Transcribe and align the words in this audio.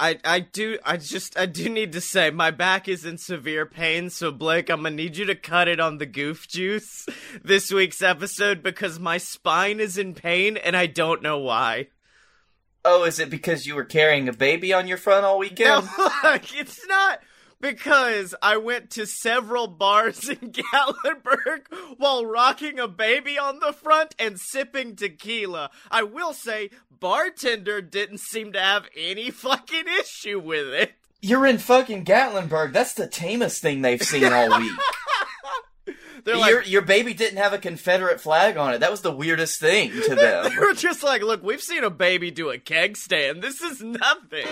I 0.00 0.18
I 0.24 0.40
do 0.40 0.78
I 0.84 0.96
just 0.96 1.38
I 1.38 1.46
do 1.46 1.68
need 1.68 1.92
to 1.92 2.00
say 2.00 2.30
my 2.30 2.50
back 2.50 2.88
is 2.88 3.04
in 3.04 3.18
severe 3.18 3.66
pain, 3.66 4.10
so 4.10 4.30
Blake, 4.30 4.70
I'm 4.70 4.82
gonna 4.82 4.94
need 4.94 5.16
you 5.16 5.24
to 5.26 5.34
cut 5.34 5.68
it 5.68 5.80
on 5.80 5.98
the 5.98 6.06
goof 6.06 6.46
juice 6.46 7.06
this 7.42 7.72
week's 7.72 8.02
episode 8.02 8.62
because 8.62 9.00
my 9.00 9.18
spine 9.18 9.80
is 9.80 9.98
in 9.98 10.14
pain 10.14 10.56
and 10.56 10.76
I 10.76 10.86
don't 10.86 11.22
know 11.22 11.38
why. 11.38 11.88
Oh, 12.84 13.04
is 13.04 13.18
it 13.18 13.28
because 13.28 13.66
you 13.66 13.74
were 13.74 13.84
carrying 13.84 14.28
a 14.28 14.32
baby 14.32 14.72
on 14.72 14.86
your 14.86 14.98
front 14.98 15.24
all 15.24 15.38
weekend? 15.38 15.84
No, 15.98 16.10
it's 16.54 16.86
not 16.86 17.20
because 17.60 18.34
I 18.42 18.56
went 18.56 18.90
to 18.90 19.06
several 19.06 19.66
bars 19.66 20.28
in 20.28 20.52
Gatlinburg 20.52 21.62
while 21.96 22.24
rocking 22.24 22.78
a 22.78 22.88
baby 22.88 23.38
on 23.38 23.60
the 23.60 23.72
front 23.72 24.14
and 24.18 24.38
sipping 24.38 24.96
tequila. 24.96 25.70
I 25.90 26.02
will 26.02 26.32
say, 26.32 26.70
bartender 26.90 27.80
didn't 27.80 28.20
seem 28.20 28.52
to 28.52 28.60
have 28.60 28.86
any 28.96 29.30
fucking 29.30 29.84
issue 30.00 30.40
with 30.40 30.68
it. 30.68 30.92
You're 31.20 31.46
in 31.46 31.58
fucking 31.58 32.04
Gatlinburg. 32.04 32.72
That's 32.72 32.94
the 32.94 33.08
tamest 33.08 33.60
thing 33.60 33.82
they've 33.82 34.02
seen 34.02 34.32
all 34.32 34.58
week. 34.60 34.72
They're 36.24 36.36
your 36.36 36.58
like, 36.58 36.70
your 36.70 36.82
baby 36.82 37.14
didn't 37.14 37.38
have 37.38 37.52
a 37.52 37.58
Confederate 37.58 38.20
flag 38.20 38.56
on 38.56 38.74
it. 38.74 38.80
That 38.80 38.90
was 38.90 39.00
the 39.02 39.12
weirdest 39.12 39.60
thing 39.60 39.90
to 39.90 40.14
them. 40.14 40.50
they 40.50 40.58
were 40.58 40.74
just 40.74 41.02
like, 41.02 41.22
look, 41.22 41.42
we've 41.42 41.62
seen 41.62 41.84
a 41.84 41.90
baby 41.90 42.30
do 42.30 42.50
a 42.50 42.58
keg 42.58 42.96
stand. 42.96 43.42
This 43.42 43.60
is 43.60 43.80
nothing. 43.80 44.46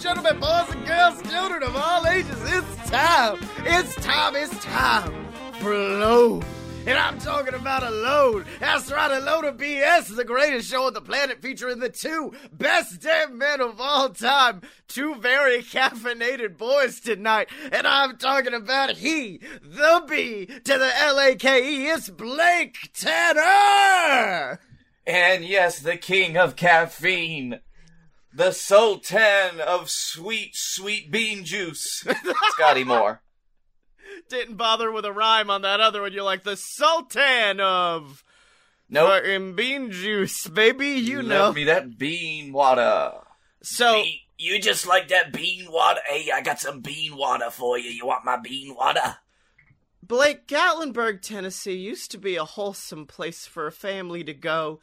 Gentlemen, 0.00 0.40
boys 0.40 0.70
and 0.70 0.86
girls, 0.86 1.20
children 1.30 1.62
of 1.62 1.76
all 1.76 2.06
ages, 2.06 2.38
it's 2.44 2.90
time. 2.90 3.38
It's 3.58 3.94
time. 3.96 4.34
It's 4.34 4.64
time 4.64 5.30
for 5.60 5.72
a 5.74 5.98
load. 5.98 6.44
And 6.86 6.98
I'm 6.98 7.18
talking 7.18 7.52
about 7.52 7.82
a 7.82 7.90
load. 7.90 8.46
That's 8.60 8.90
right, 8.90 9.10
a 9.10 9.20
load 9.20 9.44
of 9.44 9.58
BS, 9.58 10.16
the 10.16 10.24
greatest 10.24 10.70
show 10.70 10.86
on 10.86 10.94
the 10.94 11.02
planet, 11.02 11.42
featuring 11.42 11.80
the 11.80 11.90
two 11.90 12.32
best 12.50 13.02
damn 13.02 13.36
men 13.36 13.60
of 13.60 13.78
all 13.78 14.08
time. 14.08 14.62
Two 14.88 15.16
very 15.16 15.58
caffeinated 15.62 16.56
boys 16.56 17.00
tonight. 17.00 17.50
And 17.70 17.86
I'm 17.86 18.16
talking 18.16 18.54
about 18.54 18.96
he, 18.96 19.42
the 19.62 20.02
B, 20.08 20.46
to 20.46 20.78
the 20.78 20.90
L-A-K-E. 20.96 21.88
It's 21.88 22.08
Blake 22.08 22.90
Tanner. 22.94 24.60
And 25.06 25.44
yes, 25.44 25.80
the 25.80 25.98
king 25.98 26.38
of 26.38 26.56
caffeine. 26.56 27.60
The 28.32 28.52
sultan 28.52 29.60
of 29.60 29.90
sweet, 29.90 30.52
sweet 30.54 31.10
bean 31.10 31.44
juice. 31.44 32.04
Scottye 32.58 32.86
Moore. 32.86 33.22
Didn't 34.28 34.56
bother 34.56 34.92
with 34.92 35.04
a 35.04 35.12
rhyme 35.12 35.50
on 35.50 35.62
that 35.62 35.80
other 35.80 36.02
one. 36.02 36.12
You're 36.12 36.22
like 36.24 36.44
the 36.44 36.56
Sultan 36.56 37.60
of 37.60 38.24
no 38.88 39.06
Nope. 39.06 39.22
fucking 39.22 39.54
bean 39.56 39.90
juice, 39.90 40.46
baby. 40.48 40.90
You 40.90 41.22
Love 41.22 41.26
know. 41.28 41.52
me 41.52 41.64
that 41.64 41.98
bean 41.98 42.52
water. 42.52 43.12
So 43.62 44.02
you 44.38 44.60
just 44.60 44.86
like 44.86 45.08
that 45.08 45.32
bean 45.32 45.70
water? 45.70 46.00
Hey, 46.08 46.30
I 46.32 46.40
got 46.42 46.60
some 46.60 46.80
bean 46.80 47.16
water 47.16 47.50
for 47.50 47.78
you. 47.78 47.90
You 47.90 48.06
want 48.06 48.24
my 48.24 48.36
bean 48.36 48.74
water? 48.74 49.16
Blake, 50.02 50.46
Gatlinburg, 50.48 51.22
Tennessee 51.22 51.74
used 51.76 52.10
to 52.10 52.18
be 52.18 52.36
a 52.36 52.44
wholesome 52.44 53.06
place 53.06 53.46
for 53.46 53.66
a 53.66 53.72
family 53.72 54.24
to 54.24 54.34
go 54.34 54.80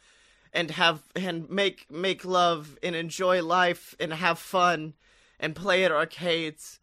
and 0.52 0.70
have 0.72 1.02
and 1.14 1.48
make 1.50 1.90
make 1.90 2.24
love 2.24 2.78
and 2.82 2.94
enjoy 2.96 3.42
life 3.42 3.94
and 4.00 4.12
have 4.12 4.38
fun 4.38 4.94
and 5.40 5.54
play 5.54 5.84
at 5.84 5.92
arcades. 5.92 6.80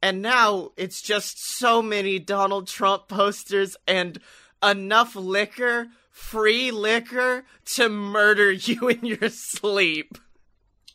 And 0.00 0.20
now 0.20 0.70
it's 0.76 1.00
just 1.00 1.38
so 1.58 1.80
many 1.80 2.18
Donald 2.18 2.66
Trump 2.66 3.06
posters 3.08 3.76
and 3.86 4.18
enough 4.62 5.14
liquor, 5.14 5.88
free 6.10 6.70
liquor 6.70 7.44
to 7.74 7.88
murder 7.88 8.50
you 8.52 8.88
in 8.88 9.04
your 9.04 9.28
sleep. 9.28 10.18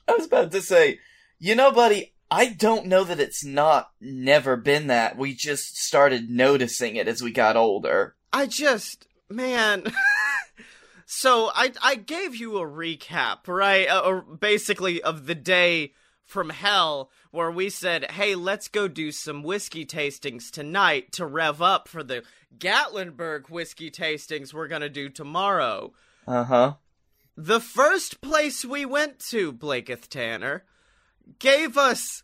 I 0.07 0.13
was 0.13 0.25
about 0.25 0.51
to 0.51 0.61
say, 0.61 0.99
you 1.39 1.55
know, 1.55 1.71
buddy, 1.71 2.13
I 2.29 2.47
don't 2.47 2.87
know 2.87 3.03
that 3.03 3.19
it's 3.19 3.45
not 3.45 3.91
never 4.01 4.57
been 4.57 4.87
that. 4.87 5.17
We 5.17 5.33
just 5.33 5.77
started 5.77 6.29
noticing 6.29 6.95
it 6.95 7.07
as 7.07 7.21
we 7.21 7.31
got 7.31 7.55
older. 7.55 8.15
I 8.33 8.47
just, 8.47 9.07
man. 9.29 9.83
so 11.09 11.49
I 11.55 11.71
I 11.81 11.95
gave 11.95 12.35
you 12.35 12.57
a 12.57 12.67
recap, 12.67 13.47
right? 13.47 13.87
Uh, 13.87 14.01
or 14.01 14.21
basically 14.21 15.01
of 15.01 15.25
the 15.25 15.35
day 15.35 15.93
from 16.25 16.49
hell 16.49 17.09
where 17.31 17.49
we 17.49 17.69
said, 17.69 18.11
"Hey, 18.11 18.35
let's 18.35 18.67
go 18.67 18.89
do 18.89 19.13
some 19.13 19.41
whiskey 19.41 19.85
tastings 19.85 20.51
tonight 20.51 21.13
to 21.13 21.25
rev 21.25 21.61
up 21.61 21.87
for 21.87 22.03
the 22.03 22.23
Gatlinburg 22.57 23.49
whiskey 23.49 23.89
tastings 23.89 24.53
we're 24.53 24.67
going 24.67 24.81
to 24.81 24.89
do 24.89 25.07
tomorrow." 25.07 25.93
Uh 26.27 26.43
huh. 26.43 26.73
The 27.37 27.61
first 27.61 28.19
place 28.19 28.65
we 28.65 28.85
went 28.85 29.19
to, 29.29 29.53
Blaketh 29.53 30.09
Tanner, 30.09 30.65
gave 31.39 31.77
us 31.77 32.23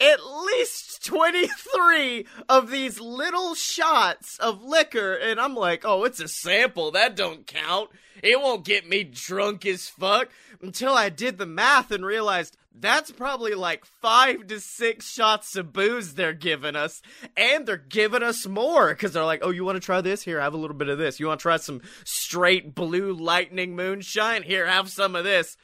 at 0.00 0.26
least 0.26 1.04
23 1.06 2.26
of 2.48 2.70
these 2.70 3.00
little 3.00 3.54
shots 3.54 4.38
of 4.38 4.62
liquor 4.62 5.14
and 5.14 5.40
I'm 5.40 5.54
like, 5.54 5.84
"Oh, 5.84 6.04
it's 6.04 6.20
a 6.20 6.28
sample. 6.28 6.90
That 6.90 7.16
don't 7.16 7.46
count. 7.46 7.90
It 8.22 8.40
won't 8.40 8.64
get 8.64 8.88
me 8.88 9.04
drunk 9.04 9.64
as 9.66 9.88
fuck." 9.88 10.28
Until 10.60 10.94
I 10.94 11.08
did 11.08 11.38
the 11.38 11.46
math 11.46 11.90
and 11.90 12.04
realized 12.04 12.56
that's 12.78 13.10
probably 13.10 13.54
like 13.54 13.86
5 13.86 14.48
to 14.48 14.60
6 14.60 15.10
shots 15.10 15.56
of 15.56 15.72
booze 15.72 16.14
they're 16.14 16.34
giving 16.34 16.76
us 16.76 17.00
and 17.36 17.66
they're 17.66 17.78
giving 17.78 18.22
us 18.22 18.46
more 18.46 18.94
cuz 18.94 19.12
they're 19.12 19.24
like, 19.24 19.40
"Oh, 19.42 19.50
you 19.50 19.64
want 19.64 19.76
to 19.76 19.84
try 19.84 20.02
this? 20.02 20.22
Here, 20.22 20.40
have 20.40 20.54
a 20.54 20.58
little 20.58 20.76
bit 20.76 20.88
of 20.88 20.98
this. 20.98 21.18
You 21.18 21.28
want 21.28 21.40
to 21.40 21.42
try 21.42 21.56
some 21.56 21.80
straight 22.04 22.74
blue 22.74 23.12
lightning 23.14 23.74
moonshine? 23.76 24.42
Here, 24.42 24.66
have 24.66 24.90
some 24.90 25.16
of 25.16 25.24
this." 25.24 25.56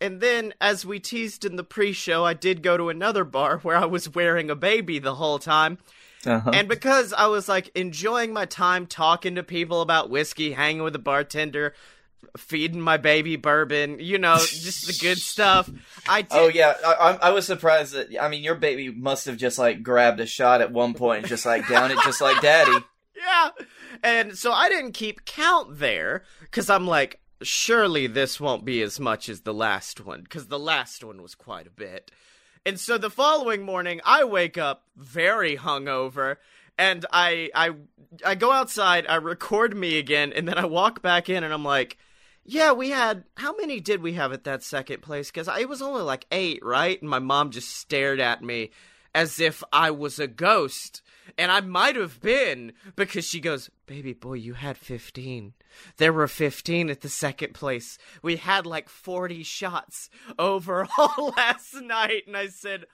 And 0.00 0.20
then, 0.20 0.54
as 0.60 0.86
we 0.86 1.00
teased 1.00 1.44
in 1.44 1.56
the 1.56 1.64
pre 1.64 1.92
show, 1.92 2.24
I 2.24 2.34
did 2.34 2.62
go 2.62 2.76
to 2.76 2.88
another 2.88 3.24
bar 3.24 3.58
where 3.62 3.76
I 3.76 3.86
was 3.86 4.14
wearing 4.14 4.50
a 4.50 4.56
baby 4.56 4.98
the 4.98 5.14
whole 5.14 5.38
time. 5.38 5.78
Uh-huh. 6.26 6.50
And 6.52 6.68
because 6.68 7.12
I 7.12 7.26
was 7.26 7.48
like 7.48 7.70
enjoying 7.76 8.32
my 8.32 8.44
time 8.44 8.86
talking 8.86 9.36
to 9.36 9.42
people 9.42 9.80
about 9.80 10.10
whiskey, 10.10 10.52
hanging 10.52 10.82
with 10.82 10.92
the 10.92 10.98
bartender, 10.98 11.74
feeding 12.36 12.80
my 12.80 12.96
baby 12.96 13.36
bourbon, 13.36 13.98
you 14.00 14.18
know, 14.18 14.36
just 14.36 14.86
the 14.86 14.98
good 15.00 15.18
stuff. 15.18 15.70
I 16.08 16.22
did. 16.22 16.32
Oh 16.32 16.48
yeah, 16.48 16.74
I, 16.84 16.92
I, 16.92 17.12
I 17.28 17.30
was 17.30 17.46
surprised 17.46 17.94
that. 17.94 18.08
I 18.20 18.28
mean, 18.28 18.42
your 18.42 18.56
baby 18.56 18.90
must 18.90 19.26
have 19.26 19.36
just 19.36 19.58
like 19.58 19.82
grabbed 19.82 20.20
a 20.20 20.26
shot 20.26 20.60
at 20.60 20.72
one 20.72 20.94
point, 20.94 21.20
and 21.20 21.28
just 21.28 21.46
like 21.46 21.68
down 21.68 21.90
it, 21.90 21.98
just 22.04 22.20
like 22.20 22.40
daddy. 22.40 22.72
Yeah. 23.20 23.50
And 24.04 24.38
so 24.38 24.52
I 24.52 24.68
didn't 24.68 24.92
keep 24.92 25.24
count 25.24 25.80
there 25.80 26.22
because 26.40 26.70
I'm 26.70 26.86
like, 26.86 27.20
surely 27.42 28.06
this 28.06 28.40
won't 28.40 28.64
be 28.64 28.82
as 28.82 28.98
much 28.98 29.28
as 29.28 29.42
the 29.42 29.54
last 29.54 30.04
one 30.04 30.22
because 30.22 30.46
the 30.46 30.58
last 30.58 31.04
one 31.04 31.22
was 31.22 31.34
quite 31.34 31.66
a 31.66 31.70
bit. 31.70 32.10
And 32.66 32.78
so 32.78 32.98
the 32.98 33.10
following 33.10 33.62
morning, 33.62 34.00
I 34.04 34.24
wake 34.24 34.58
up 34.58 34.84
very 34.96 35.56
hungover. 35.56 36.36
And 36.76 37.06
I, 37.12 37.50
I, 37.54 37.72
I 38.24 38.34
go 38.34 38.52
outside. 38.52 39.06
I 39.08 39.16
record 39.16 39.76
me 39.76 39.98
again, 39.98 40.32
and 40.32 40.46
then 40.46 40.58
I 40.58 40.66
walk 40.66 41.02
back 41.02 41.28
in, 41.28 41.42
and 41.42 41.52
I'm 41.52 41.64
like, 41.64 41.98
"Yeah, 42.44 42.70
we 42.70 42.90
had 42.90 43.24
how 43.36 43.56
many 43.56 43.80
did 43.80 44.00
we 44.00 44.12
have 44.12 44.32
at 44.32 44.44
that 44.44 44.62
second 44.62 45.02
place? 45.02 45.28
Because 45.28 45.48
it 45.48 45.68
was 45.68 45.82
only 45.82 46.02
like 46.02 46.26
eight, 46.30 46.64
right?" 46.64 47.00
And 47.00 47.10
my 47.10 47.18
mom 47.18 47.50
just 47.50 47.74
stared 47.76 48.20
at 48.20 48.44
me 48.44 48.70
as 49.14 49.40
if 49.40 49.62
I 49.72 49.90
was 49.90 50.18
a 50.18 50.26
ghost. 50.26 51.02
And 51.36 51.52
I 51.52 51.60
might 51.60 51.96
have 51.96 52.20
been 52.20 52.72
because 52.96 53.26
she 53.26 53.40
goes, 53.40 53.70
Baby 53.86 54.12
boy, 54.12 54.34
you 54.34 54.54
had 54.54 54.76
15. 54.76 55.54
There 55.98 56.12
were 56.12 56.28
15 56.28 56.90
at 56.90 57.00
the 57.00 57.08
second 57.08 57.54
place. 57.54 57.98
We 58.22 58.36
had 58.36 58.66
like 58.66 58.88
40 58.88 59.42
shots 59.42 60.10
overall 60.38 61.32
last 61.36 61.74
night. 61.74 62.24
And 62.26 62.36
I 62.36 62.48
said, 62.48 62.84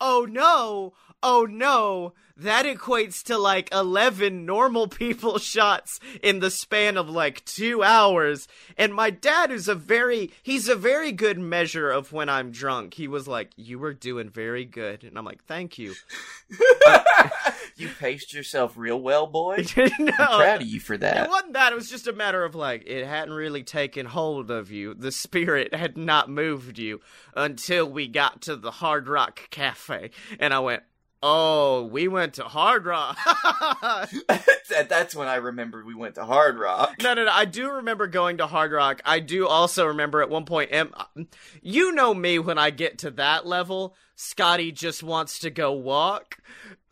Oh 0.00 0.26
no, 0.28 0.92
oh 1.22 1.46
no, 1.48 2.14
that 2.36 2.66
equates 2.66 3.22
to 3.24 3.38
like 3.38 3.72
11 3.72 4.44
normal 4.44 4.88
people 4.88 5.38
shots 5.38 6.00
in 6.22 6.40
the 6.40 6.50
span 6.50 6.96
of 6.96 7.08
like 7.08 7.44
two 7.44 7.82
hours. 7.82 8.48
And 8.76 8.94
my 8.94 9.10
dad 9.10 9.50
is 9.50 9.68
a 9.68 9.74
very, 9.74 10.32
he's 10.42 10.68
a 10.68 10.76
very 10.76 11.12
good 11.12 11.38
measure 11.38 11.90
of 11.90 12.12
when 12.12 12.28
I'm 12.28 12.50
drunk. 12.50 12.94
He 12.94 13.08
was 13.08 13.28
like, 13.28 13.50
You 13.56 13.78
were 13.78 13.94
doing 13.94 14.30
very 14.30 14.64
good. 14.64 15.04
And 15.04 15.16
I'm 15.16 15.24
like, 15.24 15.44
Thank 15.44 15.78
you. 15.78 15.94
You 17.76 17.88
paced 17.88 18.32
yourself 18.32 18.74
real 18.76 19.00
well, 19.00 19.26
boy. 19.26 19.64
no, 19.76 19.86
I'm 19.88 20.40
proud 20.40 20.62
of 20.62 20.68
you 20.68 20.78
for 20.78 20.96
that. 20.96 21.24
It 21.26 21.30
wasn't 21.30 21.54
that. 21.54 21.72
It 21.72 21.74
was 21.74 21.90
just 21.90 22.06
a 22.06 22.12
matter 22.12 22.44
of 22.44 22.54
like 22.54 22.84
it 22.86 23.04
hadn't 23.04 23.34
really 23.34 23.64
taken 23.64 24.06
hold 24.06 24.50
of 24.50 24.70
you. 24.70 24.94
The 24.94 25.10
spirit 25.10 25.74
had 25.74 25.96
not 25.96 26.30
moved 26.30 26.78
you 26.78 27.00
until 27.34 27.90
we 27.90 28.06
got 28.06 28.42
to 28.42 28.54
the 28.54 28.70
Hard 28.70 29.08
Rock 29.08 29.50
Cafe, 29.50 30.10
and 30.38 30.54
I 30.54 30.60
went, 30.60 30.84
Oh, 31.26 31.84
we 31.84 32.06
went 32.06 32.34
to 32.34 32.44
Hard 32.44 32.84
Rock. 32.84 33.16
That's 34.68 35.14
when 35.14 35.26
I 35.26 35.36
remembered 35.36 35.86
we 35.86 35.94
went 35.94 36.16
to 36.16 36.24
Hard 36.26 36.58
Rock. 36.58 36.96
no, 37.00 37.14
no, 37.14 37.24
no. 37.24 37.30
I 37.32 37.46
do 37.46 37.70
remember 37.70 38.06
going 38.06 38.36
to 38.38 38.46
Hard 38.46 38.72
Rock. 38.72 39.00
I 39.06 39.20
do 39.20 39.48
also 39.48 39.86
remember 39.86 40.20
at 40.20 40.28
one 40.28 40.44
point, 40.44 40.68
em- 40.70 40.92
you 41.62 41.92
know 41.92 42.12
me 42.12 42.38
when 42.38 42.58
I 42.58 42.68
get 42.68 42.98
to 42.98 43.10
that 43.12 43.46
level. 43.46 43.96
Scottye 44.18 44.74
just 44.74 45.02
wants 45.02 45.38
to 45.38 45.50
go 45.50 45.72
walk. 45.72 46.36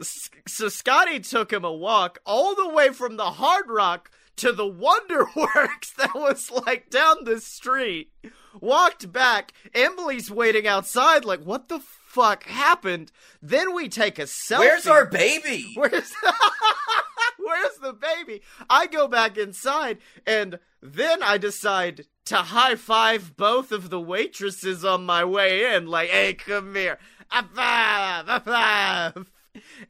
So 0.01 0.67
Scottye 0.69 1.29
took 1.29 1.53
him 1.53 1.65
a 1.67 1.73
walk 1.73 2.19
all 2.25 2.55
the 2.55 2.71
way 2.71 2.89
from 2.89 3.19
the 3.19 3.33
Hard 3.33 3.69
Rock 3.69 4.11
to 4.37 4.51
the 4.53 4.65
Wonderworks 4.65 5.95
that 5.99 6.15
was 6.15 6.51
like 6.51 6.89
down 6.89 7.25
the 7.25 7.39
street. 7.39 8.13
Walked 8.61 9.13
back. 9.13 9.53
Emily's 9.75 10.31
waiting 10.31 10.67
outside, 10.67 11.25
like, 11.25 11.41
what 11.43 11.69
the 11.69 11.81
fuck 12.13 12.45
happened? 12.45 13.11
Then 13.41 13.75
we 13.75 13.89
take 13.89 14.19
a 14.19 14.23
selfie. 14.23 14.59
Where's 14.59 14.87
our 14.87 15.07
baby? 15.07 15.73
Where's 15.77 16.13
Where's 17.39 17.77
the 17.83 17.95
baby? 17.95 18.43
I 18.69 18.87
go 18.87 19.09
back 19.09 19.37
inside 19.37 19.99
and 20.27 20.59
then 20.81 21.23
I 21.23 21.39
decide 21.39 22.07
to 22.27 22.37
high 22.37 22.77
five 22.77 23.37
both 23.37 23.73
of 23.73 23.91
the 23.91 24.01
waitresses 24.01 24.85
on 24.85 25.05
my 25.05 25.25
way 25.25 25.75
in, 25.75 25.87
like, 25.87 26.11
hey, 26.11 26.35
come 26.35 26.75
here. 26.75 26.99
A 27.31 27.43
five, 27.43 28.29
a 28.29 28.41
five. 28.41 29.31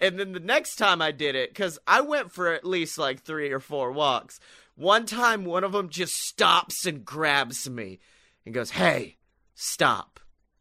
And 0.00 0.18
then 0.18 0.32
the 0.32 0.40
next 0.40 0.76
time 0.76 1.02
I 1.02 1.12
did 1.12 1.34
it, 1.34 1.50
because 1.50 1.78
I 1.86 2.00
went 2.00 2.32
for 2.32 2.52
at 2.52 2.64
least 2.64 2.98
like 2.98 3.22
three 3.22 3.50
or 3.50 3.60
four 3.60 3.92
walks, 3.92 4.40
one 4.76 5.06
time 5.06 5.44
one 5.44 5.64
of 5.64 5.72
them 5.72 5.88
just 5.88 6.14
stops 6.14 6.86
and 6.86 7.04
grabs 7.04 7.68
me 7.68 7.98
and 8.44 8.54
goes, 8.54 8.70
hey, 8.70 9.18
stop. 9.54 10.20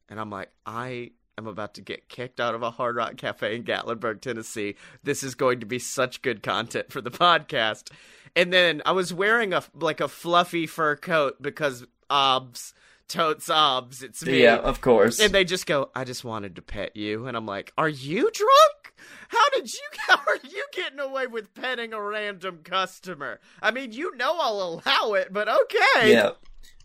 And 0.09 0.19
I'm 0.19 0.29
like, 0.29 0.51
I 0.65 1.11
am 1.41 1.47
about 1.47 1.73
to 1.75 1.81
get 1.81 2.07
kicked 2.07 2.39
out 2.39 2.55
of 2.55 2.63
a 2.63 2.71
Hard 2.71 2.95
Rock 2.95 3.17
Cafe 3.17 3.55
in 3.55 3.63
Gatlinburg, 3.63 4.21
Tennessee. 4.21 4.75
This 5.03 5.23
is 5.23 5.35
going 5.35 5.59
to 5.59 5.65
be 5.65 5.79
such 5.79 6.21
good 6.21 6.43
content 6.43 6.91
for 6.91 7.01
the 7.01 7.11
podcast. 7.11 7.91
And 8.35 8.53
then 8.53 8.81
I 8.85 8.93
was 8.93 9.13
wearing 9.13 9.53
a 9.53 9.63
like 9.73 9.99
a 9.99 10.07
fluffy 10.07 10.67
fur 10.67 10.95
coat 10.95 11.41
because 11.41 11.85
obs, 12.09 12.73
totes 13.07 13.49
obs, 13.49 14.01
it's 14.01 14.25
me. 14.25 14.43
Yeah, 14.43 14.57
of 14.57 14.81
course. 14.81 15.19
And 15.19 15.33
they 15.33 15.43
just 15.43 15.65
go, 15.65 15.89
I 15.93 16.05
just 16.05 16.23
wanted 16.23 16.55
to 16.55 16.61
pet 16.61 16.95
you. 16.95 17.27
And 17.27 17.35
I'm 17.35 17.45
like, 17.45 17.73
Are 17.77 17.89
you 17.89 18.29
drunk? 18.31 18.93
How 19.27 19.49
did 19.49 19.71
you, 19.71 19.79
how 20.07 20.19
are 20.27 20.39
you 20.43 20.65
getting 20.73 20.99
away 20.99 21.27
with 21.27 21.53
petting 21.53 21.93
a 21.93 22.01
random 22.01 22.59
customer? 22.63 23.39
I 23.61 23.71
mean, 23.71 23.91
you 23.91 24.15
know 24.15 24.37
I'll 24.39 24.81
allow 24.85 25.13
it, 25.13 25.33
but 25.33 25.49
okay. 25.49 26.11
Yeah. 26.11 26.31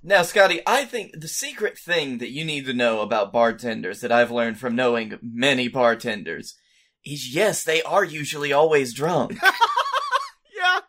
Now, 0.08 0.20
Scottye, 0.20 0.62
I 0.68 0.84
think 0.84 1.20
the 1.20 1.26
secret 1.26 1.76
thing 1.76 2.18
that 2.18 2.30
you 2.30 2.44
need 2.44 2.66
to 2.66 2.72
know 2.72 3.00
about 3.00 3.32
bartenders 3.32 4.02
that 4.02 4.12
I've 4.12 4.30
learned 4.30 4.56
from 4.56 4.76
knowing 4.76 5.18
many 5.20 5.66
bartenders 5.66 6.54
is 7.04 7.34
yes, 7.34 7.64
they 7.64 7.82
are 7.82 8.04
usually 8.04 8.52
always 8.52 8.94
drunk. 8.94 9.36
Yeah. 10.56 10.80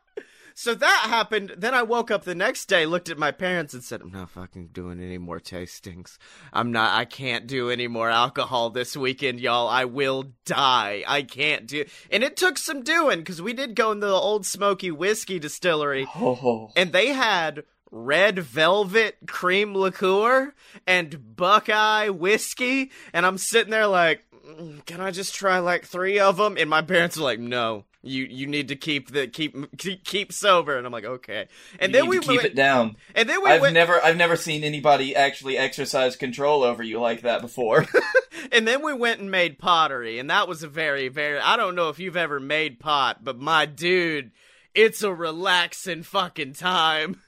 So 0.54 0.74
that 0.76 1.06
happened. 1.10 1.56
Then 1.58 1.74
I 1.74 1.84
woke 1.84 2.10
up 2.10 2.24
the 2.24 2.34
next 2.34 2.68
day, 2.68 2.86
looked 2.86 3.10
at 3.10 3.18
my 3.18 3.32
parents, 3.32 3.74
and 3.74 3.84
said, 3.84 4.02
I'm 4.02 4.14
not 4.14 4.30
fucking 4.30 4.70
doing 4.72 5.02
any 5.02 5.18
more 5.18 5.42
tastings. 5.42 6.18
I'm 6.54 6.72
not, 6.72 6.98
I 6.98 7.04
can't 7.04 7.48
do 7.48 7.70
any 7.70 7.90
more 7.90 8.10
alcohol 8.10 8.70
this 8.70 8.96
weekend, 8.96 9.42
y'all. 9.42 9.68
I 9.68 9.84
will 9.84 10.32
die. 10.46 11.04
I 11.06 11.24
can't 11.24 11.68
do. 11.68 11.84
And 12.10 12.24
it 12.24 12.38
took 12.38 12.58
some 12.58 12.82
doing, 12.82 13.20
because 13.20 13.42
we 13.42 13.52
did 13.52 13.76
go 13.76 13.92
into 13.92 14.08
the 14.08 14.14
Ole 14.14 14.44
Smoky 14.44 14.90
whiskey 14.90 15.38
distillery, 15.38 16.08
oh. 16.16 16.72
and 16.78 16.94
they 16.94 17.08
had 17.08 17.64
red 17.92 18.40
velvet 18.40 19.18
cream 19.28 19.74
liqueur 19.74 20.54
and 20.86 21.36
buckeye 21.36 22.10
whiskey 22.10 22.92
and 23.14 23.26
i'm 23.26 23.38
sitting 23.38 23.72
there 23.72 23.88
like 23.88 24.24
"Mm, 24.48 24.86
can 24.86 25.00
i 25.02 25.12
just 25.12 25.34
try 25.36 25.60
like 25.60 25.86
three 25.86 26.20
of 26.20 26.38
them? 26.38 26.58
And 26.58 26.70
my 26.70 26.82
parents 26.82 27.18
are 27.18 27.24
like 27.24 27.40
no. 27.40 27.86
You 28.04 28.24
you 28.24 28.48
need 28.48 28.70
to 28.70 28.76
keep 28.78 29.12
the 29.12 29.28
keep 29.28 29.78
keep, 29.78 30.06
keep 30.06 30.32
sober. 30.32 30.78
And 30.78 30.86
i'm 30.86 30.94
like 30.94 31.04
okay. 31.04 31.48
And 31.80 31.92
You 31.92 32.00
then 32.02 32.10
we 32.10 32.20
to 32.20 32.22
keep 32.22 32.38
went, 32.38 32.46
it 32.46 32.56
down. 32.56 32.96
and 33.16 33.28
then 33.28 33.44
we 33.44 33.50
I've 33.50 33.60
went 33.62 33.74
never, 33.74 34.02
I've 34.02 34.16
never 34.16 34.36
seen 34.38 34.64
anybody 34.64 35.14
actually 35.16 35.58
exercise 35.58 36.16
control 36.16 36.64
over 36.64 36.84
you 36.84 37.00
like 37.02 37.22
that 37.24 37.42
before. 37.42 37.86
and 38.54 38.66
then 38.68 38.82
we 38.84 38.94
went 38.94 39.20
and 39.20 39.30
made 39.32 39.60
pottery 39.60 40.20
and 40.20 40.30
that 40.30 40.48
was 40.48 40.64
a 40.64 40.68
very 40.70 41.08
very 41.10 41.40
i 41.40 41.58
don't 41.58 41.76
know 41.76 41.90
if 41.90 42.00
you've 42.00 42.16
ever 42.16 42.40
made 42.40 42.80
pot 42.80 43.24
but 43.24 43.38
my 43.40 43.66
dude 43.66 44.32
it's 44.76 45.02
a 45.02 45.14
relaxing 45.14 46.04
fucking 46.04 46.54
time 46.54 47.20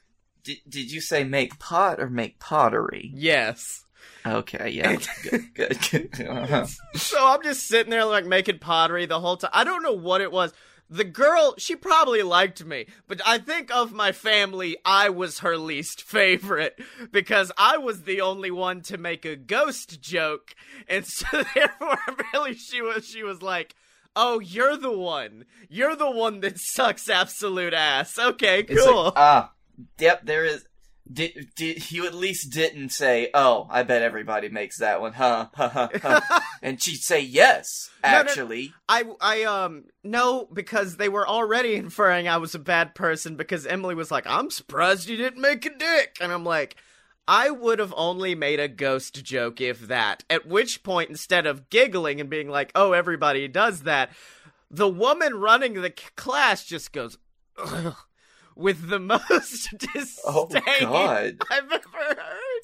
did, 0.50 0.58
did 0.68 0.92
you 0.92 1.02
say 1.02 1.24
make 1.24 1.60
pot 1.60 2.00
or 2.00 2.10
make 2.10 2.40
pottery? 2.40 3.12
yes 3.14 3.86
Okay, 4.26 4.70
yeah, 4.72 4.98
good, 5.30 5.54
good, 5.54 6.12
good. 6.12 6.28
Uh-huh. 6.28 6.66
So 6.96 7.18
I'm 7.26 7.42
just 7.42 7.68
sitting 7.68 7.90
there 7.90 8.06
like 8.06 8.26
making 8.26 8.60
pottery 8.60 9.06
the 9.06 9.20
whole 9.20 9.38
time. 9.38 9.52
I 9.54 9.64
don't 9.64 9.82
know 9.84 9.94
what 9.94 10.22
it 10.22 10.32
was. 10.32 10.54
The 10.90 11.04
girl, 11.04 11.54
she 11.58 11.76
probably 11.76 12.24
liked 12.24 12.66
me, 12.66 12.88
but 13.08 13.22
I 13.26 13.38
think 13.38 13.72
of 13.72 13.94
my 13.94 14.12
family, 14.12 14.78
I 14.84 15.10
was 15.10 15.40
her 15.40 15.56
least 15.56 16.02
favorite 16.02 16.80
because 17.12 17.52
I 17.58 17.78
was 17.78 18.04
the 18.04 18.22
only 18.22 18.50
one 18.52 18.82
to 18.84 18.98
make 18.98 19.24
a 19.24 19.36
ghost 19.36 20.02
joke, 20.02 20.56
and 20.88 21.06
so 21.06 21.44
therefore, 21.56 22.00
really, 22.34 22.56
she 22.56 22.82
was 22.82 23.06
she 23.06 23.24
was 23.24 23.42
like, 23.42 23.76
"Oh, 24.16 24.40
you're 24.40 24.78
the 24.78 24.98
one. 24.98 25.46
You're 25.70 25.96
the 25.96 26.12
one 26.12 26.40
that 26.42 26.58
sucks 26.58 27.08
absolute 27.08 27.74
ass." 27.74 28.18
Okay, 28.18 28.64
cool. 28.64 29.06
like, 29.06 29.14
ah, 29.16 29.52
yep, 29.98 30.26
there 30.26 30.46
is. 30.46 30.66
Did, 31.12 31.50
did 31.56 31.92
you 31.92 32.06
at 32.06 32.14
least 32.14 32.52
didn't 32.52 32.90
say, 32.90 33.30
"Oh, 33.34 33.68
I 33.72 33.82
bet 33.82 34.04
everybody 34.04 34.50
makes 34.50 34.78
that 34.78 35.02
one, 35.02 35.14
huh?" 35.14 35.48
huh, 35.56 35.70
huh, 35.70 35.90
huh. 36.04 36.40
and 36.62 36.82
she'd 36.82 37.02
say, 37.02 37.20
"Yes, 37.20 37.90
No, 38.04 38.12
no, 38.12 38.16
actually." 38.18 38.74
I 38.88 39.06
I 39.20 39.44
um 39.44 39.86
no 40.04 40.48
because 40.54 40.98
they 40.98 41.10
were 41.10 41.28
already 41.28 41.74
inferring 41.74 42.28
I 42.28 42.38
was 42.38 42.54
a 42.54 42.60
bad 42.60 42.94
person 42.94 43.36
because 43.36 43.66
Emily 43.66 43.96
was 43.96 44.12
like 44.12 44.28
I'm 44.28 44.52
surprised 44.52 45.10
you 45.10 45.18
didn't 45.18 45.42
make 45.42 45.66
a 45.66 45.76
dick 45.76 46.18
and 46.22 46.32
I'm 46.32 46.46
like 46.46 46.76
I 47.28 47.50
would 47.50 47.80
have 47.80 47.94
only 47.98 48.36
made 48.36 48.60
a 48.60 48.68
ghost 48.68 49.24
joke 49.24 49.62
if 49.62 49.82
that 49.88 50.24
at 50.30 50.48
which 50.48 50.84
point 50.84 51.10
instead 51.10 51.46
of 51.48 51.70
giggling 51.70 52.20
and 52.20 52.30
being 52.30 52.50
like 52.50 52.72
oh 52.76 52.94
everybody 52.94 53.48
does 53.48 53.82
that 53.82 54.12
the 54.70 54.90
woman 54.90 55.36
running 55.36 55.74
the 55.74 55.92
class 56.16 56.66
just 56.66 56.92
goes 56.92 57.18
"Ugh," 57.58 57.96
with 58.60 58.90
the 58.90 59.00
most 59.30 59.70
disdain 59.78 60.06
Oh 60.26 60.46
God! 60.48 61.38
I've 61.50 61.72
ever 61.72 61.82
heard. 61.92 62.62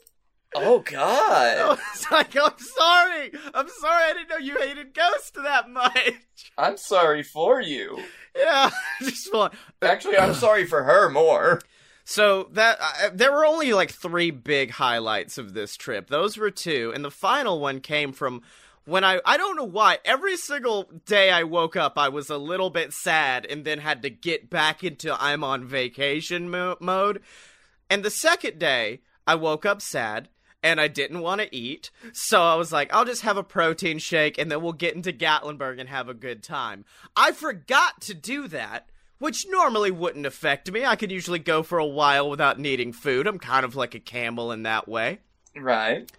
Oh 0.57 0.79
God! 0.79 1.79
It's 1.93 2.09
like 2.11 2.35
I'm 2.35 2.57
sorry, 2.57 3.31
I'm 3.53 3.69
sorry 3.69 4.03
I 4.03 4.13
didn't 4.13 4.29
know 4.29 4.37
you 4.37 4.57
hated 4.59 4.93
ghosts 4.93 5.31
that 5.31 5.69
much. 5.69 6.51
I'm 6.57 6.77
sorry 6.77 7.23
for 7.23 7.61
you. 7.61 7.99
Yeah, 8.35 8.69
just. 9.01 9.29
Actually, 9.81 10.17
I'm 10.17 10.33
sorry 10.33 10.65
for 10.65 10.83
her 10.83 11.09
more. 11.09 11.61
So 12.05 12.49
that 12.51 12.77
uh, 12.79 13.09
there 13.13 13.31
were 13.31 13.45
only 13.45 13.73
like 13.73 13.91
three 13.91 14.31
big 14.31 14.71
highlights 14.71 15.37
of 15.37 15.53
this 15.53 15.75
trip. 15.75 16.07
Those 16.07 16.37
were 16.37 16.51
two, 16.51 16.91
and 16.93 17.03
the 17.03 17.11
final 17.11 17.59
one 17.59 17.79
came 17.79 18.13
from 18.13 18.43
when 18.85 19.03
I 19.03 19.19
I 19.25 19.37
don't 19.37 19.55
know 19.55 19.63
why 19.63 19.99
every 20.05 20.37
single 20.37 20.89
day 21.05 21.31
I 21.31 21.43
woke 21.43 21.75
up 21.75 21.97
I 21.97 22.09
was 22.09 22.29
a 22.29 22.37
little 22.37 22.69
bit 22.69 22.93
sad 22.93 23.45
and 23.45 23.65
then 23.65 23.79
had 23.79 24.01
to 24.03 24.09
get 24.09 24.49
back 24.49 24.83
into 24.83 25.15
I'm 25.21 25.43
on 25.43 25.65
vacation 25.65 26.49
mo- 26.49 26.77
mode. 26.79 27.21
And 27.89 28.03
the 28.03 28.11
second 28.11 28.59
day 28.59 29.01
I 29.27 29.35
woke 29.35 29.65
up 29.65 29.81
sad 29.81 30.29
and 30.63 30.81
I 30.81 30.87
didn't 30.87 31.21
want 31.21 31.41
to 31.41 31.55
eat. 31.55 31.91
So 32.11 32.41
I 32.41 32.55
was 32.55 32.71
like, 32.71 32.91
I'll 32.93 33.05
just 33.05 33.21
have 33.21 33.37
a 33.37 33.43
protein 33.43 33.99
shake 33.99 34.37
and 34.37 34.51
then 34.51 34.63
we'll 34.63 34.73
get 34.73 34.95
into 34.95 35.13
Gatlinburg 35.13 35.79
and 35.79 35.89
have 35.89 36.09
a 36.09 36.13
good 36.13 36.41
time. 36.41 36.85
I 37.15 37.33
forgot 37.33 38.01
to 38.01 38.15
do 38.15 38.47
that, 38.47 38.89
which 39.19 39.45
normally 39.47 39.91
wouldn't 39.91 40.25
affect 40.25 40.71
me. 40.71 40.83
I 40.83 40.95
could 40.95 41.11
usually 41.11 41.39
go 41.39 41.61
for 41.61 41.77
a 41.77 41.85
while 41.85 42.29
without 42.29 42.59
needing 42.59 42.93
food. 42.93 43.27
I'm 43.27 43.37
kind 43.37 43.63
of 43.63 43.75
like 43.75 43.93
a 43.93 43.99
camel 43.99 44.51
in 44.51 44.63
that 44.63 44.87
way. 44.87 45.19
Right? 45.55 46.11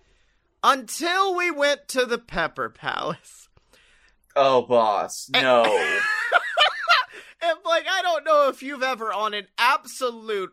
Until 0.62 1.36
we 1.36 1.50
went 1.50 1.88
to 1.88 2.04
the 2.04 2.18
Pepper 2.18 2.68
Palace. 2.70 3.48
Oh, 4.34 4.62
boss, 4.62 5.30
no. 5.32 5.64
And 7.42 7.58
like, 7.64 7.84
I 7.88 8.02
don't 8.02 8.24
know 8.24 8.48
if 8.48 8.62
you've 8.62 8.82
ever 8.82 9.12
on 9.12 9.34
an 9.34 9.46
absolute 9.58 10.52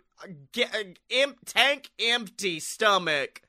ge- 0.51 0.97
em- 1.09 1.35
tank 1.45 1.89
empty 1.99 2.59
stomach 2.59 3.41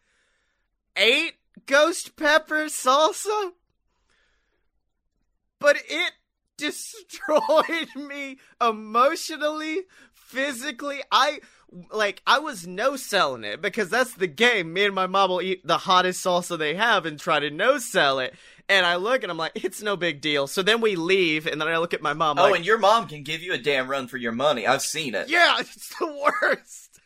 ate 0.96 1.34
ghost 1.66 2.16
pepper 2.16 2.66
salsa, 2.66 3.50
but 5.58 5.76
it 5.88 6.12
destroyed 6.56 7.88
me 7.96 8.38
emotionally, 8.60 9.82
physically. 10.12 11.02
I 11.10 11.40
like 11.90 12.22
I 12.26 12.38
was 12.38 12.66
no 12.66 12.96
selling 12.96 13.44
it 13.44 13.60
because 13.60 13.90
that's 13.90 14.14
the 14.14 14.26
game. 14.26 14.72
Me 14.72 14.84
and 14.84 14.94
my 14.94 15.06
mom 15.06 15.30
will 15.30 15.42
eat 15.42 15.66
the 15.66 15.78
hottest 15.78 16.24
salsa 16.24 16.58
they 16.58 16.74
have 16.74 17.06
and 17.06 17.18
try 17.18 17.40
to 17.40 17.50
no 17.50 17.78
sell 17.78 18.18
it. 18.18 18.34
And 18.68 18.86
I 18.86 18.96
look 18.96 19.22
and 19.22 19.30
I'm 19.30 19.38
like, 19.38 19.62
it's 19.62 19.82
no 19.82 19.96
big 19.96 20.20
deal. 20.20 20.46
So 20.46 20.62
then 20.62 20.80
we 20.80 20.96
leave, 20.96 21.46
and 21.46 21.60
then 21.60 21.68
I 21.68 21.76
look 21.78 21.92
at 21.92 22.00
my 22.00 22.14
mom. 22.14 22.38
oh, 22.38 22.44
like, 22.44 22.56
and 22.56 22.66
your 22.66 22.78
mom 22.78 23.06
can 23.08 23.22
give 23.22 23.42
you 23.42 23.52
a 23.52 23.58
damn 23.58 23.88
run 23.88 24.08
for 24.08 24.16
your 24.16 24.32
money. 24.32 24.66
I've 24.66 24.82
seen 24.82 25.14
it. 25.14 25.28
yeah, 25.28 25.56
it's 25.60 25.94
the 25.98 26.30
worst. 26.42 27.00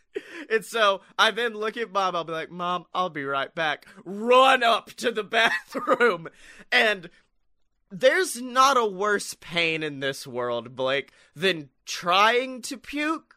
And 0.50 0.64
so 0.64 1.00
I 1.18 1.30
then 1.30 1.54
look 1.54 1.76
at 1.76 1.92
mom. 1.92 2.16
I'll 2.16 2.24
be 2.24 2.32
like, 2.32 2.50
Mom, 2.50 2.86
I'll 2.94 3.10
be 3.10 3.24
right 3.24 3.52
back. 3.54 3.86
Run 4.04 4.62
up 4.62 4.92
to 4.94 5.10
the 5.10 5.24
bathroom. 5.24 6.28
And 6.72 7.10
there's 7.90 8.40
not 8.40 8.76
a 8.76 8.86
worse 8.86 9.34
pain 9.40 9.82
in 9.82 10.00
this 10.00 10.26
world, 10.26 10.76
Blake, 10.76 11.12
than 11.34 11.70
trying 11.86 12.62
to 12.62 12.76
puke 12.76 13.27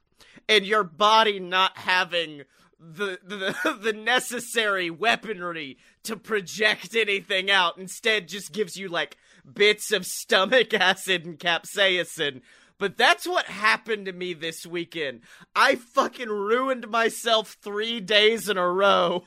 and 0.48 0.66
your 0.66 0.84
body 0.84 1.40
not 1.40 1.78
having 1.78 2.44
the 2.80 3.20
the, 3.24 3.78
the 3.82 3.94
necessary 3.94 4.90
weaponry 4.90 5.78
to 6.04 6.16
project 6.16 6.96
anything 6.96 7.52
out. 7.52 7.78
Instead, 7.78 8.28
just 8.28 8.52
gives 8.52 8.76
you 8.76 8.90
like 8.90 9.18
bits 9.52 9.92
of 9.92 10.06
stomach 10.06 10.74
acid 10.74 11.26
and 11.26 11.40
capsaicin. 11.40 12.42
But 12.78 12.98
that's 12.98 13.28
what 13.28 13.46
happened 13.46 14.08
to 14.08 14.14
me 14.14 14.34
this 14.34 14.66
weekend. 14.66 15.22
I 15.56 15.76
fucking 15.76 16.30
ruined 16.30 16.90
myself 16.90 17.56
three 17.62 18.00
days 18.00 18.50
in 18.50 18.58
a 18.58 18.68
row. 18.68 19.26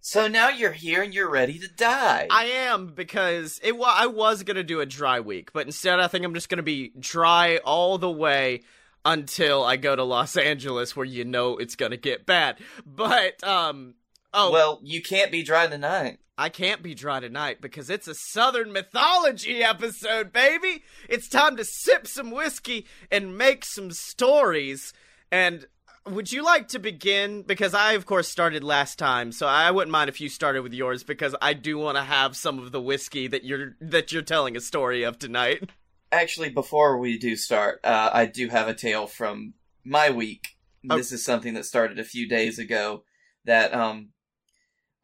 So 0.00 0.28
now 0.28 0.48
you're 0.48 0.72
here 0.72 1.02
and 1.02 1.12
you're 1.12 1.28
ready 1.28 1.58
to 1.58 1.68
die. 1.68 2.28
I 2.30 2.44
am 2.44 2.94
because 2.94 3.58
it. 3.62 3.74
I 3.74 4.06
was 4.06 4.44
gonna 4.44 4.62
do 4.62 4.80
a 4.80 4.86
dry 4.86 5.18
week, 5.18 5.52
but 5.52 5.66
instead, 5.66 5.98
I 5.98 6.06
think 6.06 6.24
I'm 6.24 6.32
just 6.32 6.48
gonna 6.48 6.62
be 6.62 6.92
dry 6.98 7.56
all 7.58 7.98
the 7.98 8.10
way 8.10 8.62
until 9.04 9.64
I 9.64 9.76
go 9.76 9.96
to 9.96 10.04
Los 10.04 10.36
Angeles, 10.36 10.96
where 10.96 11.06
you 11.06 11.24
know 11.24 11.56
it's 11.56 11.76
gonna 11.76 11.96
get 11.96 12.26
bad. 12.26 12.58
But 12.84 13.42
um, 13.44 13.94
oh 14.32 14.50
well, 14.50 14.80
you 14.82 15.02
can't 15.02 15.32
be 15.32 15.42
dry 15.42 15.66
tonight. 15.66 16.18
I 16.40 16.50
can't 16.50 16.84
be 16.84 16.94
dry 16.94 17.18
tonight 17.18 17.60
because 17.60 17.90
it's 17.90 18.06
a 18.06 18.14
Southern 18.14 18.72
mythology 18.72 19.64
episode, 19.64 20.32
baby. 20.32 20.84
It's 21.08 21.28
time 21.28 21.56
to 21.56 21.64
sip 21.64 22.06
some 22.06 22.30
whiskey 22.30 22.86
and 23.10 23.36
make 23.36 23.64
some 23.64 23.90
stories. 23.90 24.92
And 25.32 25.66
would 26.06 26.30
you 26.30 26.44
like 26.44 26.68
to 26.68 26.78
begin? 26.78 27.42
Because 27.42 27.74
I, 27.74 27.94
of 27.94 28.06
course, 28.06 28.28
started 28.28 28.62
last 28.62 29.00
time, 29.00 29.32
so 29.32 29.48
I 29.48 29.72
wouldn't 29.72 29.90
mind 29.90 30.08
if 30.08 30.20
you 30.20 30.28
started 30.28 30.62
with 30.62 30.72
yours 30.72 31.02
because 31.02 31.34
I 31.42 31.54
do 31.54 31.76
want 31.76 31.96
to 31.96 32.04
have 32.04 32.36
some 32.36 32.60
of 32.60 32.70
the 32.70 32.80
whiskey 32.80 33.26
that 33.26 33.42
you're 33.44 33.74
that 33.80 34.12
you're 34.12 34.22
telling 34.22 34.56
a 34.56 34.60
story 34.60 35.02
of 35.02 35.18
tonight. 35.18 35.68
Actually, 36.10 36.50
before 36.50 36.98
we 36.98 37.18
do 37.18 37.36
start, 37.36 37.80
uh, 37.84 38.10
I 38.12 38.26
do 38.26 38.48
have 38.48 38.68
a 38.68 38.74
tale 38.74 39.06
from 39.06 39.54
my 39.84 40.10
week. 40.10 40.48
Oh. 40.88 40.96
This 40.96 41.12
is 41.12 41.24
something 41.24 41.54
that 41.54 41.66
started 41.66 41.98
a 41.98 42.04
few 42.04 42.28
days 42.28 42.58
ago 42.58 43.04
that 43.44 43.74
um 43.74 44.10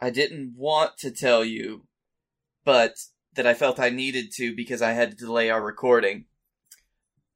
I 0.01 0.11
didn't 0.11 0.55
want 0.57 0.99
to 0.99 1.11
tell 1.11 1.45
you, 1.45 1.87
but 2.65 2.95
that 3.35 3.47
I 3.47 3.55
felt 3.55 3.81
I 3.81 3.91
needed 3.91 4.33
to 4.37 4.55
because 4.55 4.83
I 4.83 4.93
had 4.93 5.11
to 5.11 5.17
delay 5.17 5.51
our 5.51 5.63
recording 5.63 6.27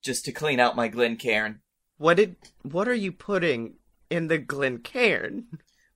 just 0.03 0.25
to 0.27 0.33
clean 0.33 0.61
out 0.61 0.77
my 0.77 0.89
Glencairn. 0.89 1.61
What 1.97 2.19
did? 2.19 2.37
What 2.63 2.89
are 2.89 2.95
you 2.95 3.13
putting 3.13 3.75
in 4.11 4.29
the 4.29 4.39
Glencairn? 4.39 5.47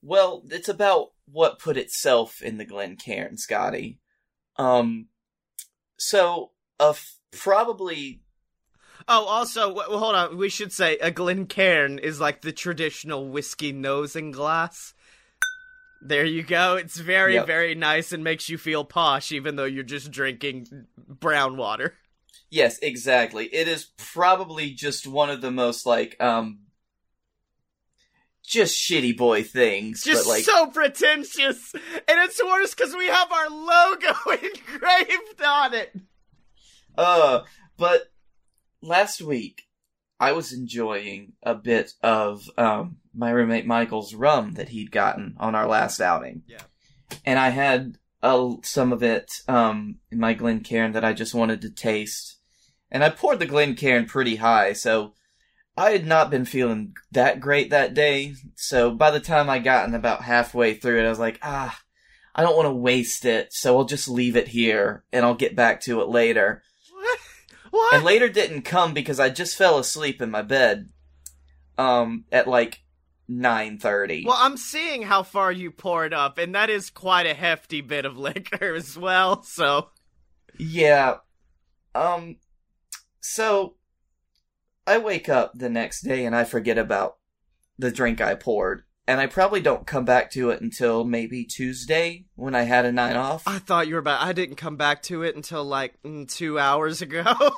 Well, 0.02 0.42
it's 0.50 0.68
about 0.68 1.12
what 1.30 1.60
put 1.60 1.76
itself 1.76 2.42
in 2.42 2.58
the 2.58 2.64
Glencairn, 2.64 3.36
Scottye. 3.36 3.98
Um, 4.56 5.06
so 5.96 6.50
a 6.80 6.88
f- 6.88 7.18
probably 7.32 8.20
Oh, 9.08 9.24
also, 9.24 9.72
well, 9.74 9.98
hold 9.98 10.14
on. 10.14 10.36
We 10.36 10.48
should 10.48 10.72
say 10.72 10.96
a 10.98 11.10
Glencairn 11.10 11.98
is 11.98 12.20
like 12.20 12.42
the 12.42 12.52
traditional 12.52 13.28
whiskey 13.28 13.72
nose 13.72 14.14
and 14.14 14.32
glass. 14.32 14.94
There 16.00 16.24
you 16.24 16.44
go. 16.44 16.76
It's 16.76 16.96
very, 16.98 17.34
Yep. 17.34 17.46
very 17.48 17.74
nice 17.74 18.12
and 18.12 18.22
makes 18.22 18.48
you 18.48 18.58
feel 18.58 18.84
posh, 18.84 19.32
even 19.32 19.56
though 19.56 19.64
you're 19.64 19.82
just 19.82 20.12
drinking 20.12 20.86
brown 20.96 21.56
water. 21.56 21.94
yes, 22.48 22.78
exactly. 22.78 23.46
It 23.46 23.66
is 23.66 23.88
probably 23.96 24.70
just 24.70 25.06
one 25.08 25.30
of 25.30 25.40
the 25.40 25.50
most 25.50 25.84
like 25.84 26.16
um 26.20 26.60
just 28.44 28.76
shitty 28.76 29.16
boy 29.16 29.42
things, 29.42 30.02
Just 30.04 30.24
but 30.24 30.30
like 30.30 30.44
so 30.44 30.66
pretentious, 30.66 31.72
and 31.74 32.18
it's 32.20 32.42
worse 32.42 32.74
because 32.74 32.94
we 32.94 33.06
have 33.06 33.32
our 33.32 33.48
logo 33.48 34.14
engraved 34.30 35.42
on 35.44 35.74
it. 35.74 35.92
Uh, 36.96 37.42
but 37.76 38.12
last 38.82 39.22
week 39.22 39.62
I 40.22 40.32
was 40.32 40.52
enjoying 40.52 41.32
a 41.42 41.54
bit 41.54 41.94
of 42.02 42.48
um 42.56 42.98
my 43.14 43.30
roommate 43.30 43.66
Michael's 43.66 44.14
rum 44.14 44.54
that 44.54 44.70
he'd 44.70 44.92
gotten 44.92 45.34
on 45.38 45.54
our 45.54 45.66
last 45.66 46.00
outing. 46.00 46.42
Yeah. 46.46 46.62
And 47.26 47.38
I 47.38 47.50
had 47.50 47.98
uh, 48.22 48.54
some 48.62 48.92
of 48.92 49.02
it 49.02 49.32
um 49.48 49.96
in 50.10 50.20
my 50.20 50.34
Glencairn 50.34 50.92
that 50.92 51.04
I 51.04 51.12
just 51.12 51.34
wanted 51.34 51.60
to 51.62 51.70
taste. 51.70 52.38
And 52.90 53.02
I 53.02 53.08
poured 53.08 53.38
the 53.38 53.46
Glencairn 53.46 54.06
pretty 54.06 54.36
high, 54.36 54.74
so 54.74 55.14
I 55.76 55.90
had 55.90 56.06
not 56.06 56.30
been 56.30 56.44
feeling 56.44 56.94
that 57.10 57.40
great 57.40 57.70
that 57.70 57.94
day. 57.94 58.34
So 58.54 58.90
by 58.90 59.10
the 59.10 59.20
time 59.20 59.48
I 59.48 59.58
gotten 59.58 59.94
about 59.94 60.22
halfway 60.22 60.74
through 60.74 61.00
it, 61.00 61.06
I 61.06 61.08
was 61.08 61.18
like, 61.18 61.38
ah, 61.42 61.76
I 62.34 62.42
don't 62.42 62.56
want 62.56 62.66
to 62.66 62.74
waste 62.74 63.24
it, 63.24 63.52
so 63.52 63.76
I'll 63.76 63.86
just 63.86 64.08
leave 64.08 64.36
it 64.36 64.48
here 64.48 65.04
and 65.12 65.24
I'll 65.24 65.34
get 65.34 65.56
back 65.56 65.80
to 65.82 66.00
it 66.02 66.08
later 66.08 66.62
What? 67.72 67.94
And 67.94 68.04
later 68.04 68.28
didn't 68.28 68.62
come 68.62 68.92
because 68.92 69.18
I 69.18 69.30
just 69.30 69.56
fell 69.56 69.78
asleep 69.78 70.20
in 70.20 70.30
my 70.30 70.42
bed 70.42 70.90
um 71.78 72.26
at 72.30 72.46
like 72.46 72.82
9:30. 73.30 74.26
well, 74.26 74.36
I'm 74.38 74.58
seeing 74.58 75.02
how 75.02 75.22
far 75.22 75.50
you 75.50 75.70
poured 75.70 76.12
up, 76.12 76.36
and 76.36 76.54
that 76.54 76.68
is 76.68 76.90
quite 76.90 77.24
a 77.26 77.32
hefty 77.32 77.80
bit 77.80 78.04
of 78.04 78.18
liquor 78.28 78.74
as 78.74 78.98
well. 78.98 79.42
So, 79.42 79.88
Yeah. 80.58 81.16
Um 81.94 82.36
so 83.20 83.76
I 84.86 84.98
wake 84.98 85.28
up 85.30 85.52
the 85.54 85.70
next 85.70 86.02
day 86.02 86.26
and 86.26 86.36
I 86.36 86.44
forget 86.44 86.76
about 86.76 87.16
the 87.78 87.90
drink 87.90 88.20
I 88.20 88.34
poured 88.34 88.82
and 89.06 89.20
I 89.20 89.26
probably 89.26 89.60
don't 89.60 89.86
come 89.86 90.04
back 90.04 90.30
to 90.32 90.50
it 90.50 90.60
until 90.60 91.04
maybe 91.04 91.44
Tuesday 91.44 92.26
when 92.36 92.54
I 92.54 92.62
had 92.62 92.84
a 92.84 92.92
night 92.92 93.16
off. 93.16 93.42
I 93.46 93.58
thought 93.58 93.88
you 93.88 93.94
were 93.94 94.00
about. 94.00 94.22
I 94.22 94.32
didn't 94.32 94.56
come 94.56 94.76
back 94.76 95.02
to 95.04 95.22
it 95.22 95.34
until 95.36 95.64
like 95.64 96.00
mm, 96.02 96.30
two 96.32 96.58
hours 96.58 97.02
ago. 97.02 97.24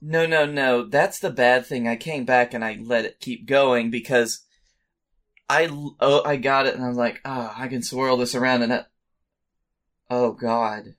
No, 0.00 0.26
no, 0.26 0.46
no. 0.46 0.84
That's 0.84 1.18
the 1.18 1.30
bad 1.30 1.66
thing. 1.66 1.88
I 1.88 1.96
came 1.96 2.24
back 2.24 2.54
and 2.54 2.64
I 2.64 2.78
let 2.80 3.04
it 3.04 3.20
keep 3.20 3.46
going 3.46 3.90
because 3.90 4.44
I 5.48 5.68
oh 6.00 6.22
I 6.24 6.36
got 6.36 6.66
it 6.66 6.74
and 6.74 6.84
I 6.84 6.88
was 6.88 6.96
like, 6.96 7.20
ah, 7.24 7.54
I 7.56 7.68
can 7.68 7.82
swirl 7.82 8.16
this 8.16 8.34
around 8.34 8.62
and 8.62 8.72
it. 8.72 8.86
Oh 10.08 10.32
God. 10.32 10.94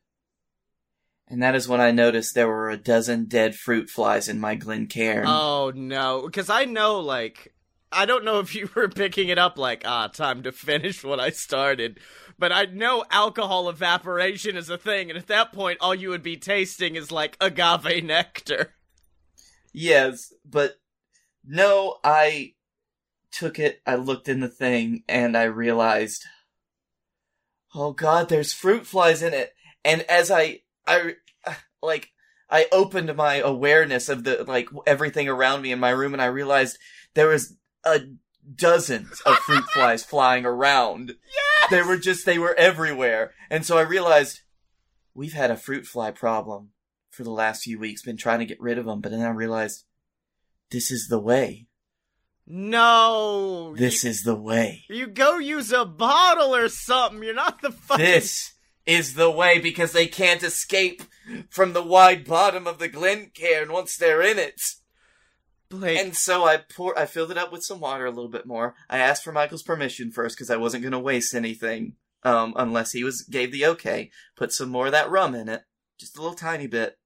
And 1.27 1.41
that 1.43 1.55
is 1.55 1.67
when 1.67 1.79
I 1.79 1.91
noticed 1.91 2.33
there 2.33 2.47
were 2.47 2.69
a 2.69 2.77
dozen 2.77 3.25
dead 3.25 3.55
fruit 3.55 3.89
flies 3.89 4.27
in 4.27 4.39
my 4.39 4.55
Glencairn. 4.55 5.25
oh 5.27 5.71
no, 5.73 6.23
because 6.25 6.49
I 6.49 6.65
know 6.65 6.99
like 6.99 7.53
I 7.91 8.05
don't 8.05 8.23
know 8.23 8.39
if 8.39 8.53
you 8.53 8.69
were 8.75 8.87
picking 8.89 9.29
it 9.29 9.37
up 9.37 9.57
like 9.57 9.83
ah 9.85 10.07
time 10.07 10.43
to 10.43 10.51
finish 10.51 11.03
what 11.03 11.19
I 11.19 11.31
started, 11.31 11.99
but 12.37 12.51
I 12.51 12.65
know 12.65 13.03
alcohol 13.09 13.69
evaporation 13.69 14.55
is 14.55 14.69
a 14.69 14.77
thing, 14.77 15.09
and 15.09 15.17
at 15.17 15.27
that 15.27 15.51
point 15.51 15.79
all 15.81 15.95
you 15.95 16.09
would 16.09 16.23
be 16.23 16.37
tasting 16.37 16.95
is 16.95 17.11
like 17.11 17.37
agave 17.41 18.03
nectar. 18.03 18.75
Yes, 19.73 20.33
but 20.45 20.79
no, 21.43 21.97
I 22.03 22.53
took 23.31 23.59
it, 23.59 23.81
I 23.85 23.95
looked 23.95 24.27
in 24.27 24.39
the 24.39 24.47
thing, 24.47 25.03
and 25.07 25.35
I 25.35 25.43
realized, 25.43 26.25
oh 27.73 27.91
god, 27.91 28.29
there's 28.29 28.53
fruit 28.53 28.85
flies 28.85 29.21
in 29.23 29.33
it. 29.33 29.53
And 29.85 30.01
as 30.03 30.29
I, 30.29 30.61
I, 30.85 31.15
like, 31.81 32.09
I 32.49 32.65
opened 32.71 33.15
my 33.15 33.35
awareness 33.35 34.09
of 34.09 34.23
the, 34.23 34.43
like, 34.43 34.67
everything 34.85 35.29
around 35.29 35.61
me 35.61 35.71
in 35.71 35.79
my 35.79 35.91
room, 35.91 36.13
and 36.13 36.21
I 36.21 36.25
realized 36.25 36.77
there 37.13 37.27
was 37.27 37.55
a 37.85 37.99
dozens 38.55 39.21
of 39.25 39.35
fruit 39.37 39.63
flies 39.73 40.03
flying 40.03 40.45
around. 40.45 41.09
Yes! 41.09 41.71
They 41.71 41.81
were 41.81 41.97
just, 41.97 42.25
they 42.25 42.39
were 42.39 42.55
everywhere. 42.55 43.31
And 43.49 43.65
so 43.65 43.77
I 43.77 43.81
realized, 43.81 44.41
we've 45.13 45.33
had 45.33 45.51
a 45.51 45.57
fruit 45.57 45.85
fly 45.85 46.11
problem 46.11 46.69
for 47.11 47.23
the 47.23 47.31
last 47.31 47.63
few 47.63 47.79
weeks, 47.79 48.01
been 48.01 48.17
trying 48.17 48.39
to 48.39 48.45
get 48.45 48.61
rid 48.61 48.77
of 48.77 48.85
them, 48.85 49.01
but 49.01 49.11
then 49.11 49.21
I 49.21 49.29
realized, 49.29 49.83
this 50.71 50.91
is 50.91 51.07
the 51.09 51.19
way. 51.19 51.67
No, 52.51 53.75
This 53.77 54.03
is 54.03 54.23
the 54.23 54.35
way. 54.35 54.83
you, 54.89 54.95
you 54.95 55.07
go 55.07 55.37
use 55.37 55.71
a 55.71 55.85
bottle 55.85 56.55
or 56.55 56.67
something. 56.67 57.21
You're 57.21 57.35
not 57.35 57.61
the 57.61 57.71
fucking. 57.71 58.03
This 58.03 58.53
is 58.87 59.13
the 59.13 59.29
way 59.29 59.59
because 59.59 59.91
they 59.91 60.07
can't 60.07 60.41
escape 60.41 61.03
from 61.49 61.73
the 61.73 61.83
wide 61.83 62.25
bottom 62.25 62.65
of 62.65 62.79
the 62.79 62.87
Glencairn 62.87 63.71
once 63.71 63.95
they're 63.97 64.23
in 64.23 64.39
it. 64.39 64.59
Blake, 65.69 65.99
And 65.99 66.15
so 66.15 66.45
I 66.45 66.57
pour, 66.57 66.97
I 66.97 67.05
filled 67.05 67.31
it 67.31 67.37
up 67.37 67.51
with 67.51 67.63
some 67.63 67.79
water 67.79 68.05
a 68.05 68.11
little 68.11 68.29
bit 68.29 68.47
more. 68.47 68.75
I 68.89 68.97
asked 68.97 69.23
for 69.23 69.31
Michael's 69.31 69.63
permission 69.63 70.11
first 70.11 70.35
because 70.35 70.49
I 70.49 70.57
wasn't 70.57 70.83
going 70.83 70.93
to 70.93 70.99
waste 70.99 71.35
anything, 71.35 71.93
um, 72.23 72.53
unless 72.55 72.91
he 72.91 73.03
was 73.03 73.21
gave 73.29 73.51
the 73.51 73.65
okay. 73.67 74.09
Put 74.35 74.51
some 74.51 74.69
more 74.69 74.87
of 74.87 74.91
that 74.93 75.09
rum 75.09 75.35
in 75.35 75.47
it, 75.47 75.61
just 75.99 76.17
a 76.17 76.21
little 76.21 76.35
tiny 76.35 76.67
bit, 76.67 76.97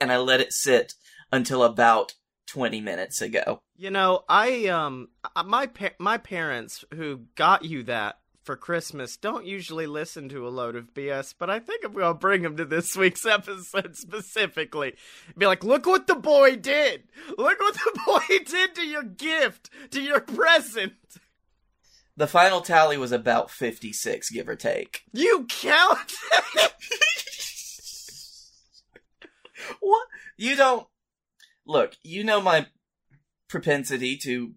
and 0.00 0.12
I 0.12 0.18
let 0.18 0.40
it 0.40 0.52
sit 0.52 0.94
until 1.32 1.64
about 1.64 2.14
twenty 2.46 2.80
minutes 2.80 3.20
ago. 3.20 3.62
You 3.76 3.90
know, 3.90 4.22
I 4.28 4.66
um 4.66 5.08
my 5.44 5.66
pa- 5.66 5.96
my 5.98 6.18
parents 6.18 6.84
who 6.94 7.22
got 7.34 7.64
you 7.64 7.82
that 7.84 8.18
for 8.44 8.56
Christmas 8.56 9.16
don't 9.16 9.46
usually 9.46 9.86
listen 9.86 10.28
to 10.28 10.46
a 10.46 10.50
load 10.50 10.76
of 10.76 10.92
BS, 10.92 11.34
but 11.38 11.48
I 11.48 11.58
think 11.58 11.84
I'm 11.84 11.94
gonna 11.94 12.14
bring 12.14 12.44
him 12.44 12.56
to 12.58 12.64
this 12.64 12.96
week's 12.96 13.24
episode 13.30 13.96
specifically. 13.96 14.94
Be 15.36 15.46
like, 15.46 15.64
look 15.64 15.86
what 15.86 16.06
the 16.06 16.14
boy 16.14 16.56
did! 16.56 17.04
Look 17.38 17.58
what 17.58 17.74
the 17.74 18.00
boy 18.06 18.38
did 18.44 18.74
to 18.74 18.86
your 18.86 19.02
gift, 19.02 19.70
to 19.90 20.00
your 20.00 20.20
present. 20.20 20.92
The 22.16 22.26
final 22.26 22.60
tally 22.60 22.96
was 22.96 23.12
about 23.12 23.50
fifty 23.50 23.92
six, 23.92 24.30
give 24.30 24.48
or 24.48 24.56
take. 24.56 25.02
You 25.12 25.46
count. 25.48 26.12
what? 29.80 30.06
You 30.36 30.54
don't. 30.54 30.86
Look, 31.66 31.96
you 32.02 32.22
know 32.24 32.40
my 32.40 32.66
propensity 33.48 34.16
to. 34.18 34.52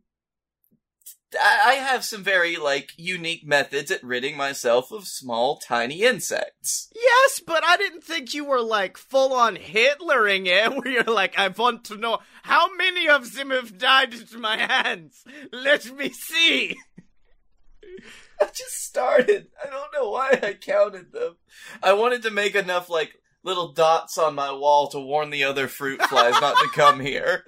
I 1.34 1.62
I 1.68 1.74
have 1.74 2.06
some 2.06 2.24
very, 2.24 2.56
like, 2.58 2.92
unique 2.98 3.46
methods 3.46 3.92
at 3.92 4.04
ridding 4.04 4.38
myself 4.38 4.92
of 4.92 5.08
small, 5.08 5.58
tiny 5.58 6.04
insects. 6.04 6.90
Yes, 6.96 7.42
but 7.46 7.64
I 7.64 7.78
didn't 7.78 8.04
think 8.04 8.34
you 8.34 8.46
were 8.46 8.62
like 8.62 8.98
full 8.98 9.34
on 9.34 9.56
Hitlering 9.58 10.48
it, 10.48 10.72
where 10.76 10.88
you're 10.88 11.04
like, 11.04 11.38
I 11.38 11.48
want 11.50 11.86
to 11.86 11.98
know 11.98 12.20
how 12.44 12.74
many 12.76 13.10
of 13.10 13.34
them 13.34 13.52
have 13.52 13.78
died 13.78 14.14
at 14.14 14.34
my 14.34 14.58
hands. 14.58 15.24
Let 15.52 15.92
me 15.96 16.10
see. 16.10 16.76
I 18.42 18.46
just 18.46 18.84
started. 18.84 19.48
I 19.64 19.70
don't 19.70 19.94
know 19.94 20.12
why 20.12 20.40
I 20.42 20.54
counted 20.54 21.12
them. 21.12 21.38
I 21.82 21.94
wanted 21.94 22.22
to 22.24 22.32
make 22.32 22.56
enough, 22.56 22.90
like, 22.90 23.16
little 23.44 23.72
dots 23.72 24.18
on 24.18 24.36
my 24.36 24.52
wall 24.52 24.90
to 24.90 25.00
warn 25.00 25.30
the 25.30 25.44
other 25.46 25.68
fruit 25.68 26.02
flies 26.04 26.40
not 26.40 26.58
to 26.58 26.70
come 26.70 27.00
here. 27.02 27.46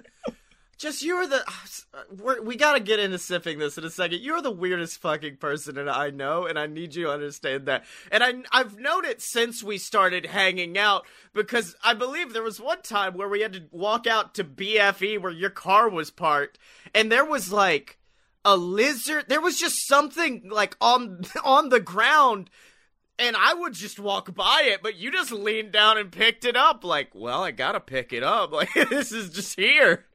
Just 0.80 1.02
you're 1.02 1.26
the. 1.26 1.44
We're, 2.18 2.40
we 2.40 2.56
gotta 2.56 2.80
get 2.80 2.98
into 2.98 3.18
sipping 3.18 3.58
this 3.58 3.76
in 3.76 3.84
a 3.84 3.90
second. 3.90 4.22
You're 4.22 4.40
the 4.40 4.50
weirdest 4.50 4.98
fucking 5.02 5.36
person 5.36 5.74
that 5.74 5.90
I 5.90 6.08
know, 6.08 6.46
and 6.46 6.58
I 6.58 6.68
need 6.68 6.94
you 6.94 7.04
to 7.04 7.12
understand 7.12 7.66
that. 7.66 7.84
And 8.10 8.24
I, 8.24 8.32
I've 8.50 8.78
known 8.78 9.04
it 9.04 9.20
since 9.20 9.62
we 9.62 9.76
started 9.76 10.24
hanging 10.24 10.78
out 10.78 11.04
because 11.34 11.76
I 11.84 11.92
believe 11.92 12.32
there 12.32 12.42
was 12.42 12.62
one 12.62 12.80
time 12.80 13.12
where 13.12 13.28
we 13.28 13.42
had 13.42 13.52
to 13.52 13.64
walk 13.70 14.06
out 14.06 14.34
to 14.36 14.44
BFE 14.44 15.20
where 15.20 15.30
your 15.30 15.50
car 15.50 15.90
was 15.90 16.10
parked, 16.10 16.58
and 16.94 17.12
there 17.12 17.26
was 17.26 17.52
like 17.52 17.98
a 18.42 18.56
lizard. 18.56 19.26
There 19.28 19.42
was 19.42 19.58
just 19.58 19.86
something 19.86 20.48
like 20.50 20.78
on 20.80 21.24
on 21.44 21.68
the 21.68 21.80
ground 21.80 22.48
and 23.18 23.36
I 23.36 23.52
would 23.52 23.74
just 23.74 24.00
walk 24.00 24.34
by 24.34 24.62
it, 24.64 24.82
but 24.82 24.96
you 24.96 25.12
just 25.12 25.30
leaned 25.30 25.72
down 25.72 25.98
and 25.98 26.10
picked 26.10 26.46
it 26.46 26.56
up. 26.56 26.84
Like, 26.84 27.10
well, 27.14 27.44
I 27.44 27.50
gotta 27.50 27.80
pick 27.80 28.14
it 28.14 28.22
up. 28.22 28.50
Like, 28.60 28.72
this 28.88 29.12
is 29.12 29.28
just 29.28 29.60
here. 29.60 30.06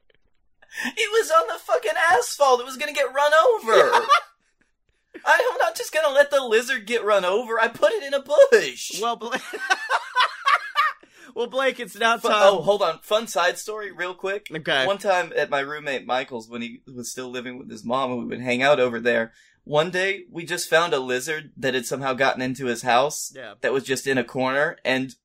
It 0.83 1.09
was 1.11 1.31
on 1.31 1.47
the 1.47 1.59
fucking 1.59 1.91
asphalt. 2.11 2.59
It 2.59 2.65
was 2.65 2.77
gonna 2.77 2.93
get 2.93 3.13
run 3.13 3.31
over. 3.33 4.05
I'm 5.25 5.57
not 5.59 5.75
just 5.75 5.93
gonna 5.93 6.13
let 6.13 6.29
the 6.31 6.41
lizard 6.43 6.85
get 6.85 7.03
run 7.03 7.23
over. 7.25 7.59
I 7.59 7.67
put 7.69 7.93
it 7.93 8.03
in 8.03 8.13
a 8.13 8.21
bush. 8.21 8.99
Well, 9.01 9.15
Blake. 9.15 9.41
well, 11.35 11.47
Blake, 11.47 11.79
it's 11.79 11.95
now 11.97 12.17
time. 12.17 12.31
oh, 12.33 12.61
hold 12.61 12.81
on. 12.81 12.99
Fun 12.99 13.27
side 13.27 13.57
story, 13.57 13.91
real 13.91 14.13
quick. 14.13 14.47
Okay. 14.53 14.85
One 14.85 14.97
time 14.97 15.31
at 15.35 15.49
my 15.49 15.59
roommate 15.61 16.05
Michael's 16.05 16.49
when 16.49 16.61
he 16.61 16.81
was 16.93 17.11
still 17.11 17.29
living 17.29 17.57
with 17.57 17.69
his 17.69 17.83
mom 17.85 18.11
and 18.11 18.19
we 18.21 18.25
would 18.27 18.41
hang 18.41 18.61
out 18.61 18.79
over 18.79 18.99
there. 18.99 19.31
One 19.63 19.89
day 19.89 20.25
we 20.29 20.45
just 20.45 20.69
found 20.69 20.93
a 20.93 20.99
lizard 20.99 21.51
that 21.57 21.73
had 21.73 21.85
somehow 21.85 22.13
gotten 22.13 22.41
into 22.41 22.67
his 22.67 22.83
house 22.83 23.33
Yeah. 23.35 23.55
that 23.61 23.73
was 23.73 23.83
just 23.83 24.05
in 24.05 24.17
a 24.17 24.23
corner 24.23 24.77
and 24.85 25.15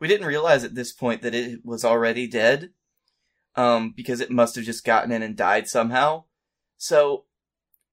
we 0.00 0.08
didn't 0.08 0.26
realize 0.26 0.64
at 0.64 0.74
this 0.74 0.92
point 0.92 1.22
that 1.22 1.34
it 1.34 1.60
was 1.64 1.84
already 1.84 2.26
dead. 2.26 2.70
Um, 3.56 3.94
because 3.96 4.20
it 4.20 4.30
must 4.30 4.54
have 4.56 4.64
just 4.64 4.84
gotten 4.84 5.10
in 5.10 5.22
and 5.22 5.36
died 5.36 5.66
somehow. 5.66 6.24
So 6.76 7.24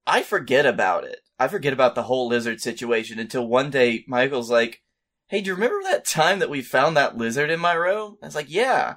I 0.06 0.22
forget 0.22 0.66
about 0.66 1.04
it. 1.04 1.20
I 1.38 1.48
forget 1.48 1.72
about 1.72 1.94
the 1.94 2.04
whole 2.04 2.28
lizard 2.28 2.60
situation 2.60 3.18
until 3.18 3.46
one 3.46 3.70
day 3.70 4.04
Michael's 4.06 4.50
like, 4.50 4.82
Hey, 5.28 5.40
do 5.40 5.48
you 5.48 5.54
remember 5.54 5.82
that 5.84 6.04
time 6.04 6.38
that 6.38 6.50
we 6.50 6.60
found 6.60 6.96
that 6.96 7.16
lizard 7.16 7.50
in 7.50 7.60
my 7.60 7.72
room? 7.72 8.18
I 8.22 8.26
was 8.26 8.34
like, 8.34 8.50
Yeah. 8.50 8.96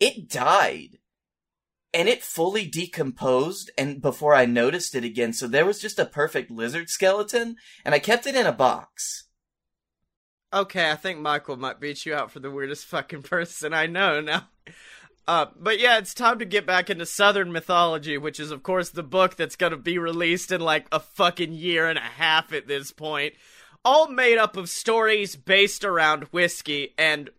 It 0.00 0.28
died. 0.28 0.98
And 1.92 2.08
it 2.08 2.22
fully 2.22 2.66
decomposed 2.66 3.70
and 3.76 4.00
before 4.00 4.34
I 4.34 4.46
noticed 4.46 4.94
it 4.94 5.04
again, 5.04 5.32
so 5.32 5.46
there 5.46 5.66
was 5.66 5.80
just 5.80 5.98
a 5.98 6.04
perfect 6.04 6.50
lizard 6.50 6.88
skeleton, 6.88 7.56
and 7.84 7.94
I 7.94 7.98
kept 7.98 8.26
it 8.26 8.36
in 8.36 8.46
a 8.46 8.52
box. 8.52 9.24
Okay, 10.52 10.90
I 10.90 10.96
think 10.96 11.20
Michael 11.20 11.56
might 11.56 11.80
beat 11.80 12.06
you 12.06 12.14
out 12.14 12.30
for 12.30 12.40
the 12.40 12.50
weirdest 12.50 12.86
fucking 12.86 13.22
person 13.22 13.74
I 13.74 13.86
know 13.86 14.20
now. 14.20 14.48
Uh, 15.30 15.46
but 15.56 15.78
yeah, 15.78 15.96
it's 15.96 16.12
time 16.12 16.40
to 16.40 16.44
get 16.44 16.66
back 16.66 16.90
into 16.90 17.06
Southern 17.06 17.52
mythology, 17.52 18.18
which 18.18 18.40
is, 18.40 18.50
of 18.50 18.64
course, 18.64 18.90
the 18.90 19.04
book 19.04 19.36
that's 19.36 19.54
gonna 19.54 19.76
be 19.76 19.96
released 19.96 20.50
in 20.50 20.60
like 20.60 20.88
a 20.90 20.98
fucking 20.98 21.52
year 21.52 21.88
and 21.88 22.00
a 22.00 22.02
half 22.02 22.52
at 22.52 22.66
this 22.66 22.90
point. 22.90 23.34
All 23.84 24.08
made 24.08 24.38
up 24.38 24.56
of 24.56 24.68
stories 24.68 25.36
based 25.36 25.84
around 25.84 26.24
whiskey. 26.32 26.94
And 26.98 27.30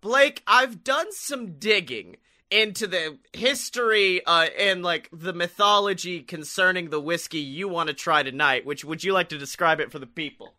Blake, 0.00 0.42
I've 0.46 0.82
done 0.82 1.12
some 1.12 1.58
digging 1.58 2.16
into 2.50 2.86
the 2.86 3.18
history 3.34 4.24
uh, 4.24 4.46
and 4.58 4.82
like 4.82 5.10
the 5.12 5.34
mythology 5.34 6.20
concerning 6.22 6.88
the 6.88 7.02
whiskey 7.02 7.40
you 7.40 7.68
want 7.68 7.88
to 7.88 7.94
try 7.94 8.22
tonight. 8.22 8.64
Which 8.64 8.82
would 8.82 9.04
you 9.04 9.12
like 9.12 9.28
to 9.28 9.36
describe 9.36 9.78
it 9.78 9.92
for 9.92 9.98
the 9.98 10.06
people? 10.06 10.54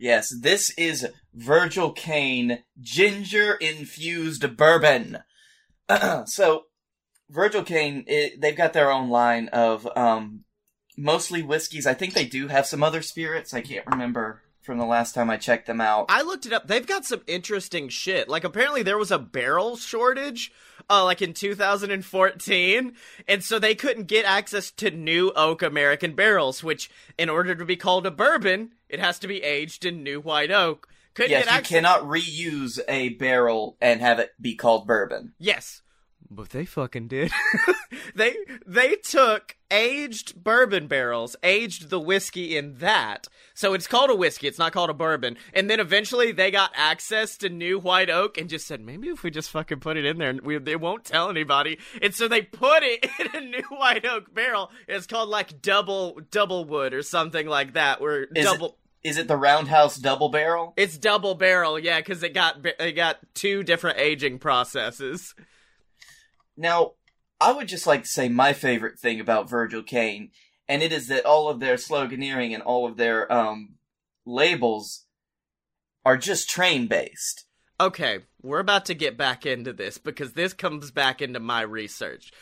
Yes, 0.00 0.34
this 0.40 0.70
is 0.78 1.06
Virgil 1.34 1.92
Kaine 1.92 2.60
ginger 2.80 3.52
infused 3.56 4.56
bourbon. 4.56 5.18
so, 6.26 6.64
Virgil 7.30 7.62
Kaine, 7.62 8.04
it, 8.06 8.40
they've 8.40 8.56
got 8.56 8.72
their 8.72 8.90
own 8.90 9.08
line 9.08 9.48
of 9.48 9.88
um, 9.96 10.44
mostly 10.96 11.42
whiskeys. 11.42 11.86
I 11.86 11.94
think 11.94 12.14
they 12.14 12.26
do 12.26 12.48
have 12.48 12.66
some 12.66 12.82
other 12.82 13.02
spirits. 13.02 13.54
I 13.54 13.60
can't 13.62 13.86
remember 13.86 14.42
from 14.62 14.78
the 14.78 14.84
last 14.84 15.14
time 15.14 15.28
I 15.28 15.36
checked 15.36 15.66
them 15.66 15.80
out. 15.80 16.06
I 16.08 16.22
looked 16.22 16.46
it 16.46 16.52
up. 16.52 16.68
They've 16.68 16.86
got 16.86 17.04
some 17.04 17.22
interesting 17.26 17.88
shit. 17.88 18.28
Like 18.28 18.44
apparently 18.44 18.82
there 18.82 18.98
was 18.98 19.10
a 19.10 19.18
barrel 19.18 19.76
shortage 19.76 20.52
uh 20.90 21.04
like 21.04 21.22
in 21.22 21.32
2014 21.32 22.92
and 23.28 23.44
so 23.44 23.58
they 23.58 23.74
couldn't 23.74 24.08
get 24.08 24.24
access 24.24 24.70
to 24.72 24.90
new 24.90 25.30
oak 25.36 25.62
American 25.62 26.14
barrels 26.14 26.64
which 26.64 26.90
in 27.16 27.28
order 27.28 27.54
to 27.54 27.64
be 27.64 27.76
called 27.76 28.04
a 28.04 28.10
bourbon 28.10 28.72
it 28.88 28.98
has 28.98 29.20
to 29.20 29.28
be 29.28 29.42
aged 29.42 29.84
in 29.84 30.02
new 30.02 30.20
white 30.20 30.50
oak. 30.50 30.88
Couldn't 31.14 31.32
yes, 31.32 31.56
you 31.56 31.62
cannot 31.62 32.02
reuse 32.02 32.80
a 32.88 33.10
barrel 33.10 33.76
and 33.80 34.00
have 34.00 34.18
it 34.18 34.30
be 34.40 34.54
called 34.54 34.86
bourbon. 34.86 35.34
Yes. 35.38 35.81
But 36.34 36.50
they 36.50 36.64
fucking 36.64 37.08
did. 37.08 37.30
they 38.14 38.36
they 38.66 38.96
took 38.96 39.56
aged 39.70 40.42
bourbon 40.42 40.86
barrels, 40.86 41.36
aged 41.42 41.90
the 41.90 42.00
whiskey 42.00 42.56
in 42.56 42.78
that. 42.78 43.28
So 43.54 43.74
it's 43.74 43.86
called 43.86 44.10
a 44.10 44.14
whiskey, 44.14 44.46
it's 44.46 44.58
not 44.58 44.72
called 44.72 44.90
a 44.90 44.94
bourbon. 44.94 45.36
And 45.52 45.68
then 45.68 45.78
eventually 45.78 46.32
they 46.32 46.50
got 46.50 46.72
access 46.74 47.36
to 47.38 47.48
new 47.48 47.78
white 47.78 48.08
oak 48.08 48.38
and 48.38 48.48
just 48.48 48.66
said, 48.66 48.80
maybe 48.80 49.08
if 49.08 49.22
we 49.22 49.30
just 49.30 49.50
fucking 49.50 49.80
put 49.80 49.96
it 49.96 50.04
in 50.06 50.18
there 50.18 50.34
we 50.42 50.58
they 50.58 50.76
won't 50.76 51.04
tell 51.04 51.28
anybody. 51.28 51.78
And 52.00 52.14
so 52.14 52.28
they 52.28 52.42
put 52.42 52.82
it 52.82 53.06
in 53.34 53.42
a 53.42 53.46
new 53.46 53.64
white 53.68 54.06
oak 54.06 54.32
barrel. 54.34 54.70
It's 54.88 55.06
called 55.06 55.28
like 55.28 55.60
double 55.60 56.20
double 56.30 56.64
wood 56.64 56.94
or 56.94 57.02
something 57.02 57.46
like 57.46 57.74
that 57.74 58.00
where 58.00 58.24
Is 58.34 58.46
double 58.46 58.78
it, 59.02 59.08
is 59.10 59.18
it 59.18 59.28
the 59.28 59.36
Roundhouse 59.36 59.96
double 59.96 60.28
barrel? 60.28 60.72
it's 60.76 60.96
double 60.96 61.34
barrel, 61.34 61.78
yeah, 61.78 61.98
because 61.98 62.22
it 62.22 62.34
got 62.34 62.64
it 62.64 62.92
got 62.92 63.18
two 63.34 63.62
different 63.62 63.98
aging 63.98 64.38
processes. 64.38 65.34
Now, 66.56 66.92
I 67.40 67.52
would 67.52 67.68
just 67.68 67.86
like 67.86 68.02
to 68.02 68.08
say 68.08 68.28
my 68.28 68.52
favorite 68.52 68.98
thing 68.98 69.20
about 69.20 69.50
Virgil 69.50 69.82
Kaine, 69.82 70.30
and 70.68 70.82
it 70.82 70.92
is 70.92 71.08
that 71.08 71.26
all 71.26 71.48
of 71.48 71.60
their 71.60 71.76
sloganeering 71.76 72.54
and 72.54 72.62
all 72.62 72.86
of 72.86 72.96
their 72.96 73.30
um, 73.32 73.74
labels 74.24 75.04
are 76.04 76.16
just 76.16 76.48
train 76.48 76.86
based. 76.86 77.46
Okay, 77.80 78.20
we're 78.42 78.60
about 78.60 78.84
to 78.86 78.94
get 78.94 79.16
back 79.16 79.44
into 79.44 79.72
this 79.72 79.98
because 79.98 80.34
this 80.34 80.52
comes 80.52 80.90
back 80.90 81.20
into 81.20 81.40
my 81.40 81.62
research. 81.62 82.32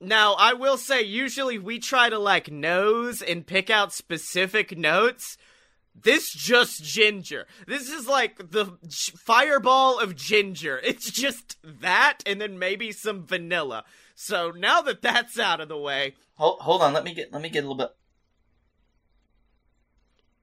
Now, 0.00 0.34
I 0.34 0.52
will 0.52 0.76
say, 0.76 1.02
usually 1.02 1.58
we 1.58 1.78
try 1.78 2.10
to 2.10 2.18
like 2.18 2.50
nose 2.50 3.22
and 3.22 3.46
pick 3.46 3.70
out 3.70 3.92
specific 3.92 4.76
notes. 4.76 5.38
This 5.94 6.32
just 6.32 6.82
ginger. 6.82 7.46
This 7.66 7.88
is 7.88 8.06
like 8.08 8.50
the 8.50 8.76
fireball 9.24 9.98
of 10.00 10.16
ginger. 10.16 10.80
It's 10.84 11.10
just 11.10 11.56
that 11.64 12.18
and 12.26 12.40
then 12.40 12.58
maybe 12.58 12.90
some 12.92 13.24
vanilla. 13.26 13.84
So 14.14 14.50
now 14.50 14.82
that 14.82 15.02
that's 15.02 15.38
out 15.38 15.60
of 15.60 15.68
the 15.68 15.78
way, 15.78 16.14
Hold, 16.36 16.58
hold 16.60 16.82
on, 16.82 16.92
let 16.92 17.04
me 17.04 17.14
get 17.14 17.32
let 17.32 17.40
me 17.42 17.48
get 17.48 17.60
a 17.60 17.68
little 17.68 17.76
bit. 17.76 17.90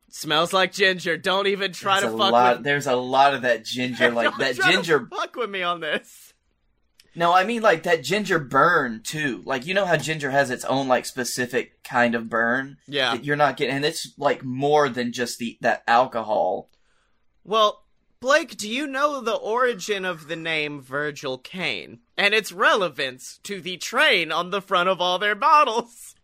smells 0.10 0.54
like 0.54 0.72
ginger. 0.74 1.18
Don't 1.18 1.48
even 1.48 1.74
try 1.74 2.00
There's 2.00 2.12
to 2.14 2.18
fuck 2.18 2.32
lot. 2.32 2.56
with 2.58 2.64
There's 2.66 2.88
a 2.88 2.96
lot 2.96 3.34
of 3.34 3.42
that 3.44 3.66
ginger, 3.66 4.10
like 4.14 4.30
Don't 4.30 4.40
that 4.40 4.56
ginger. 4.56 5.06
fuck 5.10 5.36
with 5.36 5.50
me 5.50 5.64
on 5.64 5.80
this. 5.82 6.31
No, 7.14 7.34
I 7.34 7.44
mean 7.44 7.62
like 7.62 7.84
that 7.84 8.04
ginger 8.04 8.40
burn 8.40 9.02
too. 9.04 9.42
Like 9.46 9.66
you 9.66 9.74
know 9.74 9.86
how 9.86 9.98
ginger 9.98 10.32
has 10.32 10.50
its 10.50 10.64
own 10.66 10.88
like 10.88 11.06
specific 11.06 11.84
kind 11.84 12.16
of 12.16 12.30
burn 12.30 12.78
Yeah. 12.88 13.16
that 13.16 13.26
you're 13.26 13.36
not 13.36 13.58
getting, 13.58 13.76
and 13.76 13.86
it's 13.86 14.14
like 14.18 14.44
more 14.44 14.88
than 14.90 15.12
just 15.12 15.38
the 15.38 15.58
that 15.62 15.84
alcohol. 15.88 16.70
Well, 17.44 17.84
Blake, 18.22 18.56
do 18.56 18.70
you 18.70 18.86
know 18.88 19.20
the 19.20 19.34
origin 19.34 20.06
of 20.06 20.28
the 20.28 20.36
name 20.36 20.80
Virgil 20.82 21.38
Kaine 21.40 22.00
and 22.18 22.34
its 22.34 22.52
relevance 22.52 23.40
to 23.44 23.60
the 23.60 23.78
train 23.78 24.32
on 24.32 24.52
the 24.52 24.62
front 24.62 24.88
of 24.90 25.02
all 25.02 25.18
their 25.20 25.36
bottles? 25.36 26.16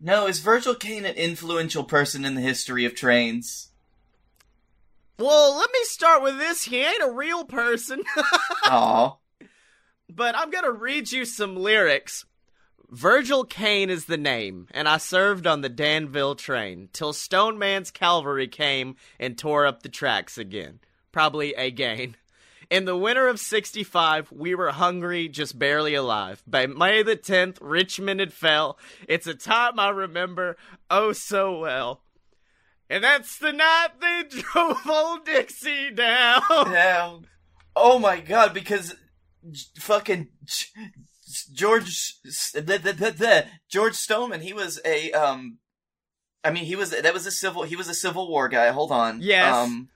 No, 0.00 0.26
is 0.28 0.38
Virgil 0.38 0.74
Kaine 0.76 1.04
an 1.04 1.16
influential 1.16 1.82
person 1.84 2.24
in 2.24 2.34
the 2.36 2.40
history 2.42 2.84
of 2.84 2.94
trains? 2.94 3.70
Well, 5.18 5.56
let 5.56 5.70
me 5.72 5.80
start 5.82 6.22
with 6.22 6.38
this. 6.38 6.62
He 6.64 6.78
ain't 6.82 7.02
a 7.02 7.10
real 7.10 7.44
person, 7.44 8.02
Aw. 8.66 9.16
But 10.08 10.36
I'm 10.36 10.50
gonna 10.50 10.72
read 10.72 11.12
you 11.12 11.24
some 11.24 11.56
lyrics. 11.56 12.24
Virgil 12.90 13.44
Caine 13.44 13.90
is 13.90 14.06
the 14.06 14.16
name, 14.16 14.66
and 14.70 14.88
I 14.88 14.96
served 14.96 15.46
on 15.46 15.60
the 15.60 15.68
Danville 15.68 16.34
train 16.34 16.88
till 16.94 17.12
Stoneman's 17.12 17.90
cavalry 17.90 18.48
came 18.48 18.96
and 19.20 19.36
tore 19.36 19.66
up 19.66 19.82
the 19.82 19.90
tracks 19.90 20.38
again. 20.38 20.80
Probably 21.12 21.52
again. 21.52 22.16
In 22.70 22.86
the 22.86 22.96
winter 22.96 23.28
of 23.28 23.40
65, 23.40 24.32
we 24.32 24.54
were 24.54 24.72
hungry, 24.72 25.28
just 25.28 25.58
barely 25.58 25.94
alive. 25.94 26.42
By 26.46 26.66
May 26.66 27.02
the 27.02 27.16
10th, 27.16 27.58
Richmond 27.60 28.20
had 28.20 28.32
fell. 28.32 28.78
It's 29.06 29.26
a 29.26 29.34
time 29.34 29.78
I 29.78 29.90
remember 29.90 30.56
oh 30.90 31.12
so 31.12 31.58
well. 31.58 32.02
And 32.90 33.04
that's 33.04 33.38
the 33.38 33.52
night 33.52 34.00
they 34.00 34.24
drove 34.28 34.86
old 34.88 35.26
Dixie 35.26 35.90
down. 35.90 36.42
Down. 36.50 37.26
Oh 37.76 37.98
my 37.98 38.20
god, 38.20 38.54
because 38.54 38.94
fucking 39.78 40.28
George 41.52 42.14
the, 42.54 42.60
the, 42.60 42.92
the, 42.92 43.10
the, 43.10 43.46
George 43.68 43.94
Stoneman, 43.94 44.40
he 44.40 44.52
was 44.52 44.80
a 44.84 45.12
um 45.12 45.58
I 46.44 46.50
mean 46.50 46.64
he 46.64 46.76
was 46.76 46.90
that 46.90 47.14
was 47.14 47.26
a 47.26 47.30
civil 47.30 47.62
he 47.64 47.76
was 47.76 47.88
a 47.88 47.94
Civil 47.94 48.28
War 48.28 48.48
guy. 48.48 48.68
Hold 48.70 48.92
on. 48.92 49.20
Yes. 49.20 49.54
Um 49.54 49.88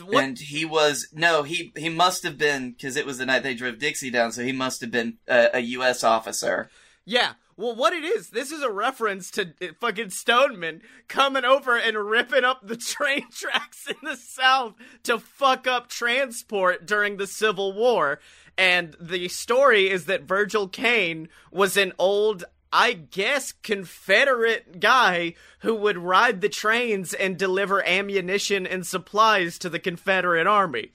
What- 0.00 0.24
and 0.24 0.38
he 0.38 0.64
was 0.64 1.08
no, 1.12 1.42
he 1.42 1.72
he 1.76 1.88
must 1.88 2.22
have 2.22 2.38
been 2.38 2.72
because 2.72 2.96
it 2.96 3.04
was 3.06 3.18
the 3.18 3.26
night 3.26 3.42
they 3.42 3.54
drove 3.54 3.78
Dixie 3.78 4.10
down, 4.10 4.32
so 4.32 4.42
he 4.42 4.52
must 4.52 4.80
have 4.80 4.90
been 4.90 5.18
a, 5.28 5.50
a 5.54 5.60
U.S. 5.60 6.02
officer. 6.02 6.70
Yeah. 7.04 7.32
Well, 7.56 7.74
what 7.74 7.92
it 7.92 8.04
is, 8.04 8.30
this 8.30 8.50
is 8.50 8.62
a 8.62 8.70
reference 8.70 9.30
to 9.32 9.52
uh, 9.60 9.66
fucking 9.78 10.10
Stoneman 10.10 10.82
coming 11.08 11.44
over 11.44 11.76
and 11.76 11.96
ripping 11.96 12.44
up 12.44 12.66
the 12.66 12.76
train 12.78 13.26
tracks 13.30 13.86
in 13.88 13.96
the 14.02 14.16
South 14.16 14.74
to 15.04 15.18
fuck 15.18 15.66
up 15.66 15.88
transport 15.88 16.86
during 16.86 17.16
the 17.16 17.26
Civil 17.26 17.72
War. 17.72 18.20
And 18.56 18.96
the 19.00 19.28
story 19.28 19.90
is 19.90 20.06
that 20.06 20.22
Virgil 20.22 20.68
Kane 20.68 21.28
was 21.50 21.76
an 21.76 21.92
old, 21.98 22.44
I 22.72 22.92
guess, 22.92 23.52
Confederate 23.52 24.80
guy 24.80 25.34
who 25.60 25.74
would 25.74 25.98
ride 25.98 26.40
the 26.40 26.48
trains 26.48 27.14
and 27.14 27.38
deliver 27.38 27.86
ammunition 27.86 28.66
and 28.66 28.86
supplies 28.86 29.58
to 29.58 29.68
the 29.68 29.78
Confederate 29.78 30.46
Army. 30.46 30.92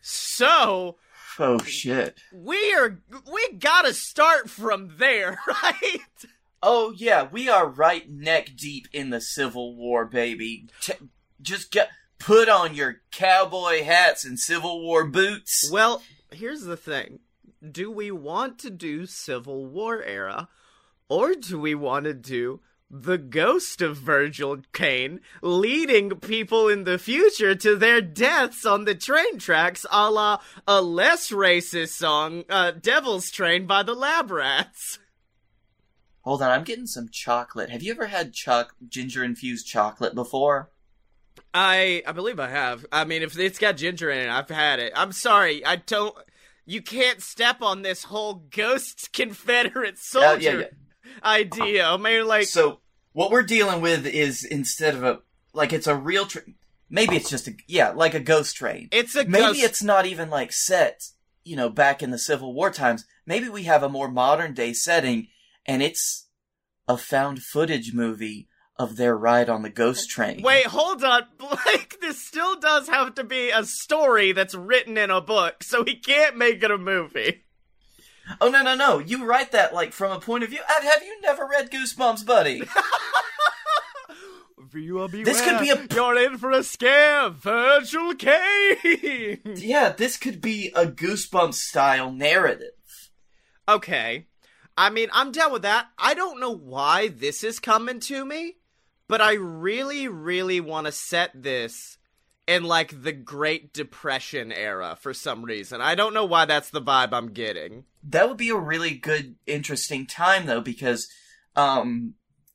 So, 0.00 0.96
Oh 1.38 1.58
shit. 1.58 2.18
we 2.32 2.74
are, 2.74 2.98
we 3.32 3.52
gotta 3.58 3.94
start 3.94 4.50
from 4.50 4.94
there, 4.98 5.38
right? 5.62 6.00
Oh 6.62 6.92
yeah, 6.96 7.28
we 7.30 7.48
are 7.48 7.68
right 7.68 8.08
neck 8.10 8.50
deep 8.56 8.88
in 8.92 9.10
the 9.10 9.20
Civil 9.20 9.76
War, 9.76 10.04
baby. 10.04 10.66
T- 10.80 10.94
just 11.40 11.70
get 11.70 11.90
put 12.18 12.48
on 12.48 12.74
your 12.74 12.96
cowboy 13.12 13.84
hats 13.84 14.24
and 14.24 14.38
Civil 14.38 14.82
War 14.82 15.04
boots. 15.04 15.68
Well, 15.72 16.02
here's 16.32 16.62
the 16.62 16.76
thing. 16.76 17.20
Do 17.70 17.90
we 17.90 18.10
want 18.10 18.58
to 18.60 18.70
do 18.70 19.06
Civil 19.06 19.66
War 19.66 20.02
era 20.02 20.48
or 21.08 21.34
do 21.34 21.58
we 21.58 21.74
want 21.74 22.04
to 22.04 22.14
do 22.14 22.60
the 22.90 23.18
ghost 23.18 23.82
of 23.82 23.96
Virgil 23.96 24.58
Kaine 24.72 25.20
leading 25.42 26.10
people 26.10 26.68
in 26.68 26.84
the 26.84 26.98
future 26.98 27.54
to 27.54 27.76
their 27.76 28.00
deaths 28.00 28.64
on 28.64 28.84
the 28.84 28.94
train 28.94 29.38
tracks 29.38 29.84
a 29.90 30.10
la 30.10 30.38
a 30.66 30.80
less 30.80 31.30
racist 31.30 31.90
song, 31.90 32.44
uh, 32.48 32.70
Devil's 32.70 33.30
Train 33.30 33.66
by 33.66 33.82
the 33.82 33.94
Lab 33.94 34.30
Rats? 34.30 34.98
Hold 36.22 36.42
on, 36.42 36.50
I'm 36.50 36.64
getting 36.64 36.86
some 36.86 37.08
chocolate. 37.10 37.70
Have 37.70 37.82
you 37.82 37.92
ever 37.92 38.06
had 38.06 38.32
choc 38.32 38.74
ginger 38.86 39.24
infused 39.24 39.66
chocolate 39.66 40.14
before? 40.14 40.70
I 41.54 42.02
I 42.06 42.12
believe 42.12 42.40
I 42.40 42.48
have. 42.48 42.84
I 42.92 43.04
mean, 43.04 43.22
if 43.22 43.38
it's 43.38 43.58
got 43.58 43.76
ginger 43.76 44.10
in 44.10 44.18
it, 44.18 44.28
I've 44.28 44.48
had 44.48 44.78
it. 44.78 44.92
I'm 44.94 45.12
sorry, 45.12 45.64
I 45.64 45.76
don't. 45.76 46.14
You 46.66 46.82
can't 46.82 47.22
step 47.22 47.62
on 47.62 47.80
this 47.82 48.04
whole 48.04 48.44
ghost 48.50 49.12
Confederate 49.14 49.94
Uh, 50.14 50.36
yeah, 50.38 50.40
soldier 50.40 50.60
yeah. 50.60 50.66
Idea. 51.22 51.96
Mean, 51.98 52.26
like, 52.26 52.46
so 52.46 52.80
what 53.12 53.30
we're 53.30 53.42
dealing 53.42 53.80
with 53.80 54.06
is 54.06 54.44
instead 54.44 54.94
of 54.94 55.02
a 55.04 55.20
like 55.52 55.72
it's 55.72 55.86
a 55.86 55.94
real 55.96 56.26
train. 56.26 56.54
Maybe 56.90 57.16
it's 57.16 57.30
just 57.30 57.48
a 57.48 57.54
yeah, 57.66 57.90
like 57.90 58.14
a 58.14 58.20
ghost 58.20 58.56
train. 58.56 58.88
it's 58.92 59.14
a 59.14 59.24
Maybe 59.24 59.44
ghost. 59.44 59.62
it's 59.62 59.82
not 59.82 60.06
even 60.06 60.30
like 60.30 60.52
set, 60.52 61.08
you 61.44 61.56
know, 61.56 61.68
back 61.68 62.02
in 62.02 62.10
the 62.10 62.18
Civil 62.18 62.54
War 62.54 62.70
times. 62.70 63.04
Maybe 63.26 63.48
we 63.48 63.64
have 63.64 63.82
a 63.82 63.88
more 63.88 64.10
modern 64.10 64.54
day 64.54 64.72
setting 64.72 65.28
and 65.66 65.82
it's 65.82 66.28
a 66.86 66.96
found 66.96 67.42
footage 67.42 67.92
movie 67.92 68.48
of 68.76 68.96
their 68.96 69.16
ride 69.16 69.48
on 69.50 69.62
the 69.62 69.68
ghost 69.68 70.08
train. 70.08 70.40
Wait, 70.40 70.64
hold 70.66 71.02
on, 71.04 71.24
Blake. 71.38 71.98
This 72.00 72.24
still 72.24 72.58
does 72.58 72.88
have 72.88 73.14
to 73.16 73.24
be 73.24 73.50
a 73.50 73.64
story 73.64 74.32
that's 74.32 74.54
written 74.54 74.96
in 74.96 75.10
a 75.10 75.20
book, 75.20 75.62
so 75.64 75.84
he 75.84 75.96
can't 75.96 76.36
make 76.36 76.62
it 76.62 76.70
a 76.70 76.78
movie. 76.78 77.44
Oh 78.40 78.48
no 78.48 78.62
no 78.62 78.74
no! 78.74 78.98
You 78.98 79.24
write 79.24 79.52
that 79.52 79.72
like 79.74 79.92
from 79.92 80.12
a 80.12 80.20
point 80.20 80.44
of 80.44 80.50
view. 80.50 80.60
Have 80.66 80.82
have 80.84 81.02
you 81.02 81.20
never 81.22 81.46
read 81.46 81.70
Goosebumps, 81.70 82.24
buddy? 82.26 82.62
This 84.70 85.40
could 85.40 85.60
be 85.60 85.70
a- 85.70 85.86
You're 85.94 86.18
in 86.18 86.36
for 86.38 86.50
a 86.50 86.62
scare, 86.62 87.30
Virgil 87.30 88.14
Kaine. 88.14 89.40
yeah, 89.56 89.90
this 89.90 90.16
could 90.16 90.40
be 90.40 90.70
a 90.74 90.84
Goosebumps 90.86 91.54
style 91.54 92.12
narrative. 92.12 92.72
okay, 93.68 94.26
I 94.76 94.90
mean, 94.90 95.08
I'm 95.12 95.32
down 95.32 95.52
with 95.52 95.62
that. 95.62 95.86
I 95.98 96.14
don't 96.14 96.38
know 96.40 96.54
why 96.54 97.08
this 97.08 97.42
is 97.42 97.58
coming 97.58 97.98
to 98.00 98.24
me, 98.24 98.56
but 99.08 99.20
I 99.20 99.34
really, 99.34 100.06
really 100.06 100.60
want 100.60 100.86
to 100.86 100.92
set 100.92 101.30
this 101.34 101.97
in 102.48 102.64
like 102.64 103.02
the 103.02 103.12
Great 103.12 103.74
Depression 103.74 104.50
era 104.50 104.96
for 104.98 105.12
some 105.12 105.44
reason. 105.44 105.82
I 105.82 105.94
don't 105.94 106.14
know 106.14 106.24
why 106.24 106.46
that's 106.46 106.70
the 106.70 106.80
vibe 106.80 107.12
I'm 107.12 107.32
getting. 107.34 107.84
That 108.02 108.26
would 108.26 108.38
be 108.38 108.48
a 108.48 108.56
really 108.56 108.94
good, 108.94 109.36
interesting 109.46 110.06
time 110.06 110.46
though, 110.46 110.62
because 110.62 111.08
um, 111.54 112.14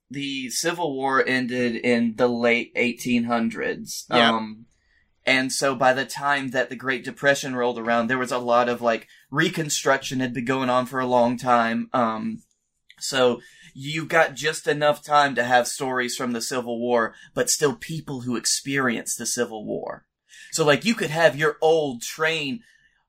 the 0.10 0.50
Civil 0.50 0.96
War 0.96 1.24
ended 1.26 1.76
in 1.76 2.16
the 2.16 2.28
late 2.28 2.74
1800s. 2.76 4.06
Yep. 4.10 4.20
Um, 4.20 4.66
and 5.28 5.54
so 5.54 5.76
by 5.76 5.94
the 5.94 6.06
time 6.06 6.50
that 6.50 6.72
the 6.72 6.76
Great 6.76 7.04
Depression 7.06 7.56
rolled 7.56 7.78
around, 7.78 8.08
there 8.08 8.18
was 8.18 8.32
a 8.32 8.40
lot 8.40 8.68
of 8.68 8.82
like 8.82 9.08
reconstruction 9.30 10.22
had 10.22 10.34
been 10.34 10.46
going 10.46 10.72
on 10.72 10.88
for 10.88 11.00
a 11.00 11.06
long 11.06 11.38
time. 11.38 11.90
Um, 11.94 12.42
so 13.00 13.42
you 13.74 14.06
got 14.06 14.36
just 14.36 14.68
enough 14.68 15.04
time 15.04 15.36
to 15.36 15.44
have 15.44 15.68
stories 15.68 16.16
from 16.16 16.34
the 16.34 16.42
Civil 16.42 16.80
War, 16.80 17.14
but 17.34 17.50
still 17.50 17.76
people 17.76 18.22
who 18.22 18.36
experienced 18.36 19.18
the 19.18 19.26
Civil 19.26 19.66
War. 19.66 20.06
So 20.52 20.66
like 20.66 20.86
you 20.86 20.96
could 20.96 21.10
have 21.10 21.36
your 21.36 21.58
old 21.62 22.02
train. 22.02 22.62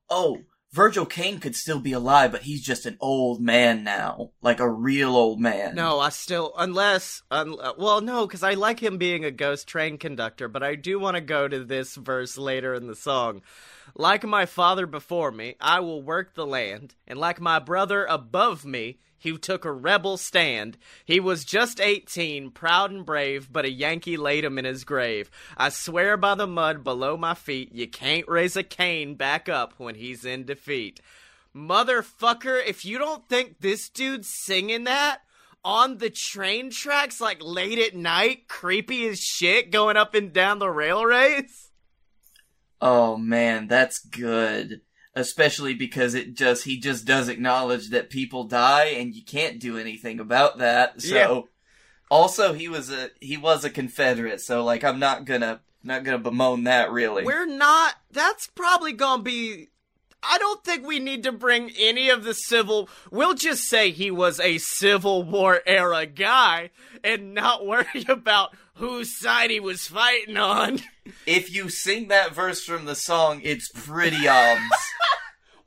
Oh, 0.09 0.39
Virgil 0.71 1.05
Kaine 1.05 1.39
could 1.39 1.55
still 1.55 1.79
be 1.79 1.93
alive, 1.93 2.33
but 2.33 2.41
he's 2.41 2.61
just 2.61 2.85
an 2.85 2.97
old 2.99 3.39
man 3.39 3.85
now, 3.85 4.31
like 4.41 4.59
a 4.59 4.69
real 4.69 5.15
old 5.15 5.39
man. 5.39 5.73
No, 5.73 5.99
I 5.99 6.09
still 6.09 6.53
unless 6.57 7.21
un, 7.31 7.55
uh, 7.61 7.73
well 7.77 8.01
no 8.01 8.27
cuz 8.27 8.43
I 8.43 8.55
like 8.55 8.81
him 8.81 8.97
being 8.97 9.23
a 9.23 9.31
ghost 9.31 9.67
train 9.67 9.97
conductor, 9.97 10.47
but 10.47 10.63
I 10.63 10.75
do 10.75 10.99
want 10.99 11.15
to 11.15 11.21
go 11.21 11.47
to 11.47 11.63
this 11.63 11.95
verse 11.95 12.37
later 12.37 12.73
in 12.73 12.87
the 12.87 12.95
song. 12.95 13.41
Like 13.93 14.23
my 14.23 14.45
father 14.45 14.87
before 14.87 15.31
me, 15.31 15.55
I 15.61 15.79
will 15.79 16.01
work 16.01 16.33
the 16.33 16.45
land, 16.45 16.95
and 17.07 17.19
like 17.19 17.39
my 17.39 17.59
brother 17.59 18.05
above 18.05 18.65
me, 18.65 18.99
who 19.25 19.37
took 19.37 19.65
a 19.65 19.71
rebel 19.71 20.17
stand. 20.17 20.77
He 21.03 21.19
was 21.19 21.45
just 21.45 21.81
18, 21.81 22.51
proud 22.51 22.91
and 22.91 23.05
brave, 23.05 23.51
but 23.51 23.65
a 23.65 23.69
Yankee 23.69 24.17
laid 24.17 24.45
him 24.45 24.57
in 24.57 24.65
his 24.65 24.83
grave. 24.83 25.31
I 25.57 25.69
swear 25.69 26.15
by 26.15 26.35
the 26.35 26.47
mud 26.47 26.83
below 26.83 27.17
my 27.17 27.33
feet, 27.33 27.73
you 27.73 27.87
can't 27.87 28.27
raise 28.27 28.55
a 28.55 28.63
cane 28.63 29.15
back 29.15 29.49
up 29.49 29.73
when 29.77 29.95
he's 29.95 30.25
in 30.25 30.45
defeat. 30.45 31.01
Motherfucker, 31.55 32.61
if 32.65 32.85
you 32.85 32.97
don't 32.97 33.27
think 33.27 33.59
this 33.59 33.89
dude's 33.89 34.29
singing 34.29 34.83
that 34.83 35.21
on 35.63 35.97
the 35.97 36.11
train 36.11 36.69
tracks, 36.69 37.19
like 37.19 37.41
late 37.41 37.79
at 37.79 37.95
night, 37.95 38.47
creepy 38.47 39.07
as 39.07 39.19
shit, 39.19 39.71
going 39.71 39.97
up 39.97 40.13
and 40.13 40.31
down 40.31 40.59
the 40.59 40.69
railways. 40.69 41.64
Oh 42.81 43.17
man, 43.17 43.67
that's 43.67 43.99
good. 43.99 44.81
Especially 45.15 45.73
because 45.73 46.13
it 46.13 46.33
just 46.35 46.65
he 46.65 46.77
just 46.79 47.05
does 47.05 47.29
acknowledge 47.29 47.89
that 47.91 48.09
people 48.09 48.43
die 48.43 48.85
and 48.97 49.15
you 49.15 49.23
can't 49.23 49.59
do 49.59 49.77
anything 49.77 50.19
about 50.19 50.57
that. 50.57 51.01
So 51.01 51.15
Yeah. 51.15 51.41
also 52.11 52.53
he 52.53 52.67
was 52.67 52.91
a 52.91 53.11
he 53.21 53.37
was 53.37 53.63
a 53.63 53.69
Confederate, 53.69 54.41
so 54.41 54.63
like 54.63 54.83
I'm 54.83 54.99
not 54.99 55.23
gonna 55.25 55.61
not 55.83 56.03
gonna 56.03 56.19
bemoan 56.19 56.65
that 56.65 56.91
really. 56.91 57.23
We're 57.23 57.45
not. 57.45 57.95
That's 58.11 58.47
probably 58.47 58.91
gonna 58.93 59.23
be. 59.23 59.69
I 60.27 60.39
don't 60.39 60.63
think 60.63 60.87
we 60.87 60.99
need 60.99 61.21
to 61.23 61.31
bring 61.31 61.71
any 61.79 62.09
of 62.09 62.23
the 62.23 62.33
civil. 62.33 62.89
We'll 63.11 63.35
just 63.35 63.65
say 63.65 63.91
he 63.91 64.09
was 64.09 64.39
a 64.39 64.57
Civil 64.57 65.21
War 65.21 65.61
era 65.67 66.07
guy 66.07 66.71
and 67.03 67.35
not 67.35 67.63
worry 67.67 68.05
about 68.09 68.55
whose 68.75 69.17
side 69.17 69.49
he 69.49 69.59
was 69.59 69.87
fighting 69.87 70.37
on. 70.37 70.79
if 71.25 71.53
you 71.53 71.69
sing 71.69 72.07
that 72.09 72.33
verse 72.33 72.63
from 72.63 72.85
the 72.85 72.95
song, 72.95 73.41
it's 73.43 73.69
pretty 73.69 74.27
obs. 74.27 74.61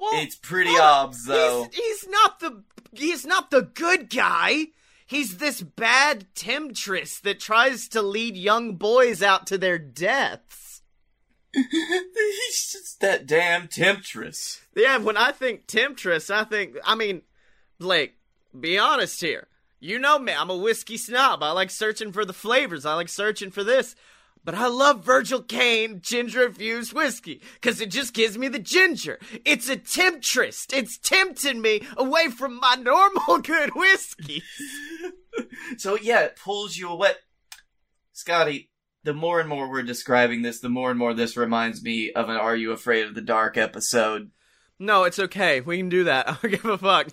Well, 0.00 0.22
it's 0.22 0.36
pretty 0.36 0.70
well, 0.74 1.06
obs 1.06 1.24
though. 1.24 1.66
He's, 1.72 1.84
he's 2.02 2.08
not 2.08 2.38
the 2.38 2.62
he's 2.92 3.26
not 3.26 3.50
the 3.50 3.62
good 3.62 4.08
guy. 4.08 4.66
He's 5.06 5.38
this 5.38 5.60
bad 5.60 6.26
temptress 6.36 7.18
that 7.20 7.40
tries 7.40 7.88
to 7.88 8.00
lead 8.00 8.36
young 8.36 8.76
boys 8.76 9.22
out 9.22 9.46
to 9.48 9.58
their 9.58 9.76
deaths. 9.76 10.82
He's 11.52 12.72
just 12.72 13.00
that 13.00 13.26
damn 13.26 13.66
temptress. 13.66 14.60
Yeah, 14.76 14.98
when 14.98 15.16
I 15.16 15.32
think 15.32 15.66
temptress, 15.66 16.30
I 16.30 16.44
think 16.44 16.76
I 16.84 16.94
mean, 16.94 17.22
Blake, 17.80 18.14
be 18.58 18.78
honest 18.78 19.20
here. 19.20 19.48
You 19.80 19.98
know 19.98 20.18
me, 20.18 20.32
I'm 20.32 20.50
a 20.50 20.56
whiskey 20.56 20.96
snob. 20.96 21.42
I 21.42 21.52
like 21.52 21.70
searching 21.70 22.12
for 22.12 22.24
the 22.24 22.32
flavors. 22.32 22.84
I 22.84 22.94
like 22.94 23.08
searching 23.08 23.50
for 23.50 23.62
this. 23.62 23.94
but 24.44 24.54
I 24.54 24.66
love 24.66 25.04
Virgil 25.04 25.42
Kaine 25.42 26.00
ginger 26.00 26.46
infused 26.46 26.92
whiskey 26.94 27.42
because 27.54 27.80
it 27.80 27.90
just 27.90 28.14
gives 28.14 28.38
me 28.38 28.48
the 28.48 28.58
ginger. 28.58 29.18
It's 29.44 29.68
a 29.68 29.76
temptress. 29.76 30.66
It's 30.72 30.96
tempting 30.98 31.60
me 31.60 31.82
away 31.96 32.28
from 32.28 32.58
my 32.58 32.74
normal 32.74 33.38
good 33.42 33.74
whiskey. 33.74 34.42
so 35.76 35.96
yeah, 36.00 36.20
it 36.20 36.36
pulls 36.42 36.76
you 36.76 36.88
away. 36.88 37.12
Scottye, 38.14 38.68
the 39.04 39.14
more 39.14 39.38
and 39.38 39.48
more 39.48 39.68
we're 39.70 39.82
describing 39.82 40.42
this, 40.42 40.60
the 40.60 40.68
more 40.68 40.90
and 40.90 40.98
more 40.98 41.14
this 41.14 41.36
reminds 41.36 41.82
me 41.82 42.10
of 42.12 42.28
an 42.28 42.36
Are 42.36 42.56
You 42.56 42.72
Afraid 42.72 43.06
of 43.06 43.14
the 43.14 43.20
Dark 43.20 43.56
episode. 43.56 44.30
No, 44.78 45.04
it's 45.04 45.18
okay. 45.18 45.60
We 45.60 45.76
can 45.76 45.88
do 45.88 46.04
that. 46.04 46.28
I 46.30 46.36
don't 46.40 46.50
give 46.50 46.64
a 46.64 46.78
fuck. 46.78 47.08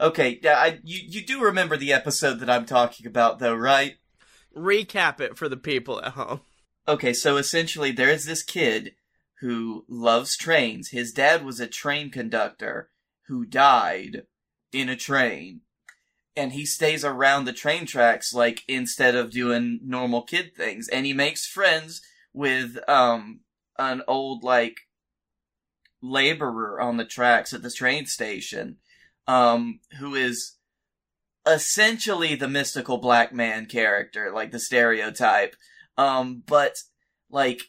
Okay, 0.00 0.38
yeah, 0.42 0.58
I 0.58 0.80
you 0.84 1.00
you 1.08 1.26
do 1.26 1.40
remember 1.42 1.76
the 1.76 1.92
episode 1.92 2.38
that 2.40 2.50
I'm 2.50 2.66
talking 2.66 3.06
about 3.06 3.38
though, 3.38 3.54
right? 3.54 3.96
Recap 4.56 5.20
it 5.20 5.36
for 5.36 5.48
the 5.48 5.56
people 5.56 6.00
at 6.02 6.12
home. 6.12 6.40
Okay, 6.86 7.12
so 7.12 7.36
essentially 7.36 7.90
there 7.90 8.08
is 8.08 8.24
this 8.24 8.42
kid 8.42 8.94
who 9.40 9.84
loves 9.88 10.36
trains. 10.36 10.90
His 10.90 11.12
dad 11.12 11.44
was 11.44 11.60
a 11.60 11.66
train 11.66 12.10
conductor 12.10 12.90
who 13.26 13.44
died 13.44 14.22
in 14.72 14.88
a 14.88 14.96
train. 14.96 15.62
And 16.36 16.52
he 16.52 16.64
stays 16.64 17.04
around 17.04 17.44
the 17.44 17.52
train 17.52 17.84
tracks 17.84 18.32
like 18.32 18.62
instead 18.68 19.16
of 19.16 19.32
doing 19.32 19.80
normal 19.82 20.22
kid 20.22 20.54
things. 20.56 20.88
And 20.88 21.04
he 21.04 21.12
makes 21.12 21.46
friends 21.46 22.00
with 22.32 22.78
um 22.88 23.40
an 23.78 24.02
old 24.06 24.44
like 24.44 24.76
laborer 26.00 26.80
on 26.80 26.96
the 26.96 27.04
tracks 27.04 27.52
at 27.52 27.62
the 27.62 27.70
train 27.70 28.06
station 28.06 28.76
um 29.28 29.80
who 30.00 30.14
is 30.16 30.56
essentially 31.46 32.34
the 32.34 32.48
mystical 32.48 32.98
black 32.98 33.32
man 33.32 33.66
character, 33.66 34.32
like 34.32 34.50
the 34.50 34.58
stereotype. 34.58 35.54
Um, 35.96 36.42
but 36.46 36.76
like 37.30 37.62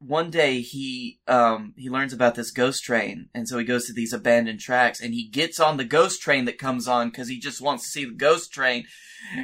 one 0.00 0.30
day 0.30 0.60
he 0.60 1.20
um 1.28 1.74
he 1.76 1.90
learns 1.90 2.12
about 2.12 2.34
this 2.34 2.50
ghost 2.50 2.82
train 2.82 3.28
and 3.34 3.46
so 3.46 3.58
he 3.58 3.64
goes 3.64 3.86
to 3.86 3.92
these 3.92 4.14
abandoned 4.14 4.58
tracks 4.58 5.00
and 5.00 5.12
he 5.12 5.28
gets 5.28 5.60
on 5.60 5.76
the 5.76 5.84
ghost 5.84 6.22
train 6.22 6.46
that 6.46 6.58
comes 6.58 6.88
on 6.88 7.10
because 7.10 7.28
he 7.28 7.38
just 7.38 7.60
wants 7.60 7.84
to 7.84 7.90
see 7.90 8.04
the 8.04 8.12
ghost 8.12 8.52
train. 8.52 8.86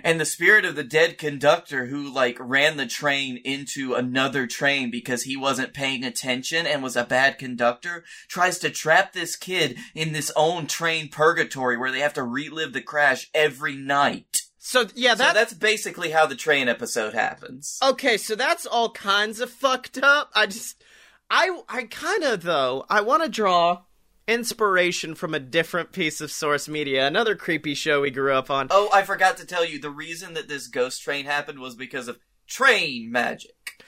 And 0.02 0.18
the 0.18 0.24
spirit 0.24 0.64
of 0.64 0.74
the 0.74 0.84
dead 0.84 1.18
conductor 1.18 1.86
who 1.86 2.10
like 2.12 2.38
ran 2.40 2.78
the 2.78 2.86
train 2.86 3.36
into 3.44 3.92
another 3.92 4.46
train 4.46 4.90
because 4.90 5.24
he 5.24 5.36
wasn't 5.36 5.74
paying 5.74 6.02
attention 6.02 6.66
and 6.66 6.82
was 6.82 6.96
a 6.96 7.04
bad 7.04 7.38
conductor 7.38 8.04
tries 8.28 8.58
to 8.60 8.70
trap 8.70 9.12
this 9.12 9.36
kid 9.36 9.76
in 9.94 10.12
this 10.12 10.32
own 10.34 10.66
train 10.66 11.08
purgatory 11.10 11.76
where 11.76 11.92
they 11.92 12.00
have 12.00 12.14
to 12.14 12.22
relive 12.22 12.72
the 12.72 12.80
crash 12.80 13.30
every 13.34 13.76
night 13.76 14.45
So 14.66 14.88
yeah, 14.96 15.14
so 15.14 15.32
that's 15.32 15.54
basically 15.54 16.10
how 16.10 16.26
the 16.26 16.34
train 16.34 16.68
episode 16.68 17.14
happens 17.14 17.78
Okay, 17.80 18.16
so 18.16 18.34
that's 18.34 18.66
all 18.66 18.90
kinds 18.90 19.38
of 19.38 19.48
fucked 19.48 19.96
up. 20.02 20.32
I 20.34 20.46
just 20.46 20.82
I 21.30 21.60
I 21.68 21.84
kind 21.84 22.24
of 22.24 22.42
though, 22.42 22.84
I 22.90 23.02
want 23.02 23.22
to 23.22 23.28
draw 23.28 23.82
inspiration 24.26 25.14
from 25.14 25.34
a 25.34 25.38
different 25.38 25.92
piece 25.92 26.20
of 26.20 26.32
source 26.32 26.66
media, 26.66 27.06
another 27.06 27.36
creepy 27.36 27.74
show 27.74 28.00
we 28.00 28.10
grew 28.10 28.32
up 28.32 28.50
on. 28.50 28.66
Oh, 28.72 28.90
I 28.92 29.04
forgot 29.04 29.36
to 29.36 29.46
tell 29.46 29.64
you 29.64 29.78
the 29.80 29.88
reason 29.88 30.34
that 30.34 30.48
this 30.48 30.66
ghost 30.66 31.00
train 31.00 31.26
happened 31.26 31.60
was 31.60 31.76
because 31.76 32.08
of 32.08 32.18
train 32.48 33.12
magic. 33.12 33.84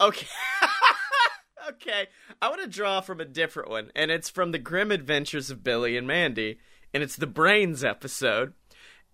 Okay. 0.00 0.28
okay. 1.68 2.06
I 2.40 2.48
want 2.48 2.62
to 2.62 2.68
draw 2.68 3.02
from 3.02 3.20
a 3.20 3.26
different 3.26 3.68
one, 3.68 3.92
and 3.94 4.10
it's 4.10 4.30
from 4.30 4.52
the 4.52 4.58
Grim 4.58 4.90
Adventures 4.90 5.50
of 5.50 5.62
Billy 5.62 5.94
and 5.94 6.06
Mandy, 6.06 6.58
and 6.94 7.02
it's 7.02 7.16
the 7.16 7.26
Brains 7.26 7.84
episode. 7.84 8.54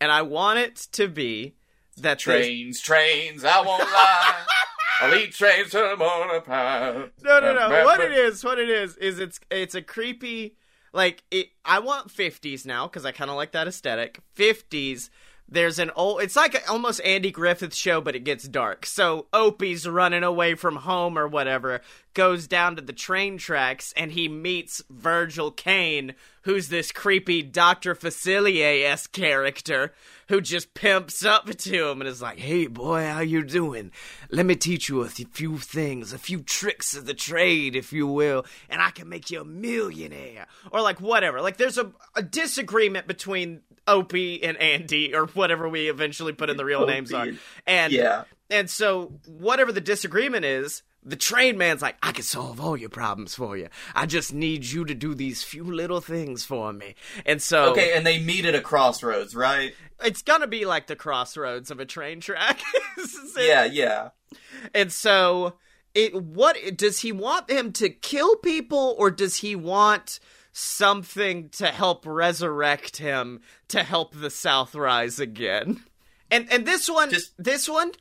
And 0.02 0.10
I 0.10 0.22
want 0.22 0.58
it 0.58 0.74
to 0.92 1.06
be 1.06 1.54
that 1.96 2.18
they- 2.18 2.22
Trains, 2.24 2.80
trains, 2.80 3.44
I 3.44 3.60
won't 3.60 3.82
lie. 3.84 4.44
I'll 5.00 5.14
eat 5.14 5.32
trains 5.32 5.70
to 5.70 5.78
the 5.78 5.96
morning 5.96 6.42
pie. 6.42 7.04
No, 7.22 7.38
no, 7.40 7.54
no. 7.54 7.84
What 7.84 8.00
it 8.00 8.10
is, 8.10 8.44
what 8.44 8.58
it 8.58 8.68
is, 8.68 8.96
is 8.96 9.20
it's 9.20 9.38
it's 9.50 9.74
a 9.76 9.82
creepy 9.82 10.56
like 10.92 11.22
it. 11.30 11.48
I 11.64 11.78
want 11.78 12.10
fifties 12.10 12.66
now 12.66 12.88
because 12.88 13.04
I 13.04 13.12
kind 13.12 13.30
of 13.30 13.36
like 13.36 13.52
that 13.52 13.68
aesthetic. 13.68 14.18
Fifties. 14.34 15.08
There's 15.48 15.78
an 15.78 15.90
old. 15.94 16.22
It's 16.22 16.36
like 16.36 16.62
almost 16.70 17.00
Andy 17.04 17.30
Griffith 17.30 17.74
show, 17.74 18.00
but 18.00 18.16
it 18.16 18.24
gets 18.24 18.48
dark. 18.48 18.86
So 18.86 19.26
Opie's 19.34 19.86
running 19.86 20.22
away 20.22 20.54
from 20.54 20.76
home 20.76 21.18
or 21.18 21.28
whatever, 21.28 21.82
goes 22.14 22.46
down 22.46 22.76
to 22.76 22.82
the 22.82 22.94
train 22.94 23.36
tracks, 23.36 23.92
and 23.96 24.12
he 24.12 24.28
meets 24.28 24.82
Virgil 24.88 25.50
Kaine, 25.50 26.14
who's 26.42 26.68
this 26.68 26.90
creepy 26.90 27.42
Doctor 27.42 27.94
Facilier 27.94 28.84
esque 28.84 29.12
character 29.12 29.92
who 30.28 30.40
just 30.40 30.72
pimps 30.72 31.22
up 31.22 31.46
to 31.58 31.90
him 31.90 32.00
and 32.00 32.08
is 32.08 32.22
like, 32.22 32.38
"Hey, 32.38 32.66
boy, 32.66 33.04
how 33.04 33.20
you 33.20 33.42
doing? 33.42 33.92
Let 34.30 34.46
me 34.46 34.56
teach 34.56 34.88
you 34.88 35.02
a 35.02 35.08
few 35.08 35.58
things, 35.58 36.14
a 36.14 36.18
few 36.18 36.40
tricks 36.40 36.96
of 36.96 37.04
the 37.04 37.14
trade, 37.14 37.76
if 37.76 37.92
you 37.92 38.06
will, 38.06 38.46
and 38.70 38.80
I 38.80 38.90
can 38.90 39.08
make 39.10 39.30
you 39.30 39.42
a 39.42 39.44
millionaire." 39.44 40.46
Or 40.70 40.80
like 40.80 41.00
whatever. 41.00 41.42
Like 41.42 41.58
there's 41.58 41.76
a, 41.76 41.92
a 42.16 42.22
disagreement 42.22 43.06
between 43.06 43.60
Opie 43.86 44.42
and 44.42 44.56
Andy, 44.58 45.14
or 45.14 45.26
whatever 45.26 45.68
we 45.68 45.88
eventually 45.88 46.32
put 46.32 46.50
in 46.50 46.56
the 46.56 46.64
real 46.64 46.86
names 46.86 47.12
are, 47.12 47.28
and 47.66 47.92
Yeah. 47.92 48.24
and 48.50 48.68
so 48.70 49.18
whatever 49.26 49.72
the 49.72 49.80
disagreement 49.80 50.44
is. 50.44 50.82
The 51.04 51.16
train 51.16 51.58
man's 51.58 51.82
like, 51.82 51.96
I 52.00 52.12
can 52.12 52.22
solve 52.22 52.60
all 52.60 52.76
your 52.76 52.88
problems 52.88 53.34
for 53.34 53.56
you. 53.56 53.66
I 53.92 54.06
just 54.06 54.32
need 54.32 54.64
you 54.66 54.84
to 54.84 54.94
do 54.94 55.16
these 55.16 55.42
few 55.42 55.64
little 55.64 56.00
things 56.00 56.44
for 56.44 56.72
me. 56.72 56.94
And 57.26 57.42
so 57.42 57.70
Okay, 57.72 57.92
and 57.96 58.06
they 58.06 58.20
meet 58.20 58.44
at 58.44 58.54
a 58.54 58.60
crossroads, 58.60 59.34
right? 59.34 59.74
it's 60.04 60.22
gonna 60.22 60.46
be 60.46 60.64
like 60.64 60.86
the 60.86 60.94
crossroads 60.94 61.72
of 61.72 61.80
a 61.80 61.84
train 61.84 62.20
track. 62.20 62.60
This 62.96 63.14
is 63.14 63.36
it. 63.36 63.48
Yeah, 63.48 63.64
yeah. 63.64 64.08
And 64.72 64.92
so 64.92 65.54
it 65.92 66.14
what 66.14 66.56
does 66.76 67.00
he 67.00 67.10
want 67.10 67.50
him 67.50 67.72
to 67.72 67.88
kill 67.88 68.36
people 68.36 68.94
or 68.96 69.10
does 69.10 69.38
he 69.38 69.56
want 69.56 70.20
something 70.52 71.48
to 71.50 71.66
help 71.68 72.04
resurrect 72.06 72.98
him 72.98 73.40
to 73.68 73.82
help 73.82 74.14
the 74.14 74.30
South 74.30 74.74
rise 74.74 75.18
again? 75.18 75.82
And 76.30 76.50
and 76.50 76.66
this 76.66 76.88
one 76.88 77.10
Just- 77.10 77.32
this 77.38 77.68
one 77.68 77.92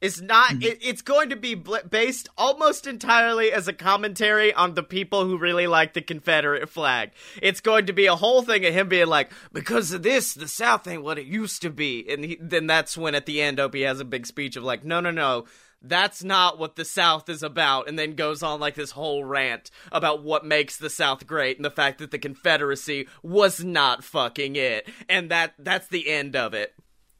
is 0.00 0.20
not 0.20 0.50
mm-hmm. 0.50 0.62
it, 0.62 0.78
it's 0.82 1.02
going 1.02 1.30
to 1.30 1.36
be 1.36 1.54
bl- 1.54 1.76
based 1.88 2.28
almost 2.36 2.86
entirely 2.86 3.50
as 3.50 3.66
a 3.66 3.72
commentary 3.72 4.52
on 4.52 4.74
the 4.74 4.82
people 4.82 5.24
who 5.24 5.38
really 5.38 5.66
like 5.66 5.94
the 5.94 6.02
confederate 6.02 6.68
flag. 6.68 7.10
It's 7.40 7.60
going 7.60 7.86
to 7.86 7.92
be 7.92 8.06
a 8.06 8.16
whole 8.16 8.42
thing 8.42 8.64
of 8.66 8.74
him 8.74 8.88
being 8.88 9.06
like 9.06 9.30
because 9.52 9.92
of 9.92 10.02
this 10.02 10.34
the 10.34 10.48
south 10.48 10.86
ain't 10.86 11.02
what 11.02 11.18
it 11.18 11.26
used 11.26 11.62
to 11.62 11.70
be. 11.70 12.06
And 12.08 12.24
he, 12.24 12.38
then 12.40 12.66
that's 12.66 12.96
when 12.96 13.14
at 13.14 13.26
the 13.26 13.40
end 13.40 13.58
opie 13.58 13.82
has 13.82 14.00
a 14.00 14.04
big 14.04 14.26
speech 14.26 14.56
of 14.56 14.64
like 14.64 14.84
no 14.84 15.00
no 15.00 15.10
no 15.10 15.46
that's 15.88 16.22
not 16.22 16.58
what 16.58 16.76
the 16.76 16.84
South 16.84 17.28
is 17.28 17.42
about, 17.42 17.88
and 17.88 17.98
then 17.98 18.14
goes 18.14 18.42
on 18.42 18.60
like 18.60 18.74
this 18.74 18.92
whole 18.92 19.24
rant 19.24 19.70
about 19.92 20.22
what 20.22 20.44
makes 20.44 20.76
the 20.76 20.90
South 20.90 21.26
great 21.26 21.56
and 21.56 21.64
the 21.64 21.70
fact 21.70 21.98
that 21.98 22.10
the 22.10 22.18
Confederacy 22.18 23.08
was 23.22 23.64
not 23.64 24.04
fucking 24.04 24.56
it, 24.56 24.88
and 25.08 25.30
that 25.30 25.54
that's 25.58 25.88
the 25.88 26.08
end 26.08 26.36
of 26.36 26.54
it. 26.54 26.74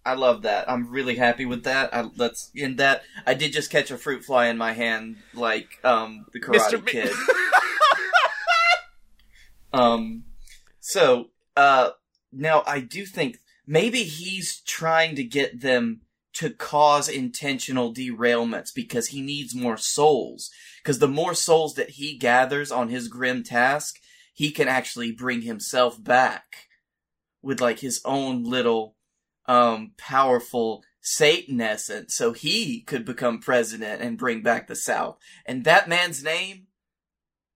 I 0.05 0.15
love 0.15 0.43
that. 0.43 0.71
I'm 0.71 0.89
really 0.89 1.17
happy 1.17 1.47
with 1.47 1.65
that. 1.65 1.93
I, 1.93 2.09
let's 2.17 2.51
in 2.55 2.77
that. 2.77 3.03
I 3.27 3.35
did 3.35 3.53
just 3.53 3.71
catch 3.71 3.91
a 3.91 3.99
fruit 3.99 4.25
fly 4.25 4.47
in 4.47 4.57
my 4.57 4.73
hand, 4.73 5.17
like 5.35 5.79
um 5.83 6.27
the 6.33 6.41
Karate 6.41 6.59
Mr. 6.59 6.87
Kid. 6.87 7.13
um, 9.73 10.25
so 10.81 11.31
uh, 11.57 11.91
now 12.33 12.63
I 12.67 12.81
do 12.81 13.05
think 13.05 13.39
maybe 13.67 14.05
he's 14.05 14.61
trying 14.61 15.17
to 15.17 15.25
get 15.25 15.61
them 15.61 16.03
to 16.37 16.51
cause 16.51 17.09
intentional 17.09 17.95
derailments 17.95 18.75
because 18.75 19.09
he 19.09 19.23
needs 19.23 19.55
more 19.55 19.77
souls. 19.77 20.51
Because 20.83 20.99
the 20.99 21.09
more 21.09 21.35
souls 21.35 21.75
that 21.75 21.91
he 21.91 22.17
gathers 22.17 22.71
on 22.71 22.89
his 22.89 23.09
grim 23.09 23.43
task, 23.43 23.99
he 24.35 24.51
can 24.51 24.69
actually 24.69 25.13
bring 25.13 25.43
himself 25.43 26.03
back 26.03 26.69
with 27.43 27.61
like 27.61 27.79
his 27.79 28.01
own 28.05 28.45
little 28.45 28.97
um 29.47 29.93
powerful 29.97 30.83
Satan 31.01 31.61
essence 31.61 32.17
so 32.17 32.33
he 32.33 32.81
could 32.81 33.05
become 33.05 33.39
president 33.39 34.03
and 34.03 34.19
bring 34.19 34.43
back 34.43 34.67
the 34.67 34.77
South. 34.77 35.19
And 35.47 35.65
that 35.65 35.89
man's 35.89 36.23
name? 36.23 36.67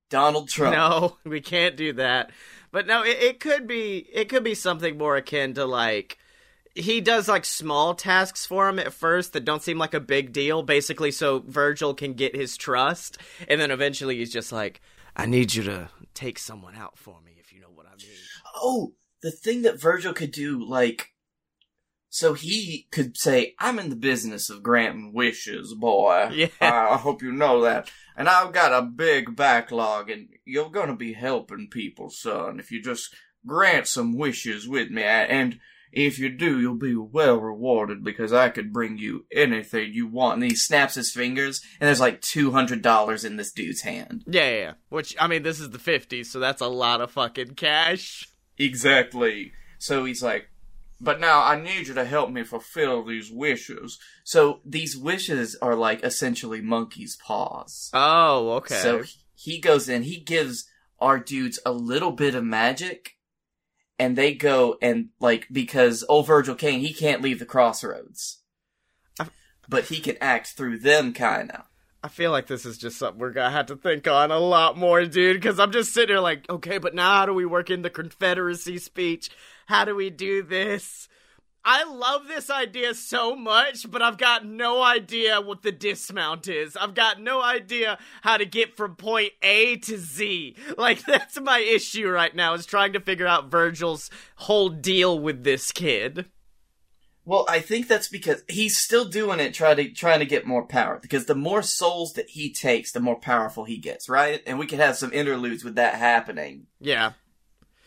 Donald 0.09 0.49
Trump. 0.49 0.75
No, 0.75 1.19
we 1.31 1.41
can't 1.41 1.77
do 1.77 1.93
that. 1.95 2.31
But 2.73 2.87
no, 2.87 3.03
it, 3.03 3.19
it 3.21 3.41
could 3.41 3.67
be 3.67 4.09
it 4.13 4.29
could 4.29 4.45
be 4.45 4.55
something 4.55 4.97
more 4.97 5.17
akin 5.17 5.55
to 5.55 5.67
like 5.67 6.17
he 6.75 7.01
does 7.01 7.29
like 7.29 7.45
small 7.45 7.95
tasks 7.95 8.47
for 8.47 8.69
him 8.69 8.79
at 8.79 8.93
first 8.93 9.33
that 9.33 9.45
don't 9.45 9.63
seem 9.63 9.79
like 9.79 9.95
a 9.95 10.01
big 10.01 10.33
deal, 10.33 10.63
basically 10.63 11.11
so 11.11 11.43
Virgil 11.47 11.95
can 11.95 12.15
get 12.15 12.37
his 12.37 12.57
trust, 12.57 13.19
and 13.49 13.61
then 13.61 13.71
eventually 13.71 14.19
he's 14.19 14.33
just 14.33 14.53
like, 14.53 14.81
I 15.17 15.27
need 15.27 15.55
you 15.55 15.63
to 15.65 15.89
take 16.15 16.39
someone 16.39 16.77
out 16.77 16.97
for 16.97 17.21
me, 17.25 17.33
if 17.41 17.53
you 17.53 17.61
know 17.61 17.71
what 17.75 17.87
I 17.87 17.97
mean. 17.97 18.17
Oh, 18.57 18.95
the 19.23 19.31
thing 19.31 19.63
that 19.63 19.81
Virgil 19.81 20.13
could 20.13 20.31
do, 20.31 20.65
like, 20.65 21.09
so 22.09 22.35
he 22.35 22.89
could 22.91 23.17
say, 23.17 23.55
I'm 23.59 23.79
in 23.79 23.91
the 23.91 23.97
business 23.97 24.51
of 24.51 24.63
granting 24.63 25.13
wishes, 25.13 25.75
boy. 25.75 26.31
Yeah. 26.33 26.49
I, 26.61 26.89
I 26.91 26.97
hope 26.97 27.23
you 27.23 27.33
know 27.33 27.63
that. 27.63 27.91
And 28.17 28.29
I've 28.29 28.53
got 28.53 28.73
a 28.73 28.83
big 28.83 29.37
backlog, 29.37 30.11
and 30.11 30.29
you're 30.45 30.71
gonna 30.71 30.97
be 30.97 31.13
helping 31.13 31.69
people, 31.71 32.11
son, 32.11 32.59
if 32.59 32.71
you 32.71 32.83
just 32.83 33.15
grant 33.47 33.87
some 33.87 34.17
wishes 34.17 34.69
with 34.69 34.91
me. 34.91 35.03
And 35.03 35.59
If 35.93 36.19
you 36.19 36.29
do, 36.29 36.61
you'll 36.61 36.75
be 36.75 36.95
well 36.95 37.37
rewarded 37.37 38.05
because 38.05 38.33
I 38.33 38.49
could 38.49 38.73
bring 38.73 38.99
you 38.99 39.27
anything 39.33 39.93
you 39.93 40.07
want. 40.07 40.41
And 40.41 40.51
he 40.51 40.57
snaps 40.57 40.95
his 40.95 41.13
fingers, 41.13 41.61
and 41.81 41.89
there's 41.89 42.01
like 42.01 42.21
$200 42.21 43.25
in 43.25 43.37
this 43.37 43.53
dude's 43.53 43.83
hand. 43.83 44.25
Yeah, 44.27 44.51
yeah, 44.51 44.59
yeah. 44.59 44.73
Which 44.89 45.17
I 45.19 45.27
mean, 45.27 45.43
this 45.43 45.61
is 45.61 45.71
the 45.71 45.79
'50s, 45.79 46.27
so 46.27 46.39
that's 46.39 46.63
a 46.63 46.69
lot 46.69 47.01
of 47.01 47.11
fucking 47.11 47.55
cash. 47.55 48.29
Exactly. 48.59 49.53
So 49.79 50.05
he's 50.05 50.23
like, 50.23 50.51
but 51.01 51.19
now 51.19 51.43
I 51.43 51.61
need 51.61 51.89
you 51.89 51.95
to 51.95 52.05
help 52.05 52.31
me 52.31 52.45
fulfill 52.45 53.05
these 53.05 53.31
wishes. 53.31 53.99
So 54.23 54.61
these 54.65 54.97
wishes 54.97 55.57
are 55.63 55.75
like 55.75 56.05
essentially 56.05 56.61
monkey's 56.61 57.17
paws. 57.17 57.91
Oh, 57.95 58.53
okay. 58.57 58.77
So 58.77 59.05
he 59.35 59.59
goes 59.59 59.89
in, 59.89 60.03
he 60.03 60.21
gives 60.21 60.67
our 60.99 61.19
dudes 61.19 61.59
a 61.65 61.73
little 61.73 62.13
bit 62.13 62.35
of 62.35 62.45
magic, 62.45 63.17
and 64.01 64.17
they 64.17 64.33
go 64.33 64.79
and 64.81 65.11
like 65.21 65.47
because 65.53 66.03
old 66.09 66.27
Virgil 66.27 66.55
Kaine 66.55 66.81
he 66.81 66.95
can't 66.95 67.21
leave 67.23 67.39
the 67.39 67.45
crossroads, 67.45 68.39
I- 69.21 69.29
but 69.69 69.85
he 69.85 70.01
can 70.01 70.17
act 70.21 70.49
through 70.49 70.79
them 70.79 71.13
kinda. 71.13 71.67
I 72.03 72.09
feel 72.09 72.31
like 72.31 72.47
this 72.47 72.65
is 72.65 72.79
just 72.79 72.97
something 72.97 73.21
we're 73.21 73.31
gonna 73.31 73.51
have 73.51 73.67
to 73.67 73.77
think 73.77 74.09
on 74.09 74.31
a 74.31 74.39
lot 74.39 74.79
more, 74.79 75.05
dude. 75.05 75.37
Because 75.37 75.61
I'm 75.61 75.71
just 75.71 75.93
sitting 75.93 76.15
here 76.15 76.21
like, 76.21 76.49
okay, 76.49 76.79
but 76.79 76.95
now 76.95 77.11
how 77.11 77.27
do 77.27 77.35
we 77.35 77.45
work 77.45 77.69
in 77.69 77.83
the 77.83 77.91
Confederacy 77.91 78.79
speech? 78.79 79.29
How 79.67 79.85
do 79.85 79.95
we 79.95 80.09
do 80.09 80.43
this? 80.43 81.07
I 81.65 81.85
love 81.85 82.27
this 82.27 82.49
idea 82.49 82.95
so 82.95 83.37
much, 83.37 83.91
but 83.91 84.01
I've 84.01 84.17
got 84.17 84.47
no 84.47 84.83
idea 84.83 85.41
what 85.41 85.63
the 85.63 85.73
dismount 85.73 86.49
is. 86.49 86.77
I've 86.77 86.95
got 86.95 87.21
no 87.21 87.43
idea 87.43 87.99
how 88.23 88.39
to 88.39 88.47
get 88.47 88.77
from 88.77 88.97
point 88.97 89.33
A 89.43 89.77
to 89.77 89.99
Z. 89.99 90.57
Like, 90.79 91.05
that's 91.07 91.39
my 91.41 91.59
issue 91.59 92.09
right 92.09 92.35
now, 92.35 92.55
is 92.55 92.65
trying 92.65 92.95
to 92.95 93.01
figure 93.01 93.27
out 93.27 93.51
Virgil's 93.51 94.11
whole 94.37 94.71
deal 94.71 95.19
with 95.19 95.45
this 95.45 95.71
kid. 95.71 96.27
Well, 97.27 97.45
I 97.49 97.61
think 97.61 97.87
that's 97.87 98.09
because 98.09 98.43
he's 98.49 98.79
still 98.79 99.05
doing 99.05 99.39
it, 99.39 99.53
trying 99.53 99.77
to 99.77 99.91
trying 99.91 100.21
to 100.21 100.27
get 100.27 100.47
more 100.47 100.65
power. 100.65 100.99
Because 101.01 101.27
the 101.27 101.35
more 101.35 101.63
souls 101.63 102.15
that 102.15 102.31
he 102.31 102.53
takes, 102.53 102.91
the 102.91 103.01
more 103.01 103.21
powerful 103.21 103.65
he 103.65 103.77
gets, 103.77 104.09
right? 104.09 104.43
And 104.47 104.59
we 104.59 104.67
could 104.67 104.81
have 104.81 104.97
some 104.97 105.13
interludes 105.13 105.63
with 105.63 105.75
that 105.75 105.95
happening. 105.95 106.67
Yeah. 106.81 107.13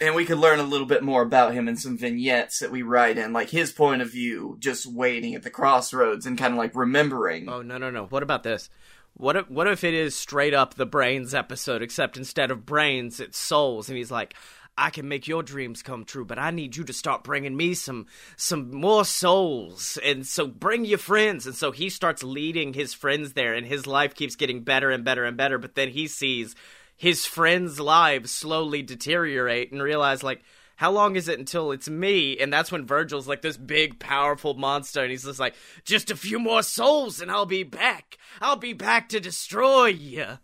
And 0.04 0.16
we 0.16 0.26
could 0.26 0.38
learn 0.38 0.60
a 0.60 0.64
little 0.64 0.86
bit 0.86 1.02
more 1.02 1.22
about 1.22 1.54
him 1.54 1.70
in 1.70 1.78
some 1.78 1.98
vignettes 1.98 2.60
that 2.60 2.72
we 2.72 2.82
write 2.82 3.18
in, 3.18 3.32
like 3.32 3.50
his 3.50 3.72
point 3.72 4.02
of 4.02 4.12
view, 4.12 4.58
just 4.60 4.86
waiting 4.86 5.34
at 5.34 5.44
the 5.44 5.50
crossroads 5.50 6.26
and 6.26 6.38
kind 6.38 6.54
of 6.54 6.58
like 6.58 6.76
remembering. 6.76 7.48
Oh 7.48 7.62
no 7.62 7.78
no 7.78 7.90
no! 7.90 8.08
What 8.08 8.22
about 8.22 8.44
this? 8.44 8.70
What 9.14 9.38
if 9.38 9.50
what 9.50 9.68
if 9.68 9.86
it 9.86 9.94
is 9.94 10.14
straight 10.14 10.54
up 10.54 10.74
the 10.74 10.86
brains 10.86 11.34
episode, 11.34 11.82
except 11.82 12.18
instead 12.18 12.52
of 12.52 12.66
brains, 12.66 13.22
it's 13.22 13.38
souls, 13.38 13.88
and 13.88 13.98
he's 13.98 14.12
like, 14.12 14.36
I 14.78 14.90
can 14.90 15.08
make 15.08 15.26
your 15.26 15.42
dreams 15.42 15.84
come 15.84 16.04
true, 16.04 16.26
but 16.26 16.40
I 16.40 16.52
need 16.52 16.76
you 16.76 16.84
to 16.84 16.94
start 16.94 17.24
bringing 17.24 17.56
me 17.56 17.74
some 17.74 18.08
some 18.36 18.74
more 18.74 19.06
souls, 19.06 19.98
and 20.04 20.28
so 20.28 20.48
bring 20.48 20.84
your 20.84 20.98
friends, 20.98 21.46
and 21.46 21.56
so 21.56 21.72
he 21.72 21.90
starts 21.90 22.24
leading 22.24 22.74
his 22.74 22.94
friends 22.94 23.34
there, 23.34 23.54
and 23.54 23.66
his 23.66 23.88
life 23.88 24.16
keeps 24.16 24.36
getting 24.36 24.64
better 24.64 24.90
and 24.90 25.06
better 25.06 25.24
and 25.24 25.38
better, 25.38 25.58
but 25.58 25.76
then 25.76 25.90
he 25.90 26.08
sees 26.08 26.56
his 26.96 27.26
friends' 27.26 27.80
lives 27.80 28.32
slowly 28.32 28.82
deteriorate 28.82 29.72
and 29.72 29.82
realize 29.82 30.24
like 30.24 30.42
how 30.76 30.92
long 30.92 31.16
is 31.16 31.28
it 31.28 31.40
until 31.40 31.72
it's 31.72 31.90
me? 31.90 32.38
And 32.38 32.52
that's 32.52 32.72
when 32.72 32.86
Virgil's 32.86 33.28
like 33.28 33.42
this 33.42 33.58
big, 33.58 34.00
powerful 34.00 34.56
monster, 34.56 35.02
and 35.02 35.12
he's 35.12 35.24
just 35.24 35.40
like, 35.40 35.56
just 35.86 36.12
a 36.12 36.16
few 36.16 36.40
more 36.40 36.64
souls, 36.64 37.22
and 37.22 37.32
I'll 37.32 37.46
be 37.46 37.64
back. 37.64 38.18
I'll 38.42 38.58
be 38.58 38.74
back 38.74 39.10
to 39.10 39.20
destroy 39.20 39.88
you. 39.88 40.40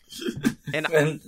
and 0.74 0.90
And 0.90 1.20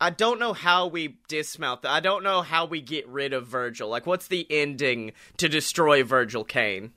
I 0.00 0.10
don't 0.10 0.40
know 0.40 0.52
how 0.52 0.88
we 0.88 1.18
dismount 1.28 1.82
that. 1.82 1.92
I 1.92 2.00
don't 2.00 2.24
know 2.24 2.42
how 2.42 2.64
we 2.64 2.80
get 2.80 3.06
rid 3.08 3.32
of 3.32 3.46
Virgil. 3.46 3.88
Like, 3.88 4.04
what's 4.04 4.26
the 4.26 4.46
ending 4.50 5.12
to 5.36 5.48
destroy 5.48 6.02
Virgil 6.02 6.44
Kaine? 6.44 6.92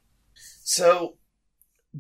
so 0.64 1.18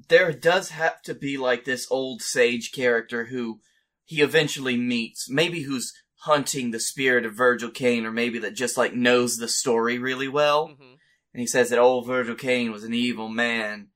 there 0.09 0.33
does 0.33 0.71
have 0.71 1.01
to 1.03 1.13
be 1.13 1.37
like 1.37 1.63
this 1.63 1.87
old 1.89 2.21
sage 2.21 2.71
character 2.71 3.25
who 3.25 3.59
he 4.05 4.21
eventually 4.21 4.77
meets, 4.77 5.29
maybe 5.29 5.63
who's 5.63 5.93
hunting 6.19 6.71
the 6.71 6.79
spirit 6.79 7.25
of 7.25 7.33
Virgil 7.33 7.69
Kaine, 7.69 8.05
or 8.05 8.11
maybe 8.11 8.39
that 8.39 8.55
just 8.55 8.77
like 8.77 8.93
knows 8.93 9.37
the 9.37 9.47
story 9.47 9.97
really 9.97 10.27
well. 10.27 10.69
Mm-hmm. 10.69 10.93
And 11.33 11.41
he 11.41 11.47
says 11.47 11.69
that 11.69 11.79
old 11.79 12.07
Virgil 12.07 12.35
Kaine 12.35 12.71
was 12.71 12.83
an 12.83 12.93
evil 12.93 13.27
man. 13.27 13.87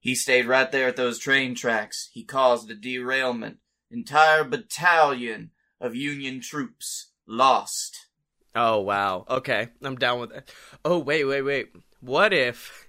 He 0.00 0.14
stayed 0.14 0.46
right 0.46 0.70
there 0.72 0.88
at 0.88 0.96
those 0.96 1.18
train 1.18 1.54
tracks. 1.54 2.08
He 2.12 2.24
caused 2.24 2.70
a 2.70 2.74
derailment. 2.74 3.58
Entire 3.90 4.42
battalion 4.42 5.50
of 5.80 5.94
Union 5.94 6.40
troops 6.40 7.12
lost. 7.26 8.06
Oh 8.54 8.80
wow. 8.80 9.26
Okay, 9.28 9.68
I'm 9.82 9.96
down 9.96 10.20
with 10.20 10.32
it. 10.32 10.50
Oh 10.84 10.98
wait, 10.98 11.24
wait, 11.24 11.42
wait. 11.42 11.72
What 12.00 12.32
if 12.32 12.88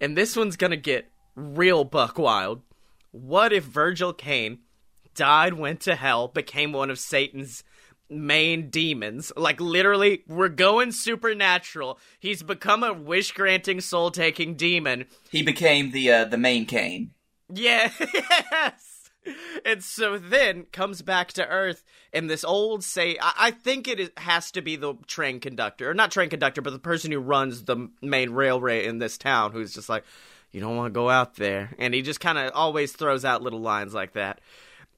and 0.00 0.16
this 0.16 0.36
one's 0.36 0.56
to 0.56 0.76
get 0.76 1.10
real 1.34 1.84
buck 1.84 2.18
wild. 2.18 2.62
What 3.12 3.52
if 3.52 3.64
Virgil 3.64 4.12
Kaine 4.12 4.58
died, 5.14 5.54
went 5.54 5.80
to 5.80 5.94
hell, 5.94 6.28
became 6.28 6.72
one 6.72 6.90
of 6.90 6.98
Satan's 6.98 7.64
main 8.08 8.70
demons? 8.70 9.32
Like 9.36 9.60
literally, 9.60 10.22
we're 10.26 10.48
going 10.48 10.92
supernatural. 10.92 11.98
He's 12.18 12.42
become 12.42 12.82
a 12.82 12.92
wish-granting, 12.92 13.80
soul-taking 13.80 14.54
demon. 14.54 15.06
He 15.30 15.42
became 15.42 15.90
the 15.90 16.10
uh, 16.10 16.24
the 16.24 16.38
main 16.38 16.66
Kane. 16.66 17.12
Yeah, 17.52 17.90
yes. 18.14 19.10
And 19.64 19.84
so 19.84 20.16
then 20.16 20.64
comes 20.72 21.02
back 21.02 21.32
to 21.34 21.46
Earth, 21.46 21.84
and 22.12 22.30
this 22.30 22.42
old 22.42 22.82
say, 22.82 23.18
I, 23.20 23.32
I 23.36 23.50
think 23.50 23.86
it 23.86 24.00
is, 24.00 24.10
has 24.16 24.50
to 24.52 24.62
be 24.62 24.76
the 24.76 24.94
train 25.06 25.40
conductor, 25.40 25.90
or 25.90 25.94
not 25.94 26.10
train 26.10 26.30
conductor, 26.30 26.62
but 26.62 26.70
the 26.70 26.78
person 26.78 27.12
who 27.12 27.18
runs 27.18 27.64
the 27.64 27.90
main 28.00 28.30
railway 28.30 28.86
in 28.86 28.98
this 28.98 29.18
town, 29.18 29.52
who's 29.52 29.74
just 29.74 29.90
like, 29.90 30.04
you 30.52 30.60
don't 30.60 30.76
want 30.76 30.92
to 30.92 30.98
go 30.98 31.10
out 31.10 31.36
there, 31.36 31.74
and 31.78 31.92
he 31.92 32.02
just 32.02 32.20
kind 32.20 32.38
of 32.38 32.52
always 32.54 32.92
throws 32.92 33.24
out 33.24 33.42
little 33.42 33.60
lines 33.60 33.92
like 33.92 34.14
that. 34.14 34.40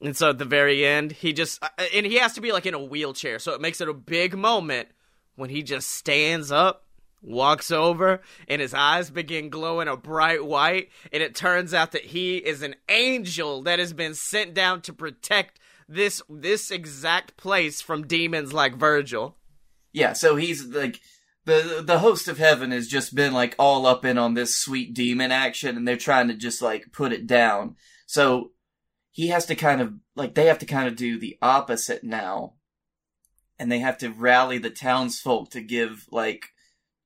And 0.03 0.17
so 0.17 0.31
at 0.31 0.38
the 0.38 0.45
very 0.45 0.85
end, 0.85 1.12
he 1.12 1.33
just, 1.33 1.62
uh, 1.62 1.69
and 1.95 2.05
he 2.05 2.17
has 2.17 2.35
to 2.35 2.41
be 2.41 2.53
like 2.53 2.67
in 2.67 2.75
a 2.75 2.83
wheelchair, 2.83 3.38
so 3.38 3.53
it 3.53 3.61
makes 3.61 3.81
it 3.81 3.88
a 3.88 3.95
big 3.95 4.37
moment 4.37 4.88
when 5.37 5.51
he 5.51 5.62
just 5.62 5.88
stands 5.88 6.51
up 6.51 6.85
walks 7.23 7.71
over 7.71 8.21
and 8.49 8.61
his 8.61 8.75
eyes 8.75 9.09
begin 9.09 9.49
glowing 9.49 9.87
a 9.87 9.97
bright 9.97 10.45
white 10.45 10.91
and 11.12 11.23
it 11.23 11.35
turns 11.35 11.73
out 11.73 11.93
that 11.93 12.05
he 12.07 12.38
is 12.38 12.62
an 12.62 12.75
angel 12.88 13.62
that 13.62 13.79
has 13.79 13.93
been 13.93 14.12
sent 14.12 14.53
down 14.53 14.83
to 14.83 14.93
protect 14.93 15.61
this 15.88 16.23
this 16.29 16.71
exact 16.71 17.37
place 17.37 17.81
from 17.81 18.07
demons 18.07 18.53
like 18.53 18.75
Virgil. 18.75 19.37
Yeah, 19.93 20.15
so 20.15 20.37
he's 20.37 20.65
like 20.67 21.01
the 21.45 21.83
the 21.85 21.99
host 21.99 22.29
of 22.29 22.38
heaven 22.38 22.71
has 22.71 22.88
just 22.88 23.15
been 23.15 23.33
like 23.33 23.55
all 23.59 23.87
up 23.87 24.05
in 24.05 24.19
on 24.19 24.35
this 24.35 24.57
sweet 24.57 24.95
demon 24.95 25.31
action 25.31 25.77
and 25.77 25.87
they're 25.87 25.97
trying 25.97 26.29
to 26.29 26.35
just 26.35 26.62
like 26.62 26.93
put 26.93 27.12
it 27.12 27.27
down. 27.27 27.77
So 28.07 28.53
he 29.12 29.29
has 29.29 29.46
to 29.46 29.55
kind 29.55 29.81
of 29.81 29.92
like 30.16 30.35
they 30.35 30.46
have 30.46 30.59
to 30.59 30.66
kind 30.66 30.88
of 30.88 30.96
do 30.96 31.18
the 31.18 31.38
opposite 31.40 32.03
now. 32.03 32.55
And 33.59 33.70
they 33.70 33.79
have 33.79 33.98
to 33.98 34.09
rally 34.11 34.59
the 34.59 34.70
townsfolk 34.70 35.51
to 35.51 35.61
give 35.61 36.07
like 36.11 36.46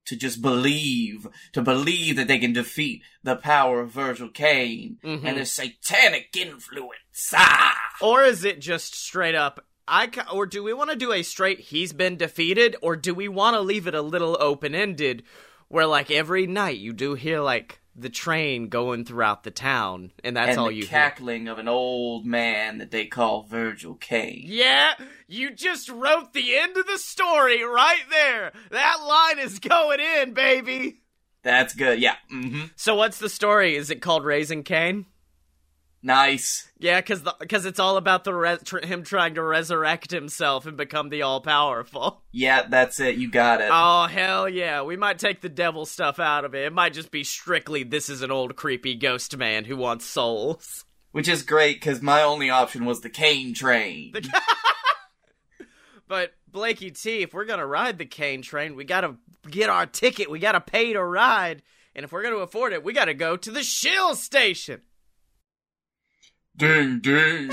to 0.06 0.16
just 0.16 0.40
believe, 0.40 1.26
to 1.52 1.60
believe 1.60 2.14
that 2.16 2.28
they 2.28 2.38
can 2.38 2.52
defeat 2.52 3.02
the 3.24 3.34
power 3.36 3.80
of 3.80 3.90
Virgil 3.90 4.28
Kaine 4.30 4.98
Mhm. 5.04 5.24
and 5.24 5.36
his 5.36 5.50
satanic 5.52 6.28
influence. 6.36 7.32
Ah! 7.34 7.76
Or 8.00 8.22
is 8.22 8.44
it 8.44 8.60
just 8.60 8.94
straight 8.94 9.34
up 9.34 9.66
I 9.88 10.08
ca- 10.08 10.26
or 10.32 10.46
do 10.46 10.62
we 10.64 10.72
want 10.72 10.90
to 10.90 10.96
do 10.96 11.12
a 11.12 11.22
straight 11.22 11.60
he's 11.60 11.92
been 11.92 12.16
defeated 12.16 12.74
or 12.82 12.96
do 12.96 13.14
we 13.14 13.28
want 13.28 13.54
to 13.54 13.60
leave 13.60 13.86
it 13.86 13.94
a 13.94 14.02
little 14.02 14.36
open-ended 14.40 15.22
where 15.68 15.86
like 15.86 16.10
every 16.10 16.46
night 16.46 16.78
you 16.78 16.92
do 16.92 17.14
hear 17.14 17.40
like 17.40 17.80
the 17.98 18.08
train 18.10 18.68
going 18.68 19.04
throughout 19.06 19.42
the 19.42 19.50
town 19.50 20.12
and 20.22 20.36
that's 20.36 20.50
and 20.50 20.58
all 20.58 20.66
the 20.66 20.74
you 20.74 20.82
hear. 20.82 20.90
cackling 20.90 21.48
of 21.48 21.58
an 21.58 21.66
old 21.68 22.26
man 22.26 22.76
that 22.78 22.90
they 22.90 23.06
call 23.06 23.42
Virgil 23.44 23.94
Kaine. 23.94 24.42
Yeah, 24.44 24.92
you 25.26 25.54
just 25.54 25.88
wrote 25.88 26.32
the 26.34 26.56
end 26.56 26.76
of 26.76 26.86
the 26.86 26.98
story 26.98 27.62
right 27.64 28.04
there. 28.10 28.52
That 28.70 28.98
line 29.06 29.38
is 29.44 29.58
going 29.58 30.00
in, 30.00 30.34
baby. 30.34 31.00
That's 31.42 31.74
good. 31.74 32.00
Yeah. 32.00 32.16
hmm 32.28 32.64
So 32.76 32.94
what's 32.96 33.18
the 33.18 33.28
story? 33.28 33.76
Is 33.76 33.90
it 33.90 34.02
called 34.02 34.24
Raising 34.24 34.62
Cain? 34.62 35.06
Nice. 36.06 36.70
Yeah, 36.78 37.00
because 37.00 37.24
because 37.40 37.66
it's 37.66 37.80
all 37.80 37.96
about 37.96 38.22
the 38.22 38.32
res- 38.32 38.62
tr- 38.62 38.78
him 38.78 39.02
trying 39.02 39.34
to 39.34 39.42
resurrect 39.42 40.12
himself 40.12 40.64
and 40.64 40.76
become 40.76 41.08
the 41.08 41.22
all 41.22 41.40
powerful. 41.40 42.22
Yeah, 42.36 42.66
that's 42.68 43.00
it. 43.00 43.16
You 43.16 43.30
got 43.30 43.62
it. 43.62 43.70
Oh 43.72 44.06
hell 44.06 44.46
yeah! 44.46 44.82
We 44.82 44.96
might 44.96 45.18
take 45.18 45.40
the 45.40 45.48
devil 45.48 45.86
stuff 45.86 46.20
out 46.20 46.44
of 46.44 46.54
it. 46.54 46.66
It 46.66 46.72
might 46.72 46.92
just 46.92 47.10
be 47.10 47.24
strictly 47.24 47.82
this 47.82 48.10
is 48.10 48.20
an 48.20 48.30
old 48.30 48.56
creepy 48.56 48.94
ghost 48.94 49.34
man 49.38 49.64
who 49.64 49.74
wants 49.74 50.04
souls. 50.04 50.84
Which 51.12 51.28
is 51.28 51.42
great 51.42 51.80
because 51.80 52.02
my 52.02 52.22
only 52.22 52.50
option 52.50 52.84
was 52.84 53.00
the 53.00 53.08
Kane 53.08 53.54
train. 53.54 54.12
But 56.08 56.34
Blakey 56.46 56.92
T, 56.92 57.22
if 57.22 57.34
we're 57.34 57.46
gonna 57.46 57.66
ride 57.66 57.98
the 57.98 58.06
cane 58.06 58.42
train, 58.42 58.76
we 58.76 58.84
gotta 58.84 59.16
get 59.50 59.70
our 59.70 59.86
ticket. 59.86 60.30
We 60.30 60.38
gotta 60.38 60.60
pay 60.60 60.92
to 60.92 61.02
ride, 61.02 61.62
and 61.96 62.04
if 62.04 62.12
we're 62.12 62.22
gonna 62.22 62.36
afford 62.36 62.72
it, 62.72 62.84
we 62.84 62.92
gotta 62.92 63.14
go 63.14 63.36
to 63.36 63.50
the 63.50 63.64
Shill 63.64 64.14
station. 64.14 64.82
Ding 66.56 67.00
ding. 67.00 67.50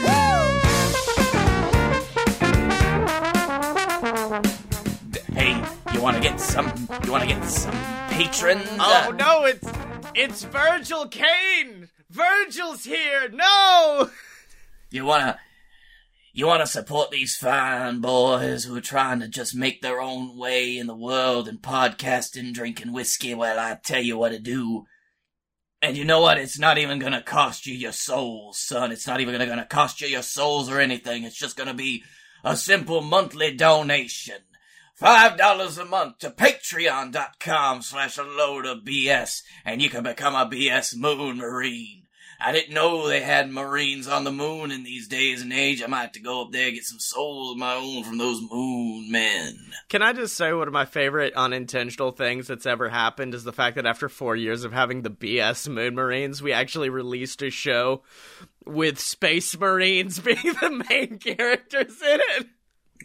Hey, 5.33 5.61
you 5.93 6.01
want 6.01 6.15
to 6.17 6.21
get 6.23 6.39
some? 6.39 6.71
You 7.03 7.11
want 7.11 7.23
to 7.23 7.29
get 7.35 7.43
some 7.45 7.73
patrons? 8.09 8.65
Oh 8.79 9.07
Uh, 9.09 9.11
no, 9.11 9.43
it's 9.45 9.67
it's 10.15 10.43
Virgil 10.45 11.07
Kaine. 11.07 11.89
Virgil's 12.09 12.85
here. 12.85 13.29
No. 13.29 14.09
You 14.89 15.05
wanna 15.05 15.37
you 16.33 16.45
wanna 16.47 16.67
support 16.67 17.11
these 17.11 17.35
fine 17.35 17.99
boys 17.99 18.63
who 18.63 18.75
are 18.77 18.81
trying 18.81 19.19
to 19.19 19.27
just 19.27 19.53
make 19.55 19.81
their 19.81 19.99
own 19.99 20.37
way 20.37 20.77
in 20.77 20.87
the 20.87 20.95
world 20.95 21.47
and 21.47 21.61
podcasting, 21.61 22.53
drinking 22.53 22.93
whiskey 22.93 23.33
while 23.33 23.59
I 23.59 23.77
tell 23.83 24.01
you 24.01 24.17
what 24.17 24.29
to 24.29 24.39
do. 24.39 24.85
And 25.83 25.97
you 25.97 26.05
know 26.05 26.21
what? 26.21 26.37
It's 26.37 26.57
not 26.57 26.77
even 26.77 26.97
gonna 26.97 27.21
cost 27.21 27.67
you 27.67 27.75
your 27.75 27.91
souls, 27.91 28.57
son. 28.57 28.93
It's 28.93 29.05
not 29.05 29.19
even 29.19 29.37
gonna, 29.37 29.65
cost 29.65 29.99
you 29.99 30.07
your 30.07 30.21
souls 30.21 30.71
or 30.71 30.79
anything. 30.79 31.25
It's 31.25 31.37
just 31.37 31.57
gonna 31.57 31.73
be 31.73 32.05
a 32.41 32.55
simple 32.55 33.01
monthly 33.01 33.53
donation. 33.53 34.37
Five 34.95 35.37
dollars 35.37 35.77
a 35.77 35.83
month 35.83 36.19
to 36.19 36.29
patreon.com 36.29 37.81
slash 37.81 38.17
a 38.17 38.23
load 38.23 38.65
of 38.65 38.85
BS, 38.85 39.41
and 39.65 39.81
you 39.81 39.89
can 39.89 40.03
become 40.03 40.35
a 40.35 40.45
BS 40.45 40.95
Moon 40.95 41.39
Marine. 41.39 42.02
I 42.45 42.51
didn't 42.51 42.73
know 42.73 43.07
they 43.07 43.21
had 43.21 43.49
Marines 43.49 44.05
on 44.05 44.25
the 44.25 44.31
moon 44.31 44.71
in 44.71 44.83
these 44.83 45.07
days 45.07 45.41
and 45.41 45.53
age. 45.53 45.81
I 45.81 45.87
might 45.87 46.01
have 46.01 46.11
to 46.11 46.19
go 46.19 46.41
up 46.41 46.51
there 46.51 46.65
and 46.65 46.75
get 46.75 46.83
some 46.83 46.99
souls 46.99 47.51
of 47.51 47.57
my 47.57 47.75
own 47.75 48.03
from 48.03 48.17
those 48.17 48.41
moon 48.41 49.09
men. 49.09 49.57
Can 49.87 50.01
I 50.01 50.11
just 50.11 50.35
say 50.35 50.51
one 50.51 50.67
of 50.67 50.73
my 50.73 50.83
favorite 50.83 51.33
unintentional 51.35 52.11
things 52.11 52.47
that's 52.47 52.65
ever 52.65 52.89
happened 52.89 53.33
is 53.33 53.45
the 53.45 53.53
fact 53.53 53.77
that 53.77 53.85
after 53.85 54.09
four 54.09 54.35
years 54.35 54.65
of 54.65 54.73
having 54.73 55.03
the 55.03 55.09
BS 55.09 55.69
Moon 55.69 55.95
Marines, 55.95 56.41
we 56.41 56.51
actually 56.51 56.89
released 56.89 57.41
a 57.41 57.49
show 57.49 58.01
with 58.65 58.99
Space 58.99 59.57
Marines 59.57 60.19
being 60.19 60.53
the 60.59 60.85
main 60.89 61.19
characters 61.19 62.01
in 62.01 62.19
it. 62.37 62.47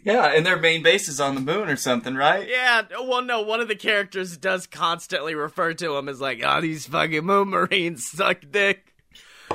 Yeah, 0.03 0.33
and 0.33 0.45
their 0.45 0.59
main 0.59 0.83
base 0.83 1.07
is 1.07 1.21
on 1.21 1.35
the 1.35 1.41
moon 1.41 1.69
or 1.69 1.77
something, 1.77 2.15
right? 2.15 2.45
Yeah, 2.47 2.81
well, 2.91 3.21
no, 3.21 3.41
one 3.41 3.61
of 3.61 3.69
the 3.69 3.75
characters 3.75 4.37
does 4.37 4.67
constantly 4.67 5.33
refer 5.33 5.73
to 5.73 5.93
them 5.93 6.09
as 6.09 6.19
like, 6.19 6.41
oh, 6.43 6.59
these 6.59 6.87
fucking 6.87 7.25
Moon 7.25 7.49
Marines 7.49 8.05
suck 8.05 8.41
dick. 8.51 8.89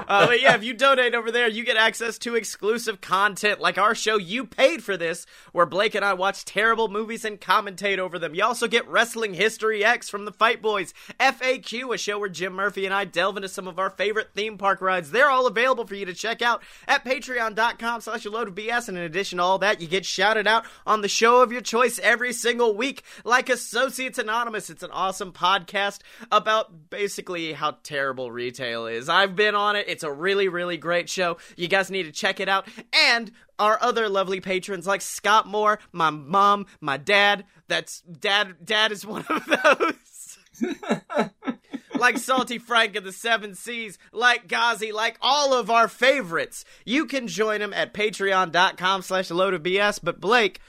Uh, 0.06 0.26
but 0.26 0.40
yeah, 0.40 0.54
if 0.54 0.64
you 0.64 0.74
donate 0.74 1.14
over 1.14 1.30
there, 1.30 1.48
you 1.48 1.64
get 1.64 1.76
access 1.76 2.18
to 2.18 2.34
exclusive 2.34 3.00
content 3.00 3.60
like 3.60 3.78
our 3.78 3.94
show 3.94 4.16
You 4.16 4.44
Paid 4.44 4.82
for 4.82 4.96
This, 4.96 5.26
where 5.52 5.66
Blake 5.66 5.94
and 5.94 6.04
I 6.04 6.14
watch 6.14 6.44
terrible 6.44 6.88
movies 6.88 7.24
and 7.24 7.40
commentate 7.40 7.98
over 7.98 8.18
them. 8.18 8.34
You 8.34 8.44
also 8.44 8.68
get 8.68 8.86
Wrestling 8.88 9.34
History 9.34 9.84
X 9.84 10.08
from 10.08 10.24
the 10.24 10.32
Fight 10.32 10.60
Boys, 10.60 10.92
FAQ, 11.18 11.94
a 11.94 11.98
show 11.98 12.18
where 12.18 12.28
Jim 12.28 12.52
Murphy 12.52 12.84
and 12.84 12.94
I 12.94 13.04
delve 13.04 13.36
into 13.36 13.48
some 13.48 13.68
of 13.68 13.78
our 13.78 13.90
favorite 13.90 14.30
theme 14.34 14.58
park 14.58 14.80
rides. 14.80 15.10
They're 15.10 15.30
all 15.30 15.46
available 15.46 15.86
for 15.86 15.94
you 15.94 16.06
to 16.06 16.14
check 16.14 16.42
out 16.42 16.62
at 16.86 17.04
patreon.com 17.04 18.00
slash 18.00 18.24
a 18.24 18.30
load 18.30 18.48
of 18.48 18.54
BS. 18.54 18.88
And 18.88 18.98
in 18.98 19.04
addition 19.04 19.38
to 19.38 19.44
all 19.44 19.58
that, 19.58 19.80
you 19.80 19.88
get 19.88 20.04
shouted 20.04 20.46
out 20.46 20.64
on 20.86 21.00
the 21.00 21.08
show 21.08 21.42
of 21.42 21.52
your 21.52 21.60
choice 21.60 21.98
every 21.98 22.32
single 22.32 22.76
week, 22.76 23.02
like 23.24 23.48
Associates 23.48 24.18
Anonymous. 24.18 24.70
It's 24.70 24.82
an 24.82 24.90
awesome 24.90 25.32
podcast 25.32 26.00
about 26.30 26.90
basically 26.90 27.52
how 27.52 27.76
terrible 27.82 28.30
retail 28.30 28.86
is. 28.86 29.08
I've 29.08 29.36
been 29.36 29.54
on 29.54 29.76
it. 29.76 29.88
It's 29.94 30.02
a 30.02 30.12
really, 30.12 30.48
really 30.48 30.76
great 30.76 31.08
show. 31.08 31.36
You 31.56 31.68
guys 31.68 31.88
need 31.88 32.02
to 32.02 32.12
check 32.12 32.40
it 32.40 32.48
out. 32.48 32.66
And 32.92 33.30
our 33.60 33.78
other 33.80 34.08
lovely 34.08 34.40
patrons 34.40 34.88
like 34.88 35.00
Scott 35.00 35.46
Moore, 35.46 35.78
my 35.92 36.10
mom, 36.10 36.66
my 36.80 36.96
dad. 36.96 37.44
That's 37.68 38.00
dad. 38.00 38.56
Dad 38.64 38.90
is 38.90 39.06
one 39.06 39.24
of 39.28 39.46
those. 39.46 40.38
like 41.94 42.18
Salty 42.18 42.58
Frank 42.58 42.96
of 42.96 43.04
the 43.04 43.12
Seven 43.12 43.54
Seas, 43.54 43.98
like 44.12 44.48
Ghazi, 44.48 44.90
like 44.90 45.16
all 45.22 45.54
of 45.54 45.70
our 45.70 45.86
favorites. 45.86 46.64
You 46.84 47.06
can 47.06 47.28
join 47.28 47.60
them 47.60 47.72
at 47.72 47.94
patreon.com 47.94 49.02
slash 49.02 49.30
load 49.30 49.54
of 49.54 49.62
BS. 49.62 50.00
But 50.02 50.20
Blake, 50.20 50.60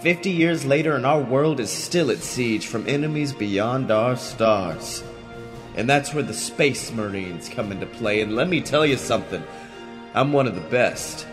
Fifty 0.00 0.30
years 0.30 0.64
later, 0.64 0.96
and 0.96 1.06
our 1.06 1.20
world 1.20 1.60
is 1.60 1.70
still 1.70 2.10
at 2.10 2.24
siege 2.24 2.66
from 2.66 2.88
enemies 2.88 3.32
beyond 3.32 3.92
our 3.92 4.16
stars. 4.16 5.04
And 5.76 5.88
that's 5.88 6.12
where 6.12 6.24
the 6.24 6.34
Space 6.34 6.90
Marines 6.90 7.48
come 7.48 7.70
into 7.70 7.86
play. 7.86 8.20
And 8.20 8.34
let 8.34 8.48
me 8.48 8.60
tell 8.60 8.84
you 8.84 8.96
something 8.96 9.44
I'm 10.12 10.32
one 10.32 10.48
of 10.48 10.56
the 10.56 10.70
best. 10.72 11.24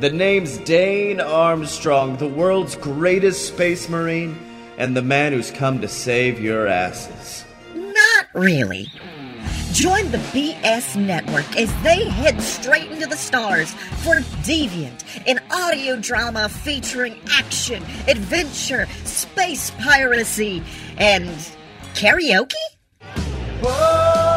The 0.00 0.10
name's 0.10 0.58
Dane 0.58 1.20
Armstrong, 1.20 2.16
the 2.16 2.26
world's 2.26 2.76
greatest 2.76 3.46
space 3.46 3.88
marine, 3.88 4.36
and 4.76 4.96
the 4.96 5.02
man 5.02 5.32
who's 5.32 5.50
come 5.50 5.80
to 5.80 5.88
save 5.88 6.40
your 6.40 6.66
asses. 6.66 7.44
Not 7.74 8.26
really. 8.34 8.88
Join 9.72 10.10
the 10.10 10.18
BS 10.18 10.96
Network 10.96 11.56
as 11.56 11.72
they 11.82 12.04
head 12.04 12.40
straight 12.42 12.90
into 12.90 13.06
the 13.06 13.16
stars 13.16 13.72
for 14.02 14.16
Deviant, 14.44 15.04
an 15.26 15.40
audio 15.50 15.96
drama 15.96 16.48
featuring 16.48 17.16
action, 17.30 17.82
adventure, 18.08 18.86
space 19.04 19.70
piracy, 19.78 20.62
and 20.98 21.28
karaoke? 21.94 22.54
Hop 23.62 24.31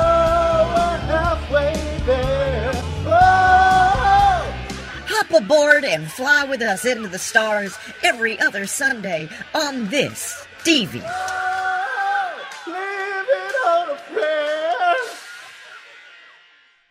aboard 5.38 5.83
and 5.83 6.11
fly 6.11 6.43
with 6.45 6.61
us 6.61 6.86
into 6.86 7.07
the 7.07 7.19
stars 7.19 7.77
every 8.03 8.39
other 8.39 8.65
Sunday 8.65 9.29
on 9.53 9.88
this 9.89 10.45
Deviant. 10.63 11.03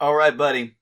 All 0.01 0.15
right, 0.15 0.37
buddy. 0.37 0.77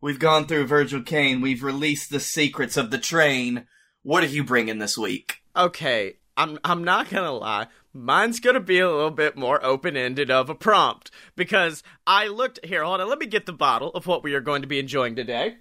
We've 0.00 0.18
gone 0.18 0.46
through 0.46 0.66
Virgil 0.66 1.02
Kaine. 1.02 1.40
We've 1.40 1.62
released 1.62 2.10
the 2.10 2.20
secrets 2.20 2.76
of 2.76 2.90
the 2.90 2.98
train. 2.98 3.66
What 4.02 4.22
are 4.22 4.28
you 4.28 4.44
bringing 4.44 4.78
this 4.78 4.96
week? 4.96 5.42
Okay, 5.56 6.18
I'm 6.36 6.58
I'm 6.62 6.84
not 6.84 7.10
gonna 7.10 7.32
lie. 7.32 7.66
Mine's 7.92 8.38
gonna 8.38 8.60
be 8.60 8.78
a 8.78 8.88
little 8.90 9.10
bit 9.10 9.36
more 9.36 9.64
open 9.64 9.96
ended 9.96 10.30
of 10.30 10.48
a 10.48 10.54
prompt 10.54 11.10
because 11.34 11.82
I 12.06 12.28
looked 12.28 12.64
here. 12.64 12.84
Hold 12.84 13.00
on, 13.00 13.08
let 13.08 13.18
me 13.18 13.26
get 13.26 13.46
the 13.46 13.52
bottle 13.52 13.90
of 13.90 14.06
what 14.06 14.22
we 14.22 14.34
are 14.34 14.40
going 14.40 14.62
to 14.62 14.68
be 14.68 14.78
enjoying 14.78 15.16
today. 15.16 15.56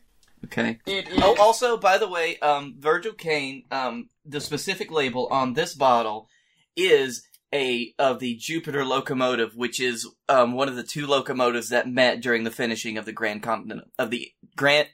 Okay. 0.46 0.80
It 0.86 1.08
is- 1.08 1.20
Oh, 1.24 1.36
also, 1.40 1.78
by 1.78 1.98
the 1.98 2.08
way, 2.08 2.38
um, 2.40 2.76
Virgil 2.80 3.14
Kaine, 3.14 3.64
um, 3.72 4.10
the 4.26 4.42
specific 4.42 4.92
label 4.92 5.28
on 5.28 5.54
this 5.54 5.74
bottle 5.74 6.28
is 6.76 7.28
a 7.54 7.94
of 7.98 8.20
the 8.20 8.36
Jupiter 8.36 8.84
locomotive, 8.84 9.56
which 9.56 9.80
is 9.80 10.08
um, 10.28 10.54
one 10.54 10.68
of 10.68 10.76
the 10.76 10.84
two 10.84 11.08
locomotives 11.08 11.70
that 11.70 11.88
met 11.90 12.20
during 12.22 12.44
the 12.44 12.52
finishing 12.52 12.98
of 12.98 13.06
the 13.06 13.14
Grand 13.14 13.42
Continental 13.44 13.88
of 13.98 14.10
the 14.12 14.32
Grant 14.56 14.90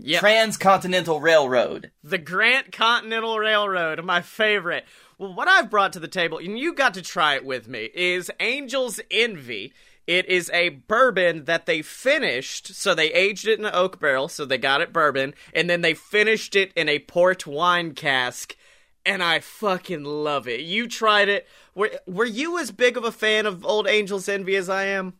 Yep. 0.00 0.20
Transcontinental 0.20 1.20
Railroad. 1.20 1.90
the 2.04 2.18
Grant 2.18 2.70
Continental 2.70 3.36
Railroad, 3.38 4.04
my 4.04 4.20
favorite. 4.22 4.84
Well, 5.18 5.34
what 5.34 5.48
I've 5.48 5.70
brought 5.70 5.92
to 5.94 5.98
the 6.00 6.06
table, 6.06 6.38
and 6.38 6.56
you 6.56 6.72
got 6.72 6.94
to 6.94 7.02
try 7.02 7.34
it 7.34 7.44
with 7.44 7.66
me, 7.66 7.90
is 7.92 8.30
Angel's 8.38 9.00
Envy. 9.10 9.72
It 10.08 10.24
is 10.24 10.50
a 10.54 10.70
bourbon 10.70 11.44
that 11.44 11.66
they 11.66 11.82
finished, 11.82 12.74
so 12.74 12.94
they 12.94 13.12
aged 13.12 13.46
it 13.46 13.58
in 13.58 13.66
an 13.66 13.74
oak 13.74 14.00
barrel, 14.00 14.28
so 14.28 14.46
they 14.46 14.56
got 14.56 14.80
it 14.80 14.90
bourbon, 14.90 15.34
and 15.52 15.68
then 15.68 15.82
they 15.82 15.92
finished 15.92 16.56
it 16.56 16.72
in 16.74 16.88
a 16.88 17.00
port 17.00 17.46
wine 17.46 17.92
cask, 17.92 18.56
and 19.04 19.22
I 19.22 19.40
fucking 19.40 20.04
love 20.04 20.48
it. 20.48 20.60
You 20.60 20.88
tried 20.88 21.28
it. 21.28 21.46
Were, 21.74 21.90
were 22.06 22.24
you 22.24 22.58
as 22.58 22.70
big 22.70 22.96
of 22.96 23.04
a 23.04 23.12
fan 23.12 23.44
of 23.44 23.66
Old 23.66 23.86
Angel's 23.86 24.30
Envy 24.30 24.56
as 24.56 24.70
I 24.70 24.84
am? 24.84 25.12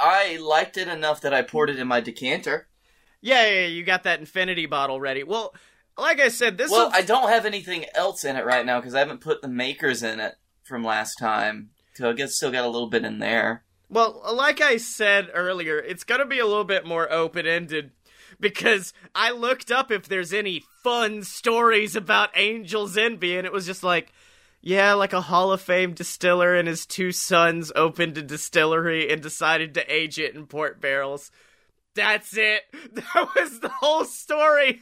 I 0.00 0.36
liked 0.38 0.76
it 0.76 0.88
enough 0.88 1.20
that 1.20 1.32
I 1.32 1.42
poured 1.42 1.70
it 1.70 1.78
in 1.78 1.86
my 1.86 2.00
decanter. 2.00 2.66
Yeah, 3.20 3.44
yeah, 3.46 3.60
yeah, 3.60 3.66
you 3.68 3.84
got 3.84 4.02
that 4.02 4.18
infinity 4.18 4.66
bottle 4.66 5.00
ready. 5.00 5.22
Well, 5.22 5.54
like 5.96 6.18
I 6.18 6.26
said, 6.26 6.58
this 6.58 6.72
Well, 6.72 6.86
will 6.86 6.92
I 6.92 7.02
don't 7.02 7.28
have 7.28 7.46
anything 7.46 7.86
else 7.94 8.24
in 8.24 8.34
it 8.34 8.44
right 8.44 8.66
now 8.66 8.80
because 8.80 8.96
I 8.96 8.98
haven't 8.98 9.20
put 9.20 9.42
the 9.42 9.48
Maker's 9.48 10.02
in 10.02 10.18
it 10.18 10.34
from 10.64 10.82
last 10.82 11.20
time. 11.20 11.70
So 11.94 12.10
I 12.10 12.14
guess 12.14 12.34
still 12.34 12.50
got 12.50 12.64
a 12.64 12.68
little 12.68 12.90
bit 12.90 13.04
in 13.04 13.20
there. 13.20 13.62
Well, 13.92 14.22
like 14.32 14.62
I 14.62 14.78
said 14.78 15.28
earlier, 15.34 15.78
it's 15.78 16.02
going 16.02 16.20
to 16.20 16.24
be 16.24 16.38
a 16.38 16.46
little 16.46 16.64
bit 16.64 16.86
more 16.86 17.12
open 17.12 17.46
ended 17.46 17.90
because 18.40 18.94
I 19.14 19.32
looked 19.32 19.70
up 19.70 19.90
if 19.90 20.08
there's 20.08 20.32
any 20.32 20.64
fun 20.82 21.24
stories 21.24 21.94
about 21.94 22.34
Angel's 22.34 22.96
Envy, 22.96 23.36
and 23.36 23.46
it 23.46 23.52
was 23.52 23.66
just 23.66 23.82
like, 23.82 24.10
yeah, 24.62 24.94
like 24.94 25.12
a 25.12 25.20
Hall 25.20 25.52
of 25.52 25.60
Fame 25.60 25.92
distiller 25.92 26.54
and 26.54 26.66
his 26.66 26.86
two 26.86 27.12
sons 27.12 27.70
opened 27.76 28.16
a 28.16 28.22
distillery 28.22 29.12
and 29.12 29.20
decided 29.20 29.74
to 29.74 29.94
age 29.94 30.18
it 30.18 30.34
in 30.34 30.46
port 30.46 30.80
barrels. 30.80 31.30
That's 31.94 32.34
it. 32.34 32.62
That 32.94 33.28
was 33.36 33.60
the 33.60 33.68
whole 33.68 34.06
story. 34.06 34.80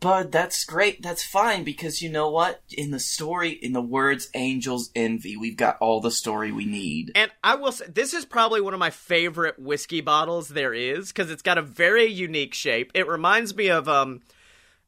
But 0.00 0.32
that's 0.32 0.64
great. 0.64 1.02
That's 1.02 1.22
fine 1.22 1.62
because 1.62 2.00
you 2.00 2.08
know 2.08 2.30
what? 2.30 2.62
In 2.72 2.90
the 2.90 2.98
story, 2.98 3.50
in 3.50 3.72
the 3.72 3.82
words 3.82 4.30
"Angels 4.34 4.90
Envy," 4.94 5.36
we've 5.36 5.58
got 5.58 5.76
all 5.78 6.00
the 6.00 6.10
story 6.10 6.50
we 6.50 6.64
need. 6.64 7.12
And 7.14 7.30
I 7.42 7.56
will 7.56 7.72
say, 7.72 7.86
this 7.86 8.14
is 8.14 8.24
probably 8.24 8.62
one 8.62 8.72
of 8.72 8.80
my 8.80 8.90
favorite 8.90 9.58
whiskey 9.58 10.00
bottles 10.00 10.48
there 10.48 10.72
is 10.72 11.08
because 11.08 11.30
it's 11.30 11.42
got 11.42 11.58
a 11.58 11.62
very 11.62 12.06
unique 12.06 12.54
shape. 12.54 12.92
It 12.94 13.06
reminds 13.06 13.54
me 13.54 13.68
of 13.68 13.86
um 13.86 14.22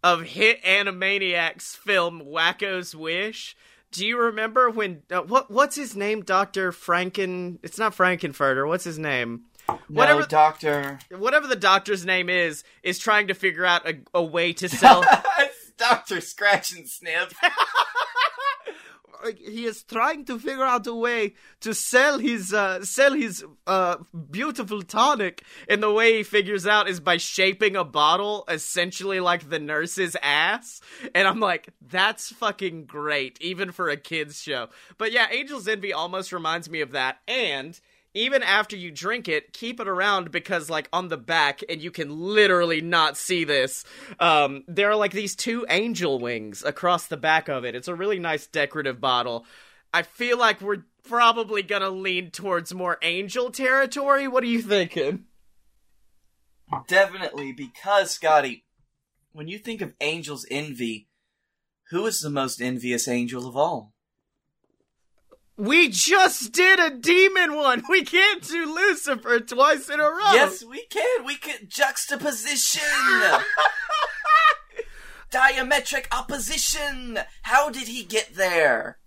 of 0.03 0.22
hit 0.22 0.62
Animaniacs 0.62 1.76
film 1.76 2.22
Wakko's 2.24 2.94
Wish. 2.97 3.55
Do 3.92 4.07
you 4.07 4.18
remember 4.18 4.70
when 4.70 5.03
uh, 5.11 5.20
what 5.20 5.51
what's 5.51 5.76
his 5.76 5.94
name? 5.94 6.22
Doctor 6.22 6.72
Franken? 6.72 7.59
It's 7.62 7.78
not 7.78 7.94
Frankenfurter. 7.94 8.66
What's 8.66 8.84
his 8.84 8.99
name? 8.99 9.44
Whatever 9.89 10.21
no, 10.21 10.27
Doctor. 10.27 10.99
whatever 11.11 11.47
the 11.47 11.57
doctor's 11.57 12.05
name 12.05 12.29
is 12.29 12.64
is 12.83 12.99
trying 12.99 13.29
to 13.29 13.35
figure 13.35 13.64
out 13.64 13.89
a, 13.89 13.99
a 14.14 14.23
way 14.23 14.53
to 14.55 14.69
sell. 14.69 15.05
Doctor 15.77 16.17
Scratchansniff. 16.17 17.33
he 19.37 19.67
is 19.67 19.83
trying 19.83 20.25
to 20.25 20.39
figure 20.39 20.64
out 20.64 20.87
a 20.87 20.95
way 20.95 21.35
to 21.61 21.75
sell 21.75 22.19
his 22.19 22.53
uh, 22.53 22.85
sell 22.85 23.12
his 23.12 23.45
uh, 23.67 23.97
beautiful 24.31 24.83
tonic, 24.83 25.43
and 25.69 25.83
the 25.83 25.93
way 25.93 26.19
he 26.19 26.23
figures 26.23 26.67
out 26.67 26.89
is 26.89 27.01
by 27.01 27.17
shaping 27.17 27.77
a 27.77 27.85
bottle 27.85 28.45
essentially 28.49 29.21
like 29.21 29.49
the 29.49 29.59
nurse's 29.59 30.17
ass. 30.23 30.81
And 31.14 31.27
I'm 31.27 31.41
like, 31.41 31.69
that's 31.81 32.31
fucking 32.33 32.87
great, 32.87 33.39
even 33.41 33.73
for 33.73 33.89
a 33.89 33.97
kids 33.97 34.41
show. 34.41 34.69
But 34.99 35.12
yeah, 35.12 35.27
Angel's 35.31 35.69
Envy 35.69 35.93
almost 35.93 36.33
reminds 36.33 36.69
me 36.71 36.81
of 36.81 36.93
that, 36.93 37.19
and. 37.29 37.79
Even 38.17 38.43
after 38.43 38.77
you 38.77 38.91
drink 38.91 39.29
it, 39.29 39.53
keep 39.53 39.79
it 39.79 39.87
around 39.87 40.31
because, 40.31 40.71
like, 40.71 40.89
on 40.91 41.09
the 41.09 41.19
back, 41.19 41.62
and 41.69 41.83
you 41.83 41.91
can 41.91 42.09
literally 42.19 42.81
not 42.81 43.19
see 43.19 43.45
this, 43.45 43.85
um, 44.19 44.64
there 44.67 44.91
are 44.91 44.97
like 44.97 45.12
these 45.12 45.37
two 45.37 45.67
angel 45.69 46.19
wings 46.19 46.64
across 46.64 47.09
the 47.09 47.19
back 47.19 47.49
of 47.49 47.67
it. 47.67 47.75
It's 47.75 47.89
a 47.89 47.95
really 47.95 48.19
nice 48.19 48.47
decorative 48.47 49.03
bottle. 49.03 49.45
I 49.93 50.01
feel 50.03 50.39
like 50.39 50.62
we're 50.62 50.85
probably 51.07 51.62
gonna 51.62 51.91
lean 51.91 52.31
towards 52.31 52.73
more 52.73 52.97
angel 53.03 53.51
territory. 53.51 54.27
What 54.27 54.43
are 54.45 54.49
you 54.49 54.62
thinking? 54.62 55.27
Definitely, 56.89 57.53
because 57.53 58.19
Scottye, 58.19 58.62
when 59.33 59.47
you 59.47 59.59
think 59.59 59.83
of 59.83 59.93
Angel's 60.01 60.47
Envy, 60.51 61.11
who 61.91 62.07
is 62.07 62.21
the 62.21 62.31
most 62.31 62.62
envious 62.62 63.09
angel 63.09 63.47
of 63.47 63.59
all? 63.59 63.93
We 65.57 65.89
just 65.89 66.53
did 66.53 66.79
a 66.79 66.91
demon 66.91 67.55
one. 67.55 67.83
We 67.89 68.05
can't 68.05 68.43
do 68.43 68.75
Lucifer 68.75 69.41
twice 69.41 69.89
in 69.89 70.01
a 70.01 70.05
row. 70.05 70.35
Yes, 70.35 70.65
we 70.65 70.85
can. 70.87 71.25
We 71.25 71.37
can 71.37 71.69
juxtaposition. 71.69 72.83
Diametric 75.33 76.07
opposition. 76.17 77.19
How 77.43 77.71
did 77.71 77.89
he 77.89 78.05
get 78.05 78.35
there? 78.35 78.99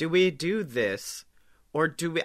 do 0.00 0.08
we 0.08 0.30
do 0.30 0.64
this 0.64 1.26
or 1.74 1.86
do 1.86 2.10
we 2.10 2.22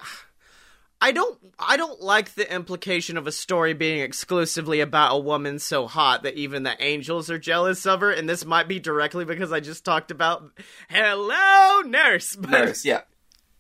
I 1.01 1.11
don't 1.11 1.37
I 1.59 1.75
don't 1.75 2.01
like 2.01 2.33
the 2.33 2.49
implication 2.49 3.17
of 3.17 3.27
a 3.27 3.33
story 3.33 3.73
being 3.73 3.99
exclusively 3.99 4.79
about 4.79 5.13
a 5.13 5.19
woman 5.19 5.59
so 5.59 5.85
hot 5.85 6.23
that 6.23 6.35
even 6.35 6.63
the 6.63 6.81
angels 6.81 7.29
are 7.29 7.37
jealous 7.37 7.85
of 7.85 7.99
her 7.99 8.11
and 8.11 8.29
this 8.29 8.45
might 8.45 8.69
be 8.69 8.79
directly 8.79 9.25
because 9.25 9.51
I 9.51 9.59
just 9.59 9.83
talked 9.83 10.09
about 10.09 10.51
hello 10.87 11.81
nurse 11.81 12.37
but 12.37 12.51
Nurse, 12.51 12.85
yeah. 12.85 13.01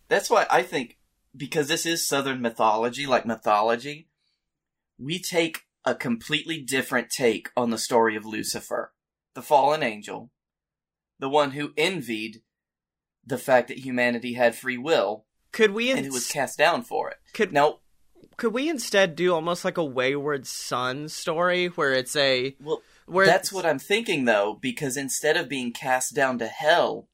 That's 0.07 0.29
why 0.29 0.45
I 0.49 0.61
think 0.63 0.97
because 1.35 1.67
this 1.67 1.85
is 1.85 2.07
Southern 2.07 2.41
mythology, 2.41 3.05
like 3.05 3.25
mythology, 3.25 4.07
we 4.97 5.19
take 5.19 5.63
a 5.83 5.95
completely 5.95 6.59
different 6.59 7.09
take 7.09 7.49
on 7.55 7.69
the 7.69 7.77
story 7.77 8.15
of 8.15 8.25
Lucifer, 8.25 8.93
the 9.33 9.41
fallen 9.41 9.83
angel, 9.83 10.31
the 11.19 11.29
one 11.29 11.51
who 11.51 11.73
envied 11.77 12.41
the 13.25 13.37
fact 13.37 13.67
that 13.67 13.79
humanity 13.79 14.33
had 14.33 14.55
free 14.55 14.77
will 14.77 15.25
could 15.51 15.71
we 15.71 15.91
and 15.91 16.05
who 16.05 16.11
was 16.11 16.27
cast 16.27 16.57
down 16.57 16.83
for 16.83 17.09
it. 17.09 17.17
could 17.33 17.53
Now, 17.53 17.79
could 18.37 18.53
we 18.53 18.69
instead 18.69 19.15
do 19.15 19.33
almost 19.33 19.63
like 19.63 19.77
a 19.77 19.83
wayward 19.83 20.45
son 20.45 21.07
story 21.07 21.67
where 21.67 21.93
it's 21.93 22.15
a 22.15 22.55
well, 22.61 22.81
where 23.05 23.25
that's 23.25 23.51
what 23.51 23.65
I'm 23.65 23.79
thinking 23.79 24.25
though, 24.25 24.57
because 24.59 24.97
instead 24.97 25.37
of 25.37 25.49
being 25.49 25.71
cast 25.71 26.13
down 26.13 26.39
to 26.39 26.47
hell, 26.47 27.07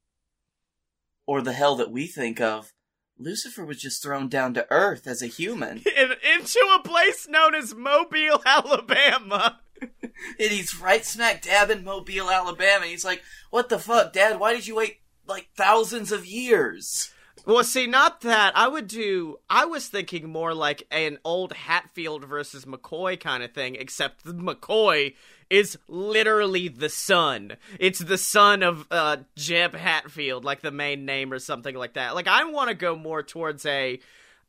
or 1.27 1.41
the 1.41 1.53
hell 1.53 1.75
that 1.75 1.91
we 1.91 2.07
think 2.07 2.41
of, 2.41 2.73
Lucifer 3.21 3.65
was 3.65 3.81
just 3.81 4.01
thrown 4.01 4.27
down 4.27 4.53
to 4.55 4.67
earth 4.71 5.07
as 5.07 5.21
a 5.21 5.27
human. 5.27 5.83
in, 5.97 6.13
into 6.35 6.59
a 6.75 6.83
place 6.83 7.27
known 7.29 7.55
as 7.55 7.75
Mobile, 7.75 8.41
Alabama. 8.45 9.59
and 9.81 9.91
he's 10.37 10.79
right 10.79 11.05
smack 11.05 11.41
dab 11.41 11.69
in 11.69 11.83
Mobile, 11.83 12.29
Alabama. 12.29 12.81
And 12.81 12.91
he's 12.91 13.05
like, 13.05 13.23
"What 13.49 13.69
the 13.69 13.79
fuck, 13.79 14.13
Dad? 14.13 14.39
Why 14.39 14.53
did 14.53 14.67
you 14.67 14.75
wait 14.75 14.97
like 15.27 15.49
thousands 15.55 16.11
of 16.11 16.25
years?" 16.25 17.11
Well, 17.45 17.63
see, 17.63 17.87
not 17.87 18.21
that. 18.21 18.55
I 18.55 18.67
would 18.67 18.87
do. 18.87 19.37
I 19.49 19.65
was 19.65 19.87
thinking 19.87 20.29
more 20.29 20.53
like 20.53 20.83
an 20.91 21.17
old 21.25 21.53
Hatfield 21.53 22.25
versus 22.25 22.65
McCoy 22.65 23.19
kind 23.19 23.41
of 23.41 23.53
thing, 23.53 23.75
except 23.75 24.25
McCoy 24.25 25.15
is 25.51 25.77
literally 25.87 26.67
the 26.69 26.89
son. 26.89 27.57
It's 27.79 27.99
the 27.99 28.17
son 28.17 28.63
of 28.63 28.87
uh, 28.89 29.17
Jeb 29.35 29.75
Hatfield, 29.75 30.43
like 30.45 30.61
the 30.61 30.71
main 30.71 31.05
name 31.05 31.31
or 31.31 31.37
something 31.39 31.75
like 31.75 31.93
that. 31.93 32.15
Like, 32.15 32.27
I 32.27 32.43
want 32.45 32.69
to 32.69 32.73
go 32.75 32.95
more 32.95 33.21
towards 33.21 33.65
a. 33.67 33.99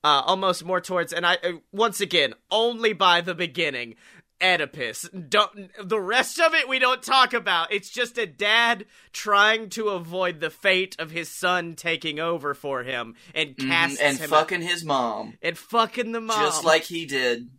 Uh, 0.05 0.21
almost 0.27 0.65
more 0.65 0.81
towards, 0.81 1.13
and 1.13 1.25
I 1.25 1.35
uh, 1.45 1.53
once 1.71 2.01
again 2.01 2.35
only 2.51 2.93
by 2.93 3.21
the 3.21 3.35
beginning. 3.37 3.95
Oedipus. 4.43 5.09
Don't 5.29 5.71
the 5.81 6.01
rest 6.01 6.41
of 6.41 6.53
it 6.55 6.69
we 6.69 6.81
don't 6.81 7.01
talk 7.01 7.33
about. 7.33 7.73
It's 7.73 7.89
just 7.89 8.19
a 8.19 8.27
dad 8.27 8.87
trying 9.13 9.69
to 9.71 9.91
avoid 9.91 10.41
the 10.41 10.51
fate 10.51 10.97
of 10.99 11.13
his 11.13 11.29
son 11.29 11.77
taking 11.77 12.19
over 12.19 12.53
for 12.53 12.83
him 12.83 13.15
and 13.33 13.57
casts 13.57 13.99
Mm-hmm. 14.01 14.07
and 14.09 14.19
him 14.19 14.31
fucking 14.31 14.63
his 14.63 14.85
mom, 14.85 15.39
and 15.41 15.57
fucking 15.57 16.11
the 16.11 16.21
mom. 16.21 16.41
just 16.41 16.65
like 16.65 16.83
he 16.83 17.07
did. 17.07 17.51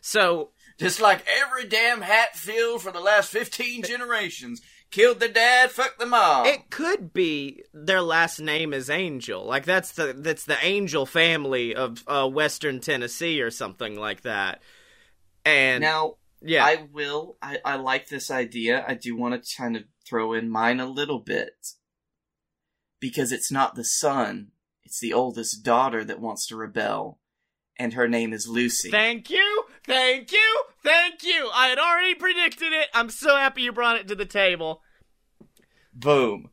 so 0.00 0.50
Just 0.78 1.00
like 1.00 1.24
every 1.28 1.66
damn 1.66 2.02
Hatfield 2.02 2.82
for 2.82 2.92
the 2.92 3.00
last 3.00 3.30
15 3.30 3.82
generations. 3.82 4.60
Killed 4.90 5.20
the 5.20 5.28
dad, 5.28 5.70
fucked 5.70 5.98
the 5.98 6.04
mom. 6.04 6.44
it 6.44 6.68
could 6.68 7.14
be 7.14 7.62
their 7.72 8.02
last 8.02 8.40
name 8.40 8.74
is 8.74 8.90
Angel. 8.90 9.42
Like 9.42 9.64
that's 9.64 9.92
the 9.92 10.14
that's 10.14 10.44
the 10.44 10.62
Angel 10.62 11.06
family 11.06 11.74
of 11.74 12.04
uh, 12.06 12.28
Western 12.28 12.78
Tennessee 12.78 13.40
or 13.40 13.50
something 13.50 13.96
like 13.96 14.20
that. 14.20 14.60
And 15.46 15.80
now, 15.80 16.16
yeah, 16.42 16.64
I 16.64 16.88
will. 16.92 17.38
I, 17.40 17.58
I 17.64 17.76
like 17.76 18.08
this 18.08 18.30
idea. 18.30 18.84
I 18.86 18.92
do 18.92 19.16
want 19.16 19.42
to 19.42 19.56
kind 19.56 19.76
of 19.76 19.84
throw 20.06 20.34
in 20.34 20.50
mine 20.50 20.78
a 20.78 20.86
little 20.86 21.20
bit. 21.20 21.54
Because 23.00 23.32
it's 23.32 23.50
not 23.50 23.74
the 23.74 23.84
son, 23.84 24.48
it's 24.84 25.00
the 25.00 25.14
oldest 25.14 25.64
daughter 25.64 26.04
that 26.04 26.20
wants 26.20 26.46
to 26.48 26.56
rebel. 26.56 27.18
And 27.82 27.94
her 27.94 28.06
name 28.06 28.32
is 28.32 28.46
Lucy. 28.46 28.92
Thank 28.92 29.28
you, 29.28 29.64
thank 29.84 30.30
you, 30.30 30.62
thank 30.84 31.24
you. 31.24 31.50
I 31.52 31.66
had 31.66 31.80
already 31.80 32.14
predicted 32.14 32.72
it. 32.72 32.86
I'm 32.94 33.10
so 33.10 33.34
happy 33.34 33.62
you 33.62 33.72
brought 33.72 33.96
it 33.96 34.06
to 34.06 34.14
the 34.14 34.24
table. 34.24 34.82
Boom. 35.92 36.50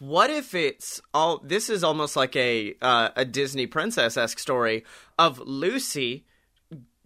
What 0.00 0.30
if 0.30 0.52
it's 0.52 1.00
all? 1.14 1.38
This 1.38 1.70
is 1.70 1.84
almost 1.84 2.16
like 2.16 2.34
a 2.34 2.74
uh, 2.82 3.10
a 3.14 3.24
Disney 3.24 3.68
princess 3.68 4.16
esque 4.16 4.40
story 4.40 4.84
of 5.16 5.38
Lucy 5.38 6.24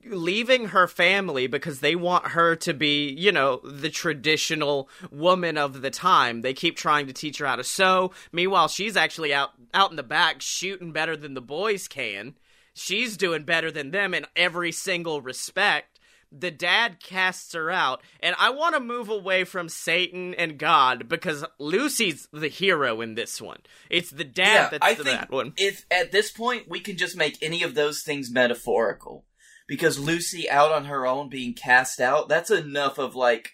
leaving 0.06 0.68
her 0.68 0.86
family 0.86 1.46
because 1.46 1.80
they 1.80 1.94
want 1.94 2.28
her 2.28 2.56
to 2.56 2.72
be, 2.72 3.10
you 3.10 3.30
know, 3.30 3.60
the 3.62 3.90
traditional 3.90 4.88
woman 5.10 5.58
of 5.58 5.82
the 5.82 5.90
time. 5.90 6.40
They 6.40 6.54
keep 6.54 6.78
trying 6.78 7.06
to 7.08 7.12
teach 7.12 7.40
her 7.40 7.46
how 7.46 7.56
to 7.56 7.64
sew. 7.64 8.12
Meanwhile, 8.32 8.68
she's 8.68 8.96
actually 8.96 9.34
out 9.34 9.50
out 9.74 9.90
in 9.90 9.96
the 9.96 10.02
back 10.02 10.40
shooting 10.40 10.92
better 10.92 11.14
than 11.14 11.34
the 11.34 11.42
boys 11.42 11.88
can. 11.88 12.34
She's 12.78 13.16
doing 13.16 13.44
better 13.44 13.70
than 13.70 13.90
them 13.90 14.14
in 14.14 14.26
every 14.36 14.72
single 14.72 15.20
respect. 15.20 15.98
The 16.30 16.50
dad 16.50 17.00
casts 17.00 17.54
her 17.54 17.70
out, 17.70 18.02
and 18.20 18.36
I 18.38 18.50
want 18.50 18.74
to 18.74 18.80
move 18.80 19.08
away 19.08 19.44
from 19.44 19.70
Satan 19.70 20.34
and 20.34 20.58
God 20.58 21.08
because 21.08 21.44
Lucy's 21.58 22.28
the 22.32 22.48
hero 22.48 23.00
in 23.00 23.14
this 23.14 23.40
one. 23.40 23.60
It's 23.88 24.10
the 24.10 24.24
dad 24.24 24.54
yeah, 24.54 24.68
that's 24.68 24.86
I 24.86 24.94
the 24.94 25.04
think 25.04 25.20
bad 25.20 25.30
one. 25.30 25.52
if 25.56 25.86
at 25.90 26.12
this 26.12 26.30
point 26.30 26.68
we 26.68 26.80
can 26.80 26.98
just 26.98 27.16
make 27.16 27.42
any 27.42 27.62
of 27.62 27.74
those 27.74 28.02
things 28.02 28.30
metaphorical, 28.30 29.24
because 29.66 29.98
Lucy 29.98 30.50
out 30.50 30.70
on 30.70 30.84
her 30.84 31.06
own 31.06 31.30
being 31.30 31.54
cast 31.54 31.98
out, 31.98 32.28
that's 32.28 32.50
enough 32.50 32.98
of 32.98 33.14
like 33.14 33.52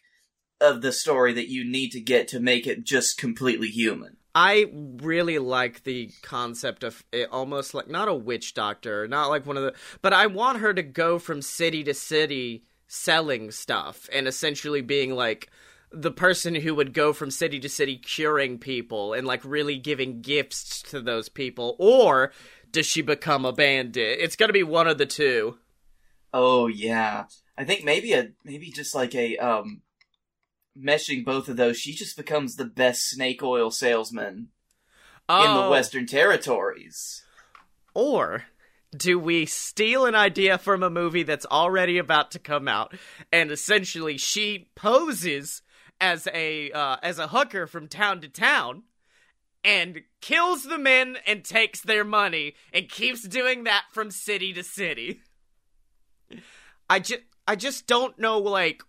of 0.61 0.83
the 0.83 0.93
story 0.93 1.33
that 1.33 1.49
you 1.49 1.65
need 1.65 1.91
to 1.91 2.01
get 2.01 2.27
to 2.29 2.41
make 2.41 2.67
it 2.67 2.85
just 2.85 3.19
completely 3.19 3.69
human. 3.69 4.17
I 4.35 4.67
really 4.73 5.39
like 5.39 5.85
the 5.85 6.11
concept 6.23 6.83
of 6.83 7.05
it 7.13 7.29
almost 7.31 7.73
like 7.73 7.89
not 7.89 8.09
a 8.09 8.15
witch 8.15 8.55
doctor, 8.55 9.07
not 9.07 9.29
like 9.29 9.47
one 9.47 9.57
of 9.57 9.63
the, 9.63 9.75
but 10.03 10.13
I 10.13 10.27
want 10.27 10.59
her 10.59 10.75
to 10.75 10.83
go 10.83 11.19
from 11.19 11.41
city 11.41 11.85
to 11.85 11.95
city 11.95 12.65
selling 12.89 13.51
stuff 13.51 14.09
and 14.13 14.27
essentially 14.27 14.81
being 14.81 15.15
like 15.15 15.51
the 15.93 16.11
person 16.11 16.57
who 16.57 16.75
would 16.75 16.93
go 16.93 17.13
from 17.13 17.31
city 17.31 17.61
to 17.61 17.69
city 17.69 17.97
curing 17.97 18.59
people 18.59 19.13
and 19.13 19.27
like 19.27 19.45
really 19.45 19.77
giving 19.77 20.21
gifts 20.21 20.83
to 20.83 21.01
those 21.01 21.29
people. 21.29 21.77
Or 21.79 22.33
does 22.73 22.87
she 22.87 23.03
become 23.03 23.45
a 23.45 23.53
bandit? 23.53 24.19
It's 24.21 24.37
going 24.37 24.49
to 24.49 24.55
be 24.55 24.65
one 24.65 24.89
of 24.89 24.99
the 24.99 25.07
two. 25.07 25.59
Oh 26.33 26.67
yeah, 26.67 27.27
I 27.57 27.63
think 27.63 27.85
maybe 27.85 28.13
a 28.13 28.31
maybe 28.45 28.71
just 28.71 28.93
like 28.93 29.15
a 29.15 29.37
um 29.39 29.83
meshing 30.79 31.25
both 31.25 31.49
of 31.49 31.57
those, 31.57 31.79
she 31.79 31.93
just 31.93 32.17
becomes 32.17 32.57
the 32.57 32.65
best 32.65 33.09
snake 33.09 33.43
oil 33.43 33.71
salesman 33.71 34.37
in 34.37 34.47
the 35.27 35.65
Oh. 35.65 35.71
Western 35.71 36.07
Territories. 36.07 37.23
Or 37.95 38.45
do 38.97 39.19
we 39.19 39.47
steal 39.47 40.05
an 40.07 40.15
idea 40.15 40.59
from 40.59 40.83
a 40.83 40.91
movie 40.91 41.23
that's 41.23 41.47
already 41.47 41.99
about 41.99 42.31
to 42.33 42.39
come 42.39 42.69
out 42.69 42.95
and 43.33 43.51
essentially 43.51 44.17
she 44.17 44.69
poses 44.77 45.63
as 46.01 46.29
a 46.33 46.71
uh, 46.73 46.97
as 47.03 47.19
a 47.19 47.29
hooker 47.29 47.67
from 47.67 47.89
town 47.89 48.21
to 48.21 48.29
town 48.29 48.83
and 49.65 50.03
kills 50.21 50.65
the 50.65 50.79
men 50.79 51.17
and 51.27 51.45
takes 51.45 51.81
their 51.81 52.05
money 52.05 52.55
and 52.73 52.89
keeps 52.89 53.23
doing 53.27 53.65
that 53.65 53.85
from 53.93 54.11
city 54.11 54.53
to 54.53 54.63
city. 54.63 55.21
I 56.89 56.99
just 56.99 57.23
I 57.47 57.57
just 57.57 57.87
don't 57.87 58.19
know 58.19 58.39
like 58.39 58.83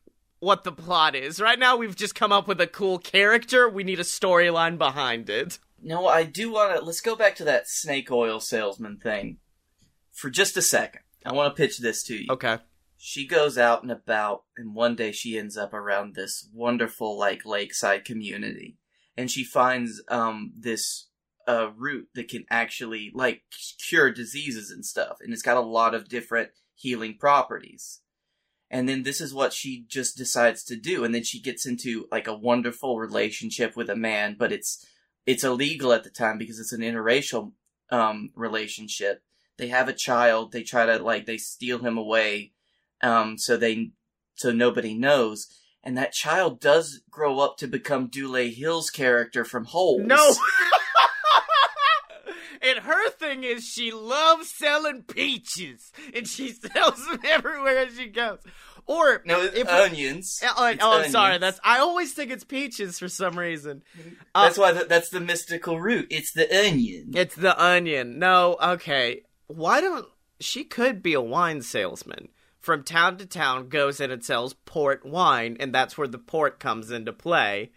what 0.46 0.64
the 0.64 0.72
plot 0.72 1.16
is. 1.16 1.42
Right 1.42 1.58
now 1.58 1.76
we've 1.76 1.96
just 1.96 2.14
come 2.14 2.32
up 2.32 2.48
with 2.48 2.62
a 2.62 2.68
cool 2.68 3.00
character. 3.00 3.68
We 3.68 3.84
need 3.84 4.00
a 4.00 4.04
storyline 4.04 4.78
behind 4.78 5.28
it. 5.28 5.58
No, 5.82 6.08
I 6.08 6.24
do 6.24 6.52
want 6.52 6.78
to. 6.78 6.86
Let's 6.86 7.02
go 7.02 7.16
back 7.16 7.36
to 7.38 7.44
that 7.46 7.68
snake 7.68 8.12
oil 8.12 8.40
salesman 8.40 8.98
thing 8.98 9.38
for 10.12 10.30
just 10.30 10.56
a 10.56 10.62
second. 10.62 11.02
I 11.26 11.34
want 11.34 11.54
to 11.54 11.60
pitch 11.60 11.80
this 11.80 12.04
to 12.04 12.16
you. 12.16 12.28
Okay. 12.30 12.60
She 12.98 13.28
goes 13.28 13.58
out 13.58 13.82
and 13.82 13.92
about, 13.92 14.44
and 14.56 14.76
one 14.76 14.96
day 14.96 15.12
she 15.12 15.38
ends 15.38 15.58
up 15.58 15.74
around 15.74 16.14
this 16.14 16.48
wonderful, 16.54 17.18
like, 17.18 17.46
lakeside 17.46 18.06
community. 18.06 18.78
And 19.18 19.30
she 19.30 19.44
finds, 19.44 20.02
um, 20.08 20.54
this, 20.58 21.08
uh, 21.48 21.70
root 21.76 22.10
that 22.14 22.30
can 22.30 22.46
actually, 22.50 23.12
like, 23.14 23.44
cure 23.80 24.12
diseases 24.12 24.72
and 24.72 24.86
stuff. 24.86 25.18
And 25.22 25.34
it's 25.34 25.42
got 25.42 25.58
a 25.58 25.62
lot 25.62 25.94
of 25.94 26.08
different 26.08 26.52
healing 26.76 27.18
properties. 27.20 28.02
And 28.70 28.90
then 28.90 29.04
this 29.04 29.22
is 29.22 29.34
what 29.34 29.54
she 29.54 29.86
just 29.88 30.18
decides 30.18 30.64
to 30.66 30.76
do. 30.76 31.04
And 31.04 31.14
then 31.14 31.24
she 31.24 31.42
gets 31.42 31.66
into, 31.66 32.08
like, 32.12 32.28
a 32.28 32.36
wonderful 32.36 32.98
relationship 32.98 33.76
with 33.76 33.90
a 33.90 33.96
man, 33.96 34.36
but 34.38 34.52
it's, 34.52 34.86
it's 35.26 35.44
illegal 35.44 35.94
at 35.94 36.04
the 36.04 36.10
time 36.10 36.38
because 36.38 36.60
it's 36.60 36.74
an 36.74 36.82
interracial, 36.82 37.52
um, 37.92 38.32
relationship. 38.36 39.22
They 39.58 39.68
have 39.68 39.88
a 39.88 39.94
child. 39.94 40.52
They 40.52 40.64
try 40.64 40.86
to, 40.86 40.98
like, 40.98 41.26
they 41.26 41.38
steal 41.38 41.80
him 41.80 41.98
away 41.98 42.54
um, 43.02 43.38
so 43.38 43.58
they 43.58 43.92
so 44.36 44.52
nobody 44.52 44.94
knows. 44.94 45.48
And 45.84 45.98
that 45.98 46.14
child 46.14 46.60
does 46.60 47.02
grow 47.10 47.40
up 47.40 47.58
to 47.58 47.68
become 47.68 48.08
Dule 48.08 48.50
Hill's 48.52 48.90
character 48.90 49.46
from 49.46 49.66
Holes. 49.66 50.02
No. 50.04 50.34
her 52.86 53.10
thing 53.12 53.44
is 53.44 53.64
she 53.66 53.92
loves 53.92 54.50
selling 54.56 55.04
peaches, 55.04 55.92
and 56.14 56.28
she 56.28 56.52
sells 56.74 57.06
them 57.08 57.20
everywhere 57.26 57.80
as 57.80 57.98
she 57.98 58.08
goes. 58.08 58.40
Or 58.88 59.24
no, 59.26 59.42
if 59.42 59.68
onions. 59.68 60.40
oh, 60.44 60.54
oh, 60.58 60.68
It's 60.68 60.84
I'm 60.84 61.12
sorry. 61.12 61.38
That's 61.40 61.60
I 61.64 61.80
always 61.80 62.14
think 62.14 62.30
it's 62.32 62.44
peaches 62.44 63.00
for 63.00 63.10
some 63.10 63.38
reason. 63.38 63.82
Uh, 64.36 64.44
that's 64.44 64.60
why 64.60 64.74
th- 64.74 64.88
that's 64.88 65.10
the 65.10 65.20
mystical 65.20 65.80
root. 65.80 66.08
It's 66.12 66.34
the 66.34 66.48
onion. 66.56 67.12
It's 67.16 67.36
the 67.36 67.60
onion. 67.62 68.20
No, 68.20 68.58
okay. 68.62 69.24
Why 69.48 69.82
don't 69.82 70.06
she 70.40 70.64
could 70.64 71.02
be 71.02 71.14
a 71.14 71.22
wine 71.22 71.64
salesman? 71.64 72.30
From 72.60 72.84
town 72.84 73.18
to 73.18 73.26
town, 73.28 73.70
goes 73.70 74.00
in 74.00 74.10
and 74.12 74.24
sells 74.24 74.54
port 74.54 75.06
wine, 75.06 75.58
and 75.60 75.74
that's 75.74 75.98
where 75.98 76.08
the 76.08 76.18
port 76.18 76.60
comes 76.60 76.90
into 76.90 77.14
play. 77.14 77.72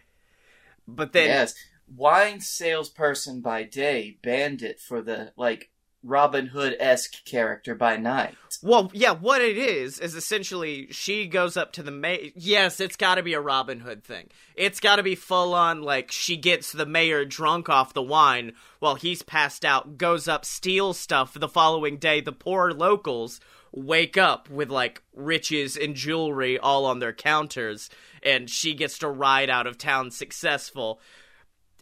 But 0.87 1.13
then 1.13 1.27
yes, 1.27 1.53
wine 1.95 2.41
salesperson 2.41 3.41
by 3.41 3.63
day, 3.63 4.17
bandit 4.21 4.79
for 4.79 5.01
the 5.01 5.33
like 5.37 5.69
Robin 6.01 6.47
Hood 6.47 6.75
esque 6.79 7.25
character 7.25 7.75
by 7.75 7.97
night. 7.97 8.35
Well, 8.61 8.89
yeah, 8.93 9.11
what 9.11 9.41
it 9.41 9.57
is 9.57 9.99
is 9.99 10.15
essentially 10.15 10.87
she 10.91 11.27
goes 11.27 11.57
up 11.57 11.73
to 11.73 11.83
the 11.83 11.91
mayor. 11.91 12.29
Yes, 12.35 12.79
it's 12.79 12.95
got 12.95 13.15
to 13.15 13.23
be 13.23 13.33
a 13.33 13.41
Robin 13.41 13.81
Hood 13.81 14.03
thing. 14.03 14.29
It's 14.55 14.79
got 14.79 14.95
to 14.95 15.03
be 15.03 15.15
full 15.15 15.53
on 15.53 15.81
like 15.81 16.11
she 16.11 16.37
gets 16.37 16.71
the 16.71 16.85
mayor 16.85 17.25
drunk 17.25 17.67
off 17.69 17.93
the 17.93 18.01
wine 18.01 18.53
while 18.79 18.95
he's 18.95 19.23
passed 19.23 19.65
out, 19.65 19.97
goes 19.97 20.27
up, 20.27 20.45
steals 20.45 20.97
stuff. 20.97 21.33
The 21.33 21.49
following 21.49 21.97
day, 21.97 22.21
the 22.21 22.31
poor 22.31 22.71
locals 22.71 23.41
wake 23.71 24.17
up 24.17 24.49
with 24.49 24.69
like 24.69 25.01
riches 25.13 25.75
and 25.75 25.95
jewelry 25.95 26.57
all 26.57 26.85
on 26.85 26.99
their 26.99 27.13
counters, 27.13 27.89
and 28.23 28.49
she 28.49 28.73
gets 28.73 28.97
to 28.99 29.09
ride 29.09 29.49
out 29.49 29.67
of 29.67 29.77
town 29.77 30.11
successful. 30.11 31.01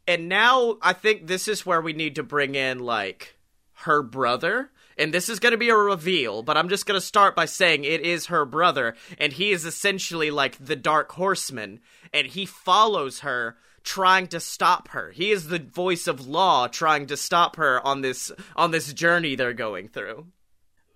And 0.08 0.30
now 0.30 0.78
I 0.82 0.94
think 0.94 1.28
this 1.28 1.48
is 1.48 1.66
where 1.66 1.82
we 1.82 1.94
need 1.94 2.16
to 2.16 2.24
bring 2.24 2.56
in 2.56 2.80
like 2.80 3.38
her 3.74 4.02
brother. 4.02 4.72
And 4.98 5.14
this 5.14 5.30
is 5.30 5.40
going 5.40 5.52
to 5.52 5.58
be 5.58 5.70
a 5.70 5.76
reveal, 5.76 6.42
but 6.42 6.58
I'm 6.58 6.70
just 6.70 6.88
going 6.88 7.00
to 7.00 7.06
start 7.06 7.36
by 7.36 7.46
saying 7.46 7.84
it 7.84 8.02
is 8.02 8.28
her 8.28 8.46
brother, 8.46 8.96
and 9.20 9.32
he 9.32 9.52
is 9.52 9.64
essentially 9.64 10.32
like 10.32 10.58
the 10.58 10.76
Dark 10.76 11.12
Horseman, 11.12 11.82
and 12.12 12.26
he 12.26 12.48
follows 12.48 13.20
her 13.20 13.58
trying 13.84 14.26
to 14.28 14.40
stop 14.40 14.88
her. 14.90 15.12
He 15.12 15.30
is 15.30 15.50
the 15.50 15.60
voice 15.60 16.08
of 16.08 16.28
law 16.28 16.68
trying 16.68 17.06
to 17.08 17.18
stop 17.18 17.58
her 17.58 17.86
on 17.86 18.02
this 18.02 18.32
on 18.56 18.72
this 18.72 18.92
journey 18.92 19.36
they're 19.36 19.54
going 19.54 19.88
through. 19.88 20.28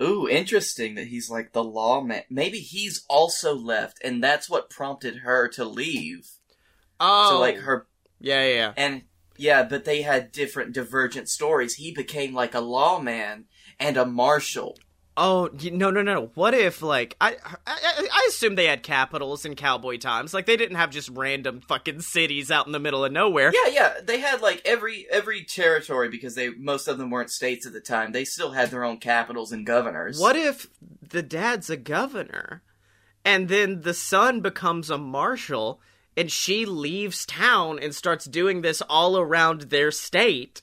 Ooh, 0.01 0.27
interesting 0.27 0.95
that 0.95 1.07
he's 1.07 1.29
like 1.29 1.53
the 1.53 1.63
lawman. 1.63 2.23
Maybe 2.29 2.59
he's 2.59 3.05
also 3.07 3.55
left, 3.55 4.03
and 4.03 4.23
that's 4.23 4.49
what 4.49 4.71
prompted 4.71 5.17
her 5.17 5.47
to 5.49 5.63
leave. 5.63 6.27
Oh, 6.99 7.29
So 7.29 7.39
like 7.39 7.57
oh. 7.57 7.61
her 7.61 7.87
yeah, 8.21 8.43
yeah, 8.43 8.53
yeah. 8.53 8.73
And 8.77 9.03
yeah, 9.37 9.63
but 9.63 9.85
they 9.85 10.01
had 10.03 10.31
different 10.31 10.73
divergent 10.73 11.29
stories. 11.29 11.75
He 11.75 11.91
became 11.91 12.33
like 12.33 12.53
a 12.53 12.59
lawman 12.59 13.45
and 13.79 13.97
a 13.97 14.05
marshal. 14.05 14.77
Oh 15.17 15.49
no 15.61 15.91
no 15.91 16.01
no! 16.01 16.31
What 16.35 16.53
if 16.53 16.81
like 16.81 17.17
I, 17.19 17.35
I 17.67 18.07
I 18.13 18.25
assume 18.29 18.55
they 18.55 18.67
had 18.67 18.81
capitals 18.81 19.43
in 19.43 19.55
cowboy 19.55 19.97
times? 19.97 20.33
Like 20.33 20.45
they 20.45 20.55
didn't 20.55 20.77
have 20.77 20.89
just 20.89 21.09
random 21.09 21.59
fucking 21.59 21.99
cities 21.99 22.49
out 22.49 22.65
in 22.65 22.71
the 22.71 22.79
middle 22.79 23.03
of 23.03 23.11
nowhere. 23.11 23.51
Yeah, 23.53 23.73
yeah, 23.73 23.93
they 24.01 24.19
had 24.21 24.41
like 24.41 24.61
every 24.63 25.05
every 25.11 25.43
territory 25.43 26.07
because 26.07 26.35
they 26.35 26.49
most 26.49 26.87
of 26.87 26.97
them 26.97 27.09
weren't 27.09 27.29
states 27.29 27.67
at 27.67 27.73
the 27.73 27.81
time. 27.81 28.13
They 28.13 28.23
still 28.23 28.51
had 28.51 28.71
their 28.71 28.85
own 28.85 28.99
capitals 28.99 29.51
and 29.51 29.65
governors. 29.65 30.17
What 30.17 30.37
if 30.37 30.67
the 31.01 31.21
dad's 31.21 31.69
a 31.69 31.77
governor, 31.77 32.63
and 33.25 33.49
then 33.49 33.81
the 33.81 33.93
son 33.93 34.39
becomes 34.39 34.89
a 34.89 34.97
marshal, 34.97 35.81
and 36.15 36.31
she 36.31 36.65
leaves 36.65 37.25
town 37.25 37.79
and 37.79 37.93
starts 37.95 38.25
doing 38.25 38.61
this 38.61 38.81
all 38.89 39.17
around 39.17 39.61
their 39.63 39.91
state? 39.91 40.61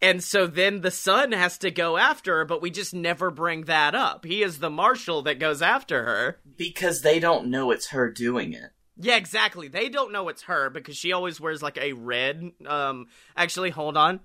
And 0.00 0.22
so 0.22 0.46
then 0.46 0.82
the 0.82 0.90
son 0.90 1.32
has 1.32 1.58
to 1.58 1.70
go 1.70 1.96
after 1.96 2.38
her, 2.38 2.44
but 2.44 2.62
we 2.62 2.70
just 2.70 2.94
never 2.94 3.30
bring 3.30 3.64
that 3.64 3.94
up. 3.94 4.24
He 4.24 4.42
is 4.42 4.58
the 4.58 4.70
marshal 4.70 5.22
that 5.22 5.40
goes 5.40 5.60
after 5.60 6.04
her. 6.04 6.38
Because 6.56 7.02
they 7.02 7.18
don't 7.18 7.48
know 7.48 7.72
it's 7.72 7.88
her 7.88 8.10
doing 8.10 8.52
it. 8.52 8.70
Yeah, 8.96 9.16
exactly. 9.16 9.68
They 9.68 9.88
don't 9.88 10.12
know 10.12 10.28
it's 10.28 10.42
her 10.42 10.70
because 10.70 10.96
she 10.96 11.12
always 11.12 11.40
wears 11.40 11.62
like 11.62 11.78
a 11.78 11.92
red. 11.92 12.52
Um, 12.66 13.06
actually, 13.36 13.70
hold 13.70 13.96
on. 13.96 14.20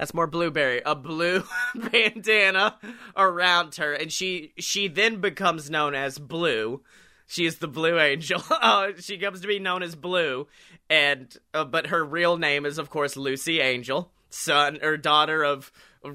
That's 0.00 0.14
more 0.14 0.26
blueberry. 0.26 0.80
A 0.84 0.94
blue 0.94 1.44
bandana 1.74 2.76
around 3.14 3.74
her, 3.74 3.92
and 3.92 4.10
she 4.10 4.54
she 4.58 4.88
then 4.88 5.20
becomes 5.20 5.68
known 5.68 5.94
as 5.94 6.18
Blue. 6.18 6.82
She 7.30 7.46
is 7.46 7.58
the 7.58 7.68
Blue 7.68 7.98
Angel. 7.98 8.42
Uh, 8.50 8.88
she 8.98 9.16
comes 9.18 9.40
to 9.40 9.46
be 9.46 9.60
known 9.60 9.82
as 9.84 9.94
Blue, 9.94 10.48
and 10.90 11.34
uh, 11.54 11.64
but 11.64 11.86
her 11.86 12.04
real 12.04 12.36
name 12.36 12.66
is 12.66 12.76
of 12.76 12.90
course 12.90 13.16
Lucy 13.16 13.60
Angel, 13.60 14.10
son 14.30 14.78
or 14.82 14.96
daughter 14.96 15.44
of, 15.44 15.70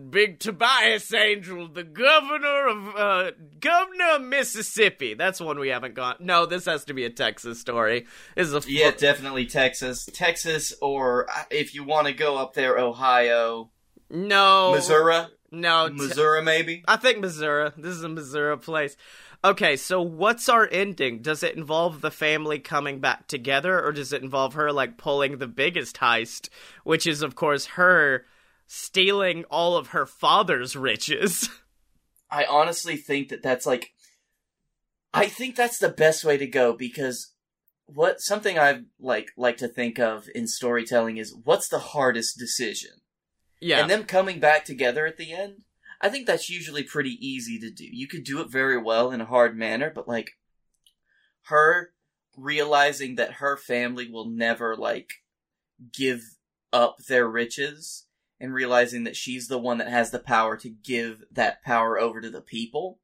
Big 0.10 0.40
Tobias 0.40 1.14
Angel, 1.14 1.68
the 1.68 1.84
governor 1.84 2.68
of 2.68 2.96
uh, 2.96 3.32
governor 3.60 4.16
of 4.16 4.22
Mississippi. 4.24 5.14
That's 5.14 5.40
one 5.40 5.58
we 5.60 5.70
haven't 5.70 5.94
got. 5.94 6.20
No, 6.22 6.46
this 6.46 6.66
has 6.66 6.84
to 6.86 6.94
be 6.94 7.06
a 7.06 7.10
Texas 7.10 7.62
story. 7.62 8.08
This 8.36 8.48
is 8.48 8.54
a 8.54 8.62
Yeah, 8.68 8.92
definitely 8.92 9.46
Texas. 9.46 10.06
Texas, 10.12 10.74
or 10.82 11.30
uh, 11.30 11.44
if 11.50 11.74
you 11.76 11.84
want 11.84 12.08
to 12.08 12.14
go 12.14 12.36
up 12.38 12.56
there, 12.56 12.78
Ohio, 12.78 13.70
no 14.10 14.72
Missouri, 14.74 15.28
No, 15.52 15.88
te- 15.88 15.94
Missouri, 15.96 16.42
maybe. 16.42 16.84
I 16.88 16.98
think 16.98 17.20
Missouri. 17.20 17.72
This 17.78 17.94
is 17.94 18.04
a 18.04 18.10
Missouri 18.10 18.58
place. 18.58 18.98
Okay, 19.46 19.76
so 19.76 20.02
what's 20.02 20.50
our 20.50 20.68
ending? 20.72 21.22
Does 21.22 21.44
it 21.44 21.56
involve 21.56 22.02
the 22.02 22.10
family 22.10 22.58
coming 22.58 23.00
back 23.00 23.28
together, 23.28 23.80
or 23.80 23.92
does 23.92 24.12
it 24.12 24.24
involve 24.24 24.56
her 24.56 24.72
like 24.72 24.98
pulling 24.98 25.38
the 25.38 25.48
biggest 25.48 25.98
heist, 25.98 26.50
which 26.84 27.06
is 27.06 27.22
of 27.22 27.36
course 27.36 27.68
her 27.68 28.26
stealing 28.66 29.44
all 29.52 29.78
of 29.78 29.90
her 29.90 30.08
father's 30.08 30.76
riches? 30.76 31.48
I 32.32 32.46
honestly 32.46 32.98
think 32.98 33.30
that 33.30 33.44
that's 33.44 33.68
like, 33.68 33.94
I 35.14 35.28
think 35.28 35.56
that's 35.56 35.78
the 35.78 35.90
best 35.90 36.26
way 36.26 36.38
to 36.38 36.48
go 36.48 36.74
because 36.74 37.32
what 37.86 38.22
something 38.22 38.58
I 38.58 38.80
like 39.00 39.30
like 39.38 39.58
to 39.58 39.68
think 39.68 40.00
of 40.00 40.28
in 40.34 40.48
storytelling 40.48 41.18
is 41.18 41.38
what's 41.44 41.68
the 41.68 41.78
hardest 41.78 42.40
decision, 42.40 43.02
Yeah, 43.60 43.82
and 43.82 43.92
them 43.92 44.06
coming 44.06 44.40
back 44.40 44.66
together 44.66 45.06
at 45.06 45.18
the 45.18 45.34
end. 45.34 45.66
I 46.02 46.10
think 46.10 46.28
that's 46.28 46.50
usually 46.50 46.84
pretty 46.84 47.18
easy 47.26 47.60
to 47.60 47.72
do. 47.72 47.86
You 47.86 48.08
could 48.08 48.24
do 48.24 48.42
it 48.42 48.50
very 48.50 48.78
well 48.78 49.12
in 49.12 49.22
a 49.22 49.26
hard 49.26 49.58
manner, 49.58 49.92
but 49.94 50.08
like 50.08 50.32
her 51.44 51.92
realizing 52.38 53.16
that 53.16 53.34
her 53.34 53.58
family 53.58 54.10
will 54.10 54.30
never 54.30 54.76
like 54.76 55.10
give 55.94 56.22
up 56.74 56.98
their 57.08 57.28
riches 57.28 58.06
and 58.40 58.54
realizing 58.54 59.06
that 59.06 59.16
she's 59.16 59.48
the 59.48 59.58
one 59.58 59.78
that 59.78 59.88
has 59.88 60.12
the 60.12 60.20
power 60.20 60.58
to 60.58 60.70
give 60.70 61.24
that 61.32 61.64
power 61.64 61.98
over 62.00 62.20
to 62.20 62.30
the 62.30 62.42
people. 62.42 63.00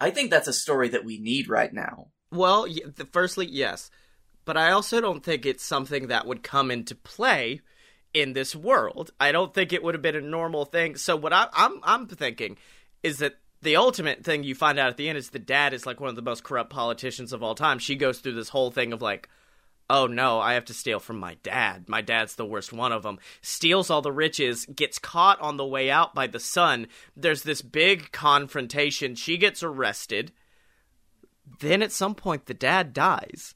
I 0.00 0.10
think 0.10 0.30
that's 0.30 0.48
a 0.48 0.52
story 0.52 0.88
that 0.88 1.04
we 1.04 1.18
need 1.18 1.48
right 1.48 1.72
now. 1.72 2.08
Well, 2.30 2.66
firstly, 3.12 3.46
yes, 3.46 3.90
but 4.44 4.56
I 4.56 4.72
also 4.72 5.00
don't 5.00 5.22
think 5.22 5.44
it's 5.44 5.62
something 5.62 6.08
that 6.08 6.26
would 6.26 6.42
come 6.42 6.70
into 6.70 6.94
play 6.94 7.60
in 8.14 8.32
this 8.32 8.54
world. 8.54 9.12
I 9.20 9.32
don't 9.32 9.54
think 9.54 9.72
it 9.72 9.82
would 9.82 9.94
have 9.94 10.02
been 10.02 10.16
a 10.16 10.20
normal 10.20 10.64
thing. 10.64 10.96
So 10.96 11.16
what 11.16 11.32
I, 11.32 11.48
I'm 11.52 11.80
I'm 11.82 12.06
thinking 12.06 12.56
is 13.02 13.18
that 13.18 13.36
the 13.62 13.76
ultimate 13.76 14.24
thing 14.24 14.42
you 14.42 14.54
find 14.54 14.78
out 14.78 14.88
at 14.88 14.96
the 14.96 15.08
end 15.08 15.18
is 15.18 15.30
the 15.30 15.38
dad 15.38 15.72
is 15.72 15.86
like 15.86 16.00
one 16.00 16.10
of 16.10 16.16
the 16.16 16.22
most 16.22 16.42
corrupt 16.42 16.70
politicians 16.70 17.32
of 17.32 17.42
all 17.42 17.54
time. 17.54 17.78
She 17.78 17.94
goes 17.94 18.18
through 18.18 18.34
this 18.34 18.48
whole 18.48 18.70
thing 18.70 18.92
of 18.92 19.00
like, 19.00 19.28
oh 19.88 20.06
no, 20.06 20.40
I 20.40 20.54
have 20.54 20.64
to 20.66 20.74
steal 20.74 20.98
from 20.98 21.18
my 21.18 21.36
dad. 21.42 21.88
My 21.88 22.00
dad's 22.00 22.34
the 22.34 22.44
worst 22.44 22.72
one 22.72 22.92
of 22.92 23.02
them. 23.02 23.18
Steals 23.40 23.88
all 23.88 24.02
the 24.02 24.12
riches, 24.12 24.66
gets 24.66 24.98
caught 24.98 25.40
on 25.40 25.56
the 25.56 25.66
way 25.66 25.90
out 25.90 26.14
by 26.14 26.26
the 26.26 26.40
son. 26.40 26.88
There's 27.16 27.42
this 27.42 27.62
big 27.62 28.10
confrontation. 28.10 29.14
She 29.14 29.36
gets 29.36 29.62
arrested 29.62 30.32
then 31.60 31.82
at 31.82 31.92
some 31.92 32.14
point 32.14 32.46
the 32.46 32.54
dad 32.54 32.92
dies 32.92 33.54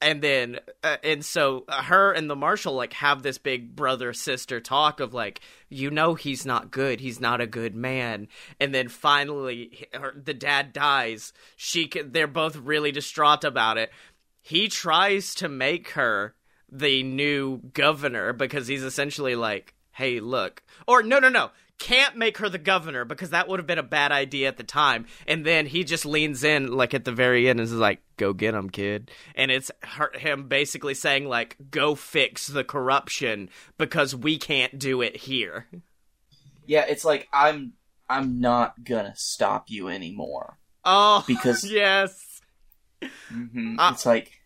and 0.00 0.22
then 0.22 0.58
uh, 0.82 0.96
and 1.02 1.24
so 1.24 1.64
uh, 1.68 1.82
her 1.82 2.12
and 2.12 2.30
the 2.30 2.36
marshal 2.36 2.74
like 2.74 2.92
have 2.94 3.22
this 3.22 3.38
big 3.38 3.74
brother 3.74 4.12
sister 4.12 4.60
talk 4.60 5.00
of 5.00 5.14
like 5.14 5.40
you 5.68 5.90
know 5.90 6.14
he's 6.14 6.46
not 6.46 6.70
good. 6.70 7.00
He's 7.00 7.20
not 7.20 7.40
a 7.40 7.46
good 7.46 7.74
man. 7.74 8.28
And 8.60 8.74
then 8.74 8.88
finally 8.88 9.88
her, 9.92 10.14
the 10.16 10.34
dad 10.34 10.72
dies. 10.72 11.32
She 11.56 11.86
can, 11.86 12.12
they're 12.12 12.26
both 12.26 12.56
really 12.56 12.92
distraught 12.92 13.44
about 13.44 13.78
it. 13.78 13.90
He 14.40 14.68
tries 14.68 15.34
to 15.36 15.48
make 15.48 15.90
her 15.90 16.34
the 16.70 17.02
new 17.02 17.58
governor 17.72 18.32
because 18.32 18.68
he's 18.68 18.84
essentially 18.84 19.34
like 19.34 19.74
hey 19.92 20.20
look. 20.20 20.62
Or 20.86 21.02
no 21.02 21.18
no 21.18 21.28
no 21.28 21.50
can't 21.78 22.16
make 22.16 22.38
her 22.38 22.48
the 22.48 22.58
governor 22.58 23.04
because 23.04 23.30
that 23.30 23.48
would 23.48 23.58
have 23.60 23.66
been 23.66 23.78
a 23.78 23.82
bad 23.82 24.12
idea 24.12 24.48
at 24.48 24.56
the 24.56 24.64
time. 24.64 25.06
And 25.26 25.44
then 25.44 25.66
he 25.66 25.84
just 25.84 26.04
leans 26.04 26.42
in 26.44 26.72
like 26.72 26.92
at 26.94 27.04
the 27.04 27.12
very 27.12 27.48
end 27.48 27.60
and 27.60 27.66
is 27.68 27.72
like, 27.72 28.00
"Go 28.16 28.32
get 28.32 28.54
him, 28.54 28.68
kid." 28.70 29.10
And 29.34 29.50
it's 29.50 29.70
her, 29.82 30.10
him 30.14 30.48
basically 30.48 30.94
saying 30.94 31.26
like, 31.26 31.56
"Go 31.70 31.94
fix 31.94 32.46
the 32.48 32.64
corruption 32.64 33.48
because 33.78 34.14
we 34.14 34.38
can't 34.38 34.78
do 34.78 35.02
it 35.02 35.16
here." 35.16 35.66
Yeah, 36.66 36.84
it's 36.88 37.04
like 37.04 37.28
I'm 37.32 37.74
I'm 38.10 38.40
not 38.40 38.84
gonna 38.84 39.14
stop 39.16 39.70
you 39.70 39.88
anymore. 39.88 40.58
Oh, 40.84 41.24
Because- 41.26 41.64
yes, 41.70 42.40
hmm 43.28 43.78
Uh, 43.78 43.90
it's 43.92 44.04
like 44.06 44.37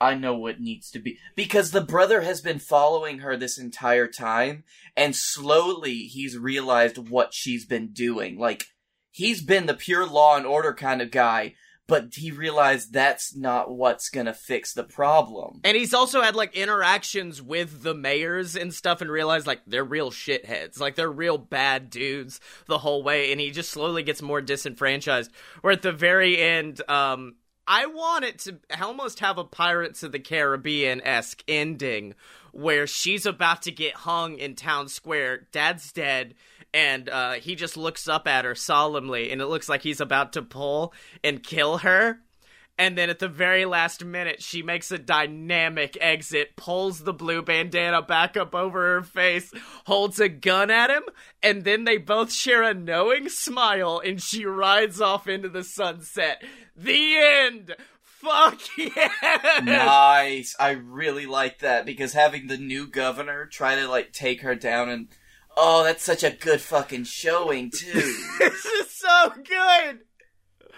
I 0.00 0.14
know 0.14 0.34
what 0.34 0.60
needs 0.60 0.90
to 0.92 0.98
be 0.98 1.18
because 1.36 1.70
the 1.70 1.80
brother 1.82 2.22
has 2.22 2.40
been 2.40 2.58
following 2.58 3.18
her 3.18 3.36
this 3.36 3.58
entire 3.58 4.06
time, 4.08 4.64
and 4.96 5.14
slowly 5.14 5.98
he's 6.04 6.38
realized 6.38 6.96
what 7.10 7.34
she's 7.34 7.66
been 7.66 7.92
doing. 7.92 8.38
Like 8.38 8.64
he's 9.10 9.42
been 9.42 9.66
the 9.66 9.74
pure 9.74 10.06
law 10.06 10.36
and 10.36 10.46
order 10.46 10.72
kind 10.72 11.02
of 11.02 11.10
guy, 11.10 11.54
but 11.86 12.14
he 12.14 12.30
realized 12.30 12.92
that's 12.92 13.36
not 13.36 13.70
what's 13.70 14.08
gonna 14.08 14.32
fix 14.32 14.72
the 14.72 14.84
problem. 14.84 15.60
and 15.64 15.76
he's 15.76 15.92
also 15.92 16.22
had 16.22 16.34
like 16.36 16.56
interactions 16.56 17.42
with 17.42 17.82
the 17.82 17.94
mayors 17.94 18.56
and 18.56 18.72
stuff, 18.72 19.00
and 19.02 19.10
realized 19.10 19.46
like 19.46 19.60
they're 19.66 19.84
real 19.84 20.10
shitheads, 20.10 20.80
like 20.80 20.94
they're 20.94 21.10
real 21.10 21.36
bad 21.36 21.90
dudes 21.90 22.40
the 22.66 22.78
whole 22.78 23.02
way, 23.02 23.32
and 23.32 23.40
he 23.40 23.50
just 23.50 23.70
slowly 23.70 24.02
gets 24.02 24.22
more 24.22 24.40
disenfranchised. 24.40 25.30
Where 25.60 25.72
at 25.72 25.82
the 25.82 25.92
very 25.92 26.38
end, 26.38 26.80
um, 26.88 27.34
I 27.72 27.86
want 27.86 28.24
it 28.24 28.40
to 28.40 28.58
almost 28.82 29.20
have 29.20 29.38
a 29.38 29.44
Pirates 29.44 30.02
of 30.02 30.10
the 30.10 30.18
Caribbean 30.18 31.00
esque 31.02 31.44
ending 31.46 32.16
where 32.50 32.84
she's 32.84 33.26
about 33.26 33.62
to 33.62 33.70
get 33.70 33.94
hung 33.94 34.38
in 34.38 34.56
town 34.56 34.88
square, 34.88 35.46
dad's 35.52 35.92
dead, 35.92 36.34
and 36.74 37.08
uh, 37.08 37.34
he 37.34 37.54
just 37.54 37.76
looks 37.76 38.08
up 38.08 38.26
at 38.26 38.44
her 38.44 38.56
solemnly, 38.56 39.30
and 39.30 39.40
it 39.40 39.46
looks 39.46 39.68
like 39.68 39.82
he's 39.82 40.00
about 40.00 40.32
to 40.32 40.42
pull 40.42 40.92
and 41.22 41.44
kill 41.44 41.78
her. 41.78 42.18
And 42.80 42.96
then 42.96 43.10
at 43.10 43.18
the 43.18 43.28
very 43.28 43.66
last 43.66 44.06
minute, 44.06 44.42
she 44.42 44.62
makes 44.62 44.90
a 44.90 44.96
dynamic 44.96 45.98
exit, 46.00 46.56
pulls 46.56 47.00
the 47.00 47.12
blue 47.12 47.42
bandana 47.42 48.00
back 48.00 48.38
up 48.38 48.54
over 48.54 48.94
her 48.94 49.02
face, 49.02 49.52
holds 49.84 50.18
a 50.18 50.30
gun 50.30 50.70
at 50.70 50.88
him, 50.88 51.02
and 51.42 51.64
then 51.64 51.84
they 51.84 51.98
both 51.98 52.32
share 52.32 52.62
a 52.62 52.72
knowing 52.72 53.28
smile, 53.28 54.00
and 54.02 54.22
she 54.22 54.46
rides 54.46 54.98
off 54.98 55.28
into 55.28 55.50
the 55.50 55.62
sunset. 55.62 56.42
The 56.74 57.18
end! 57.18 57.76
Fuck 58.00 58.62
yeah! 58.78 59.60
Nice. 59.62 60.56
I 60.58 60.70
really 60.70 61.26
like 61.26 61.58
that 61.58 61.84
because 61.84 62.14
having 62.14 62.46
the 62.46 62.56
new 62.56 62.86
governor 62.86 63.44
try 63.44 63.74
to 63.74 63.88
like 63.88 64.12
take 64.12 64.40
her 64.40 64.54
down 64.54 64.88
and 64.88 65.08
oh, 65.54 65.84
that's 65.84 66.02
such 66.02 66.24
a 66.24 66.30
good 66.30 66.62
fucking 66.62 67.04
showing 67.04 67.70
too. 67.70 67.92
this 68.38 68.64
is 68.64 68.90
so 68.90 69.34
good! 69.46 70.00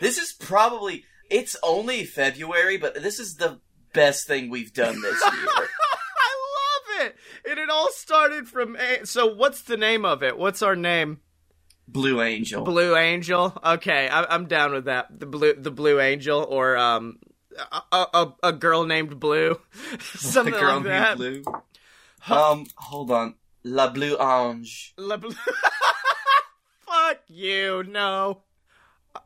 this 0.00 0.18
is 0.18 0.32
probably 0.32 1.04
it's 1.32 1.56
only 1.62 2.04
February, 2.04 2.76
but 2.76 2.94
this 3.02 3.18
is 3.18 3.36
the 3.36 3.60
best 3.92 4.26
thing 4.26 4.50
we've 4.50 4.72
done 4.72 5.00
this 5.02 5.20
year. 5.24 5.46
I 5.56 6.98
love 6.98 7.06
it! 7.06 7.16
And 7.50 7.58
it 7.58 7.70
all 7.70 7.90
started 7.92 8.48
from. 8.48 8.76
A- 8.76 9.04
so, 9.06 9.34
what's 9.34 9.62
the 9.62 9.76
name 9.76 10.04
of 10.04 10.22
it? 10.22 10.38
What's 10.38 10.62
our 10.62 10.76
name? 10.76 11.20
Blue 11.88 12.22
Angel. 12.22 12.62
Blue 12.64 12.96
Angel. 12.96 13.52
Okay, 13.64 14.08
I, 14.08 14.24
I'm 14.24 14.46
down 14.46 14.72
with 14.72 14.84
that. 14.84 15.18
The 15.18 15.26
blue, 15.26 15.54
the 15.54 15.70
Blue 15.72 16.00
Angel, 16.00 16.46
or 16.48 16.76
um, 16.76 17.18
a, 17.92 18.06
a, 18.14 18.32
a 18.44 18.52
girl 18.52 18.84
named 18.84 19.18
Blue, 19.18 19.58
something 20.00 20.54
the 20.54 20.60
girl 20.60 20.76
like 20.76 20.84
that. 20.84 21.18
named 21.18 21.44
Blue. 21.44 22.34
Um, 22.36 22.66
hold 22.76 23.10
on. 23.10 23.34
La 23.64 23.90
Blue 23.90 24.16
Ange. 24.18 24.94
La 24.96 25.16
Blue. 25.16 25.34
Fuck 26.86 27.18
you, 27.28 27.82
no. 27.84 28.42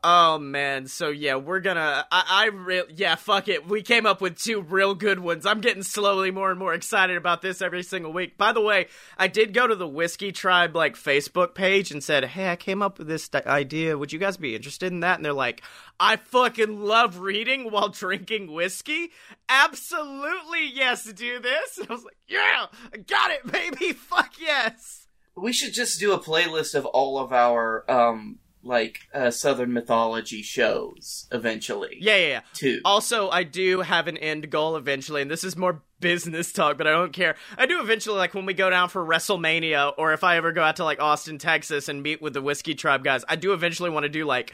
Oh 0.03 0.37
man, 0.37 0.87
so 0.87 1.09
yeah, 1.09 1.35
we're 1.35 1.61
gonna. 1.61 2.05
I, 2.11 2.23
I 2.27 2.45
real 2.47 2.83
yeah, 2.93 3.15
fuck 3.15 3.47
it. 3.47 3.67
We 3.67 3.81
came 3.81 4.05
up 4.05 4.19
with 4.19 4.37
two 4.37 4.61
real 4.61 4.93
good 4.93 5.19
ones. 5.19 5.45
I'm 5.45 5.61
getting 5.61 5.83
slowly 5.83 6.29
more 6.29 6.49
and 6.49 6.59
more 6.59 6.73
excited 6.73 7.15
about 7.15 7.41
this 7.41 7.61
every 7.61 7.83
single 7.83 8.11
week. 8.11 8.37
By 8.37 8.51
the 8.51 8.61
way, 8.61 8.87
I 9.17 9.27
did 9.27 9.53
go 9.53 9.65
to 9.65 9.75
the 9.75 9.87
Whiskey 9.87 10.31
Tribe 10.33 10.75
like 10.75 10.95
Facebook 10.95 11.55
page 11.55 11.91
and 11.91 12.03
said, 12.03 12.25
"Hey, 12.25 12.51
I 12.51 12.57
came 12.57 12.81
up 12.81 12.99
with 12.99 13.07
this 13.07 13.29
idea. 13.33 13.97
Would 13.97 14.11
you 14.11 14.19
guys 14.19 14.35
be 14.35 14.55
interested 14.55 14.91
in 14.91 14.99
that?" 15.01 15.17
And 15.17 15.25
they're 15.25 15.31
like, 15.33 15.61
"I 15.99 16.17
fucking 16.17 16.81
love 16.81 17.19
reading 17.19 17.71
while 17.71 17.89
drinking 17.89 18.51
whiskey. 18.51 19.11
Absolutely, 19.47 20.67
yes, 20.73 21.05
do 21.05 21.39
this." 21.39 21.77
And 21.87 21.89
I 21.89 21.93
was 21.93 22.03
like, 22.03 22.17
"Yeah, 22.27 22.65
I 22.93 22.97
got 22.97 23.31
it, 23.31 23.49
baby. 23.49 23.93
Fuck 23.93 24.33
yes." 24.39 25.07
We 25.35 25.53
should 25.53 25.73
just 25.73 25.99
do 25.99 26.11
a 26.13 26.19
playlist 26.19 26.75
of 26.75 26.85
all 26.85 27.19
of 27.19 27.31
our 27.31 27.89
um 27.89 28.39
like 28.67 28.99
uh, 29.13 29.31
Southern 29.31 29.73
mythology 29.73 30.41
shows 30.41 31.27
eventually. 31.31 31.97
Yeah, 31.99 32.15
yeah, 32.17 32.27
yeah. 32.27 32.41
Too. 32.53 32.81
Also, 32.85 33.29
I 33.29 33.43
do 33.43 33.81
have 33.81 34.07
an 34.07 34.17
end 34.17 34.49
goal 34.49 34.75
eventually, 34.75 35.21
and 35.21 35.31
this 35.31 35.43
is 35.43 35.55
more 35.55 35.81
business 35.99 36.51
talk, 36.51 36.77
but 36.77 36.87
I 36.87 36.91
don't 36.91 37.13
care. 37.13 37.35
I 37.57 37.65
do 37.65 37.81
eventually, 37.81 38.17
like 38.17 38.33
when 38.33 38.45
we 38.45 38.53
go 38.53 38.69
down 38.69 38.89
for 38.89 39.05
WrestleMania, 39.05 39.93
or 39.97 40.13
if 40.13 40.23
I 40.23 40.37
ever 40.37 40.51
go 40.51 40.61
out 40.61 40.75
to 40.77 40.83
like 40.83 40.99
Austin, 40.99 41.37
Texas, 41.37 41.89
and 41.89 42.03
meet 42.03 42.21
with 42.21 42.33
the 42.33 42.41
Whiskey 42.41 42.75
Tribe 42.75 43.03
guys, 43.03 43.23
I 43.27 43.35
do 43.35 43.53
eventually 43.53 43.89
want 43.89 44.03
to 44.03 44.09
do 44.09 44.25
like 44.25 44.53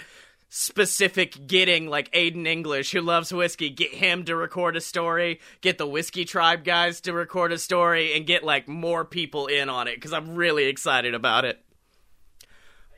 specific 0.55 1.47
getting 1.47 1.87
like 1.87 2.11
Aiden 2.11 2.45
English 2.45 2.91
who 2.91 3.01
loves 3.01 3.33
whiskey, 3.33 3.71
get 3.71 3.91
him 3.91 4.23
to 4.25 4.35
record 4.35 4.75
a 4.75 4.81
story, 4.81 5.39
get 5.61 5.79
the 5.79 5.87
Whiskey 5.87 6.25
Tribe 6.25 6.63
guys 6.63 7.01
to 7.01 7.11
record 7.11 7.51
a 7.51 7.57
story 7.57 8.15
and 8.15 8.27
get 8.27 8.43
like 8.43 8.67
more 8.67 9.03
people 9.03 9.47
in 9.47 9.67
on 9.67 9.87
it 9.87 9.99
cuz 9.99 10.13
I'm 10.13 10.35
really 10.35 10.65
excited 10.65 11.15
about 11.15 11.43
it. 11.43 11.59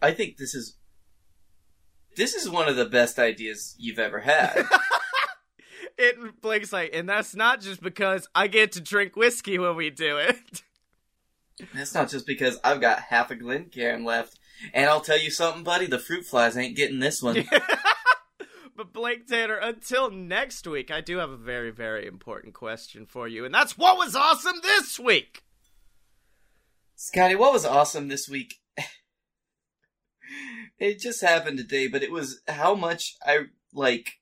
I 0.01 0.11
think 0.11 0.35
this 0.35 0.53
is 0.53 0.75
this 2.15 2.35
is 2.35 2.49
one 2.49 2.67
of 2.67 2.75
the 2.75 2.85
best 2.85 3.19
ideas 3.19 3.75
you've 3.77 3.99
ever 3.99 4.19
had. 4.19 4.65
it 5.97 6.41
Blake's 6.41 6.73
like, 6.73 6.91
and 6.93 7.07
that's 7.07 7.35
not 7.35 7.61
just 7.61 7.81
because 7.81 8.27
I 8.33 8.47
get 8.47 8.73
to 8.73 8.81
drink 8.81 9.15
whiskey 9.15 9.59
when 9.59 9.75
we 9.75 9.89
do 9.89 10.17
it. 10.17 10.63
That's 11.73 11.93
not 11.93 12.09
just 12.09 12.27
because 12.27 12.59
I've 12.63 12.81
got 12.81 12.99
half 12.99 13.31
a 13.31 13.35
Glencairn 13.35 14.03
left. 14.03 14.37
And 14.73 14.89
I'll 14.89 15.01
tell 15.01 15.19
you 15.19 15.31
something, 15.31 15.63
buddy, 15.63 15.85
the 15.85 15.99
fruit 15.99 16.25
flies 16.25 16.57
ain't 16.57 16.75
getting 16.75 16.99
this 16.99 17.21
one. 17.21 17.45
but 18.75 18.93
Blake 18.93 19.27
Tanner, 19.27 19.55
until 19.55 20.09
next 20.09 20.67
week, 20.67 20.91
I 20.91 21.01
do 21.01 21.17
have 21.17 21.29
a 21.29 21.37
very, 21.37 21.71
very 21.71 22.05
important 22.07 22.53
question 22.53 23.05
for 23.05 23.27
you, 23.27 23.45
and 23.45 23.53
that's 23.53 23.77
what 23.77 23.97
was 23.97 24.15
awesome 24.15 24.59
this 24.61 24.99
week? 24.99 25.43
Scottye, 26.97 27.37
what 27.37 27.53
was 27.53 27.65
awesome 27.65 28.07
this 28.07 28.29
week? 28.29 28.55
It 30.77 30.99
just 30.99 31.21
happened 31.21 31.57
today, 31.57 31.87
but 31.87 32.03
it 32.03 32.11
was 32.11 32.41
how 32.47 32.75
much 32.75 33.15
I, 33.25 33.45
like, 33.73 34.19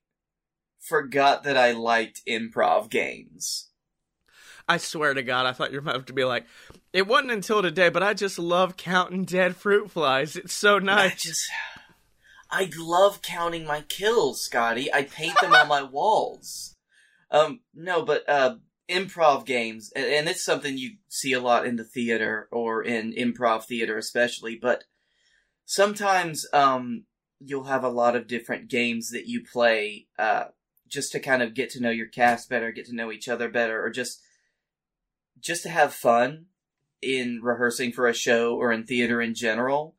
forgot 0.80 1.44
that 1.44 1.58
I 1.58 1.72
liked 1.72 2.22
improv 2.28 2.90
games. 2.90 3.70
I 4.68 4.78
swear 4.78 5.14
to 5.14 5.24
God, 5.24 5.46
I 5.46 5.52
thought 5.52 5.72
you 5.72 5.82
were 5.82 5.90
about 5.90 6.08
to 6.08 6.14
be 6.14 6.24
like, 6.24 6.46
it 6.94 7.08
wasn't 7.08 7.32
until 7.32 7.62
today, 7.62 7.90
but 7.90 8.04
I 8.04 8.14
just 8.14 8.40
love 8.40 8.78
counting 8.78 9.26
dead 9.26 9.56
fruit 9.56 9.92
flies. 9.92 10.36
It's 10.36 10.54
so 10.54 10.80
nice. 10.80 11.12
I 11.12 11.16
just, 11.16 11.52
I 12.50 12.70
love 12.78 13.22
counting 13.22 13.66
my 13.66 13.82
kills, 13.82 14.48
Scottye. 14.48 14.88
I 14.94 15.04
paint 15.04 15.40
them 15.42 15.54
on 15.54 15.68
my 15.68 15.84
walls. 15.92 16.76
Um, 17.32 17.62
no, 17.74 18.06
but 18.06 18.30
uh, 18.30 18.58
improv 18.90 19.46
games, 19.46 19.92
and, 19.96 20.06
and 20.06 20.30
it's 20.30 20.46
something 20.46 20.78
you 20.78 20.92
see 21.10 21.34
a 21.34 21.42
lot 21.42 21.66
in 21.66 21.78
the 21.78 21.84
theater 21.84 22.48
or 22.52 22.84
in 22.84 23.12
improv 23.14 23.66
theater, 23.66 23.98
especially. 23.98 24.56
But 24.62 24.84
sometimes, 25.66 26.46
um, 26.54 27.06
you'll 27.40 27.66
have 27.66 27.84
a 27.84 27.90
lot 27.90 28.16
of 28.16 28.28
different 28.28 28.70
games 28.70 29.10
that 29.10 29.28
you 29.28 29.44
play, 29.44 30.08
uh, 30.18 30.46
just 30.88 31.12
to 31.12 31.20
kind 31.20 31.42
of 31.42 31.54
get 31.54 31.70
to 31.72 31.82
know 31.82 31.90
your 31.90 32.08
cast 32.08 32.50
better, 32.50 32.72
get 32.72 32.86
to 32.86 32.96
know 32.96 33.12
each 33.12 33.28
other 33.28 33.50
better, 33.50 33.84
or 33.84 33.90
just 33.90 34.22
just 35.40 35.64
to 35.64 35.70
have 35.70 35.94
fun 35.94 36.46
in 37.02 37.42
rehearsing 37.44 37.92
for 37.92 38.08
a 38.08 38.14
show 38.14 38.56
or 38.56 38.72
in 38.72 38.86
theater 38.86 39.22
in 39.22 39.36
general. 39.36 39.96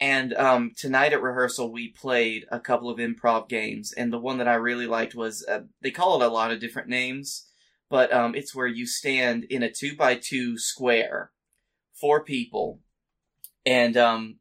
And 0.00 0.34
um, 0.34 0.72
tonight 0.76 1.12
at 1.12 1.22
rehearsal, 1.22 1.70
we 1.70 1.88
played 1.88 2.46
a 2.50 2.58
couple 2.58 2.90
of 2.90 2.98
improv 2.98 3.48
games, 3.48 3.92
and 3.92 4.12
the 4.12 4.18
one 4.18 4.38
that 4.38 4.48
I 4.48 4.54
really 4.54 4.86
liked 4.86 5.14
was 5.14 5.46
uh, 5.48 5.60
they 5.80 5.92
call 5.92 6.20
it 6.20 6.26
a 6.26 6.32
lot 6.32 6.50
of 6.50 6.58
different 6.58 6.88
names, 6.88 7.46
but 7.88 8.12
um, 8.12 8.34
it's 8.34 8.54
where 8.54 8.66
you 8.66 8.84
stand 8.84 9.44
in 9.44 9.62
a 9.62 9.70
two 9.70 9.94
by 9.94 10.16
two 10.16 10.58
square, 10.58 11.30
four 11.92 12.24
people, 12.24 12.80
and 13.64 13.96
um, 13.96 14.38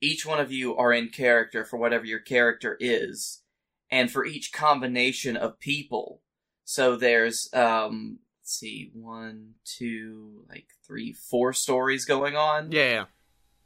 each 0.00 0.26
one 0.26 0.40
of 0.40 0.52
you 0.52 0.76
are 0.76 0.92
in 0.92 1.08
character 1.08 1.64
for 1.64 1.76
whatever 1.76 2.04
your 2.04 2.20
character 2.20 2.76
is, 2.80 3.42
and 3.90 4.10
for 4.10 4.24
each 4.24 4.52
combination 4.52 5.36
of 5.36 5.58
people. 5.60 6.22
So 6.64 6.96
there's 6.96 7.48
um, 7.52 8.18
let's 8.40 8.58
see, 8.58 8.90
one, 8.92 9.54
two, 9.64 10.44
like 10.48 10.66
three, 10.86 11.12
four 11.12 11.52
stories 11.52 12.04
going 12.04 12.36
on. 12.36 12.72
Yeah, 12.72 12.90
yeah. 12.90 13.04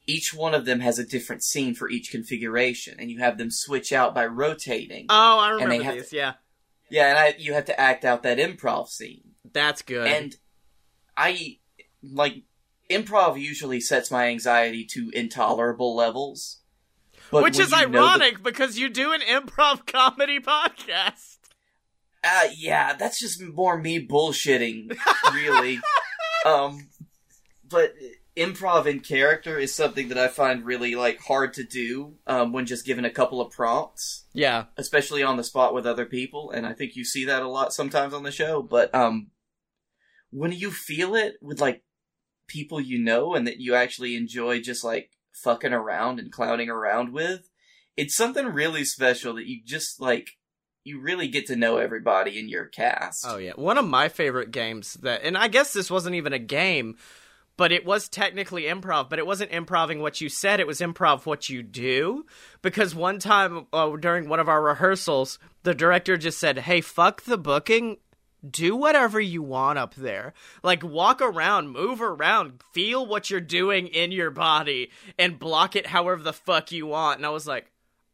Each 0.06 0.34
one 0.34 0.54
of 0.54 0.64
them 0.64 0.80
has 0.80 0.98
a 0.98 1.06
different 1.06 1.42
scene 1.42 1.74
for 1.74 1.88
each 1.88 2.10
configuration, 2.10 2.96
and 2.98 3.10
you 3.10 3.18
have 3.20 3.38
them 3.38 3.50
switch 3.50 3.92
out 3.92 4.14
by 4.14 4.26
rotating. 4.26 5.06
Oh, 5.08 5.38
I 5.38 5.50
remember 5.50 5.92
these. 5.92 6.08
To, 6.08 6.16
yeah, 6.16 6.32
yeah, 6.88 7.10
and 7.10 7.18
I 7.18 7.34
you 7.38 7.52
have 7.54 7.66
to 7.66 7.78
act 7.78 8.04
out 8.04 8.22
that 8.22 8.38
improv 8.38 8.88
scene. 8.88 9.32
That's 9.52 9.82
good. 9.82 10.06
And 10.06 10.36
I 11.16 11.58
like 12.02 12.42
improv 12.90 13.40
usually 13.40 13.80
sets 13.80 14.10
my 14.10 14.26
anxiety 14.26 14.84
to 14.86 15.10
intolerable 15.14 15.94
levels. 15.94 16.58
Which 17.30 17.60
is 17.60 17.72
ironic 17.72 18.38
the... 18.38 18.42
because 18.42 18.78
you 18.78 18.88
do 18.88 19.12
an 19.12 19.20
improv 19.20 19.86
comedy 19.92 20.40
podcast. 20.40 21.38
Uh, 22.22 22.48
yeah, 22.56 22.94
that's 22.94 23.18
just 23.18 23.40
more 23.40 23.78
me 23.78 24.06
bullshitting, 24.06 24.96
really. 25.32 25.80
um, 26.44 26.88
but 27.66 27.94
improv 28.36 28.86
in 28.86 29.00
character 29.00 29.58
is 29.58 29.74
something 29.74 30.08
that 30.08 30.18
I 30.18 30.28
find 30.28 30.64
really 30.64 30.94
like 30.94 31.20
hard 31.20 31.54
to 31.54 31.64
do 31.64 32.14
um, 32.26 32.52
when 32.52 32.66
just 32.66 32.84
given 32.84 33.04
a 33.04 33.10
couple 33.10 33.40
of 33.40 33.52
prompts. 33.52 34.24
Yeah, 34.34 34.64
especially 34.76 35.22
on 35.22 35.36
the 35.36 35.44
spot 35.44 35.72
with 35.72 35.86
other 35.86 36.04
people, 36.04 36.50
and 36.50 36.66
I 36.66 36.74
think 36.74 36.96
you 36.96 37.04
see 37.04 37.24
that 37.24 37.42
a 37.42 37.48
lot 37.48 37.72
sometimes 37.72 38.12
on 38.12 38.22
the 38.22 38.32
show. 38.32 38.60
But 38.60 38.94
um, 38.94 39.28
when 40.30 40.52
you 40.52 40.70
feel 40.70 41.14
it 41.14 41.36
with 41.40 41.60
like 41.60 41.82
people 42.50 42.80
you 42.80 42.98
know 42.98 43.34
and 43.34 43.46
that 43.46 43.60
you 43.60 43.74
actually 43.74 44.16
enjoy 44.16 44.60
just 44.60 44.82
like 44.82 45.10
fucking 45.32 45.72
around 45.72 46.18
and 46.18 46.32
clowning 46.32 46.68
around 46.68 47.12
with, 47.12 47.48
it's 47.96 48.14
something 48.14 48.46
really 48.46 48.84
special 48.84 49.34
that 49.34 49.46
you 49.46 49.60
just 49.64 50.00
like 50.00 50.36
you 50.82 51.00
really 51.00 51.28
get 51.28 51.46
to 51.46 51.56
know 51.56 51.76
everybody 51.76 52.38
in 52.38 52.48
your 52.48 52.64
cast. 52.64 53.24
Oh 53.26 53.36
yeah, 53.36 53.52
one 53.54 53.78
of 53.78 53.86
my 53.86 54.08
favorite 54.08 54.50
games 54.50 54.94
that, 54.94 55.22
and 55.22 55.38
I 55.38 55.48
guess 55.48 55.72
this 55.72 55.90
wasn't 55.90 56.16
even 56.16 56.32
a 56.32 56.38
game, 56.38 56.96
but 57.56 57.70
it 57.70 57.84
was 57.84 58.08
technically 58.08 58.62
improv. 58.64 59.08
But 59.08 59.18
it 59.20 59.26
wasn't 59.26 59.52
improving 59.52 60.00
what 60.00 60.20
you 60.20 60.28
said; 60.28 60.58
it 60.58 60.66
was 60.66 60.80
improv 60.80 61.26
what 61.26 61.48
you 61.48 61.62
do. 61.62 62.26
Because 62.62 62.94
one 62.94 63.20
time 63.20 63.66
uh, 63.72 63.94
during 63.96 64.28
one 64.28 64.40
of 64.40 64.48
our 64.48 64.62
rehearsals, 64.62 65.38
the 65.62 65.74
director 65.74 66.16
just 66.16 66.40
said, 66.40 66.58
"Hey, 66.58 66.80
fuck 66.80 67.22
the 67.22 67.38
blocking." 67.38 67.98
Do 68.48 68.74
whatever 68.76 69.20
you 69.20 69.42
want 69.42 69.78
up 69.78 69.94
there. 69.94 70.32
Like, 70.62 70.82
walk 70.82 71.20
around, 71.20 71.70
move 71.70 72.00
around, 72.00 72.62
feel 72.72 73.04
what 73.04 73.30
you're 73.30 73.40
doing 73.40 73.86
in 73.86 74.12
your 74.12 74.30
body, 74.30 74.90
and 75.18 75.38
block 75.38 75.76
it 75.76 75.88
however 75.88 76.22
the 76.22 76.32
fuck 76.32 76.72
you 76.72 76.86
want. 76.86 77.18
And 77.18 77.26
I 77.26 77.30
was 77.30 77.46
like, 77.46 77.70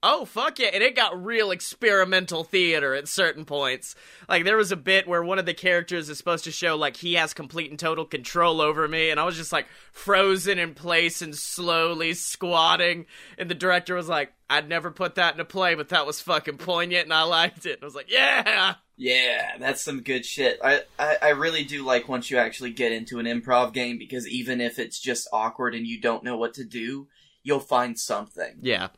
oh 0.09 0.25
fuck 0.25 0.59
yeah 0.59 0.69
and 0.73 0.83
it 0.83 0.95
got 0.95 1.25
real 1.25 1.51
experimental 1.51 2.45
theater 2.45 2.95
at 2.95 3.09
certain 3.09 3.45
points 3.45 3.97
like 4.29 4.45
there 4.45 4.57
was 4.57 4.71
a 4.71 4.77
bit 4.77 5.09
where 5.09 5.23
one 5.23 5.39
of 5.39 5.47
the 5.47 5.55
characters 5.55 6.09
is 6.09 6.17
supposed 6.17 6.45
to 6.45 6.53
show 6.53 6.77
like 6.77 6.97
he 6.97 7.15
has 7.15 7.35
complete 7.35 7.71
and 7.71 7.79
total 7.79 8.05
control 8.05 8.61
over 8.61 8.87
me 8.87 9.11
and 9.11 9.19
i 9.19 9.25
was 9.25 9.37
just 9.37 9.53
like 9.53 9.67
frozen 9.91 10.59
in 10.59 10.75
place 10.75 11.21
and 11.23 11.35
slowly 11.35 12.15
squatting 12.15 13.05
and 13.37 13.51
the 13.51 13.55
director 13.55 13.97
was 13.97 14.09
like 14.09 14.33
i'd 14.49 14.69
never 14.69 14.93
put 14.93 15.17
that 15.17 15.33
into 15.33 15.45
play 15.45 15.75
but 15.75 15.89
that 15.89 16.07
was 16.07 16.21
fucking 16.21 16.57
poignant 16.57 17.05
and 17.05 17.13
i 17.13 17.23
liked 17.23 17.67
it 17.67 17.75
and 17.75 17.83
i 17.83 17.87
was 17.87 17.97
like 17.97 18.11
yeah 18.11 18.75
yeah, 18.99 19.59
that's 19.59 19.85
some 19.85 20.01
good 20.01 20.25
shit. 20.25 20.59
I, 20.65 20.81
I, 20.99 21.17
I 21.21 21.29
really 21.31 21.65
do 21.65 21.85
like 21.85 22.09
once 22.09 22.31
you 22.31 22.39
actually 22.39 22.71
get 22.71 22.93
into 22.93 23.19
an 23.19 23.27
improv 23.27 23.75
game 23.75 23.99
because 23.99 24.27
even 24.27 24.59
if 24.59 24.79
it's 24.79 24.99
just 24.99 25.29
awkward 25.35 25.75
and 25.75 25.87
you 25.87 26.01
don't 26.01 26.25
know 26.25 26.39
what 26.39 26.55
to 26.55 26.65
do, 26.65 27.07
you'll 27.47 27.61
find 27.61 27.99
something. 27.99 28.57
Yeah. 28.61 28.89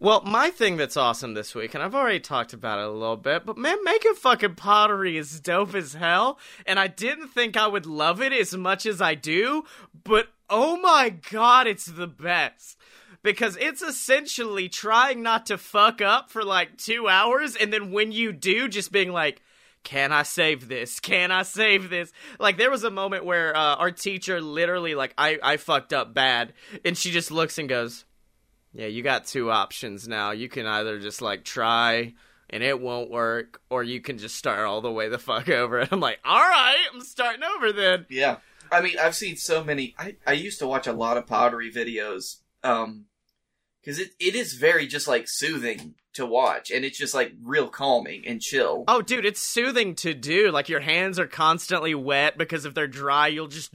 Well, 0.00 0.22
my 0.24 0.50
thing 0.50 0.76
that's 0.76 0.96
awesome 0.96 1.34
this 1.34 1.56
week, 1.56 1.74
and 1.74 1.82
I've 1.82 1.94
already 1.94 2.20
talked 2.20 2.52
about 2.52 2.78
it 2.78 2.86
a 2.86 2.90
little 2.90 3.16
bit, 3.16 3.44
but 3.44 3.58
man, 3.58 3.82
making 3.82 4.14
fucking 4.14 4.54
pottery 4.54 5.16
is 5.16 5.40
dope 5.40 5.74
as 5.74 5.94
hell. 5.94 6.38
And 6.66 6.78
I 6.78 6.86
didn't 6.86 7.28
think 7.28 7.56
I 7.56 7.66
would 7.66 7.84
love 7.84 8.22
it 8.22 8.32
as 8.32 8.56
much 8.56 8.86
as 8.86 9.02
I 9.02 9.16
do, 9.16 9.64
but 10.04 10.28
oh 10.48 10.76
my 10.76 11.08
god, 11.08 11.66
it's 11.66 11.86
the 11.86 12.06
best. 12.06 12.78
Because 13.24 13.56
it's 13.56 13.82
essentially 13.82 14.68
trying 14.68 15.20
not 15.20 15.46
to 15.46 15.58
fuck 15.58 16.00
up 16.00 16.30
for 16.30 16.44
like 16.44 16.78
two 16.78 17.08
hours, 17.08 17.56
and 17.56 17.72
then 17.72 17.90
when 17.90 18.12
you 18.12 18.32
do, 18.32 18.68
just 18.68 18.92
being 18.92 19.10
like, 19.10 19.42
can 19.82 20.12
I 20.12 20.22
save 20.22 20.68
this? 20.68 21.00
Can 21.00 21.32
I 21.32 21.42
save 21.42 21.90
this? 21.90 22.12
Like 22.38 22.56
there 22.56 22.70
was 22.70 22.84
a 22.84 22.90
moment 22.90 23.24
where 23.24 23.56
uh, 23.56 23.74
our 23.74 23.90
teacher 23.90 24.40
literally 24.40 24.94
like 24.94 25.12
I 25.18 25.40
I 25.42 25.56
fucked 25.56 25.92
up 25.92 26.14
bad, 26.14 26.52
and 26.84 26.96
she 26.96 27.10
just 27.10 27.32
looks 27.32 27.58
and 27.58 27.68
goes, 27.68 28.04
yeah, 28.78 28.86
you 28.86 29.02
got 29.02 29.26
two 29.26 29.50
options 29.50 30.06
now. 30.06 30.30
You 30.30 30.48
can 30.48 30.64
either 30.64 31.00
just 31.00 31.20
like 31.20 31.42
try 31.42 32.14
and 32.48 32.62
it 32.62 32.80
won't 32.80 33.10
work, 33.10 33.60
or 33.68 33.82
you 33.82 34.00
can 34.00 34.18
just 34.18 34.36
start 34.36 34.60
all 34.60 34.80
the 34.80 34.90
way 34.90 35.08
the 35.08 35.18
fuck 35.18 35.48
over. 35.48 35.80
And 35.80 35.88
I'm 35.92 35.98
like, 35.98 36.20
all 36.24 36.38
right, 36.38 36.86
I'm 36.94 37.00
starting 37.00 37.42
over 37.42 37.72
then. 37.72 38.06
Yeah. 38.08 38.36
I 38.70 38.80
mean, 38.80 38.94
I've 38.96 39.16
seen 39.16 39.36
so 39.36 39.64
many. 39.64 39.96
I, 39.98 40.14
I 40.24 40.34
used 40.34 40.60
to 40.60 40.68
watch 40.68 40.86
a 40.86 40.92
lot 40.92 41.16
of 41.16 41.26
pottery 41.26 41.72
videos, 41.72 42.36
um, 42.62 43.06
because 43.80 43.98
it, 43.98 44.10
it 44.20 44.36
is 44.36 44.52
very 44.52 44.86
just 44.86 45.08
like 45.08 45.24
soothing 45.26 45.96
to 46.18 46.26
watch, 46.26 46.70
and 46.70 46.84
it's 46.84 46.98
just 46.98 47.14
like 47.14 47.32
real 47.42 47.68
calming 47.68 48.26
and 48.26 48.40
chill. 48.40 48.84
Oh, 48.86 49.00
dude, 49.00 49.24
it's 49.24 49.40
soothing 49.40 49.94
to 49.96 50.14
do. 50.14 50.50
Like 50.50 50.68
your 50.68 50.80
hands 50.80 51.18
are 51.18 51.26
constantly 51.26 51.94
wet 51.94 52.36
because 52.36 52.64
if 52.64 52.74
they're 52.74 52.86
dry, 52.86 53.28
you'll 53.28 53.48
just 53.48 53.72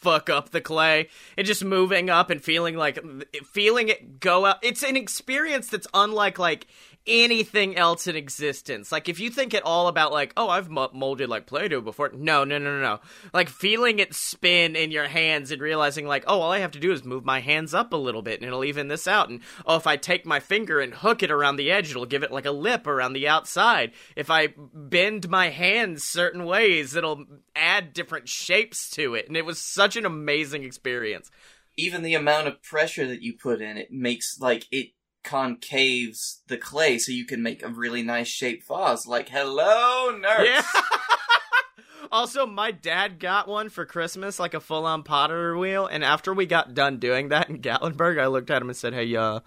fuck 0.00 0.30
up 0.30 0.50
the 0.50 0.60
clay. 0.60 1.08
And 1.36 1.46
just 1.46 1.64
moving 1.64 2.10
up 2.10 2.30
and 2.30 2.42
feeling 2.42 2.76
like 2.76 2.98
feeling 3.46 3.88
it 3.88 4.20
go 4.20 4.44
up. 4.44 4.60
It's 4.62 4.82
an 4.82 4.96
experience 4.96 5.68
that's 5.68 5.86
unlike 5.92 6.38
like 6.38 6.66
anything 7.06 7.76
else 7.76 8.06
in 8.06 8.16
existence. 8.16 8.92
Like 8.92 9.08
if 9.08 9.18
you 9.18 9.30
think 9.30 9.54
at 9.54 9.64
all 9.64 9.88
about 9.88 10.12
like, 10.12 10.32
oh, 10.36 10.48
I've 10.48 10.70
molded 10.70 11.28
like 11.28 11.46
Play-Doh 11.46 11.80
before. 11.80 12.10
No, 12.14 12.44
no, 12.44 12.58
no, 12.58 12.76
no, 12.76 12.80
no. 12.80 13.00
Like 13.32 13.48
feeling 13.48 13.98
it 13.98 14.14
spin 14.14 14.76
in 14.76 14.90
your 14.90 15.08
hands 15.08 15.50
and 15.50 15.60
realizing 15.60 16.06
like, 16.06 16.24
oh, 16.26 16.40
all 16.40 16.52
I 16.52 16.60
have 16.60 16.70
to 16.72 16.80
do 16.80 16.92
is 16.92 17.04
move 17.04 17.24
my 17.24 17.40
hands 17.40 17.74
up 17.74 17.92
a 17.92 17.96
little 17.96 18.22
bit 18.22 18.40
and 18.40 18.46
it'll 18.46 18.64
even 18.64 18.88
this 18.88 19.06
out. 19.06 19.28
And 19.28 19.40
oh, 19.66 19.76
if 19.76 19.86
I 19.86 19.96
take 19.96 20.24
my 20.24 20.40
finger 20.40 20.80
and 20.80 20.94
hook 20.94 21.22
it 21.22 21.30
around 21.30 21.56
the 21.56 21.70
edge, 21.70 21.90
it'll 21.90 22.06
give 22.06 22.22
it 22.22 22.32
like 22.32 22.46
a 22.46 22.52
lip 22.52 22.86
around 22.86 23.12
the 23.14 23.28
outside. 23.28 23.92
If 24.16 24.30
I 24.30 24.48
bend 24.56 25.28
my 25.28 25.48
hands 25.50 26.04
certain 26.04 26.44
ways, 26.44 26.94
it'll 26.94 27.24
add 27.56 27.92
different 27.92 28.28
shapes 28.28 28.90
to 28.90 29.14
it. 29.14 29.26
And 29.28 29.36
it 29.36 29.44
was 29.44 29.58
such 29.58 29.96
an 29.96 30.06
amazing 30.06 30.62
experience. 30.62 31.30
Even 31.76 32.02
the 32.02 32.14
amount 32.14 32.48
of 32.48 32.62
pressure 32.62 33.06
that 33.06 33.22
you 33.22 33.34
put 33.34 33.62
in 33.62 33.78
it 33.78 33.90
makes 33.90 34.38
like 34.38 34.66
it 34.70 34.88
concaves 35.24 36.40
the 36.48 36.56
clay 36.56 36.98
so 36.98 37.12
you 37.12 37.24
can 37.24 37.42
make 37.42 37.62
a 37.62 37.68
really 37.68 38.02
nice 38.02 38.28
shaped 38.28 38.66
vase. 38.66 39.06
Like, 39.06 39.28
hello, 39.28 40.16
nurse. 40.16 40.48
Yeah. 40.48 40.62
also, 42.12 42.46
my 42.46 42.70
dad 42.70 43.18
got 43.18 43.48
one 43.48 43.68
for 43.68 43.86
Christmas, 43.86 44.38
like 44.38 44.54
a 44.54 44.60
full 44.60 44.86
on 44.86 45.02
potter 45.02 45.56
wheel. 45.56 45.86
And 45.86 46.04
after 46.04 46.32
we 46.32 46.46
got 46.46 46.74
done 46.74 46.98
doing 46.98 47.28
that 47.28 47.48
in 47.48 47.60
Gatlinburg, 47.60 48.20
I 48.20 48.26
looked 48.26 48.50
at 48.50 48.62
him 48.62 48.68
and 48.68 48.76
said, 48.76 48.94
Hey, 48.94 49.14
uh, 49.14 49.40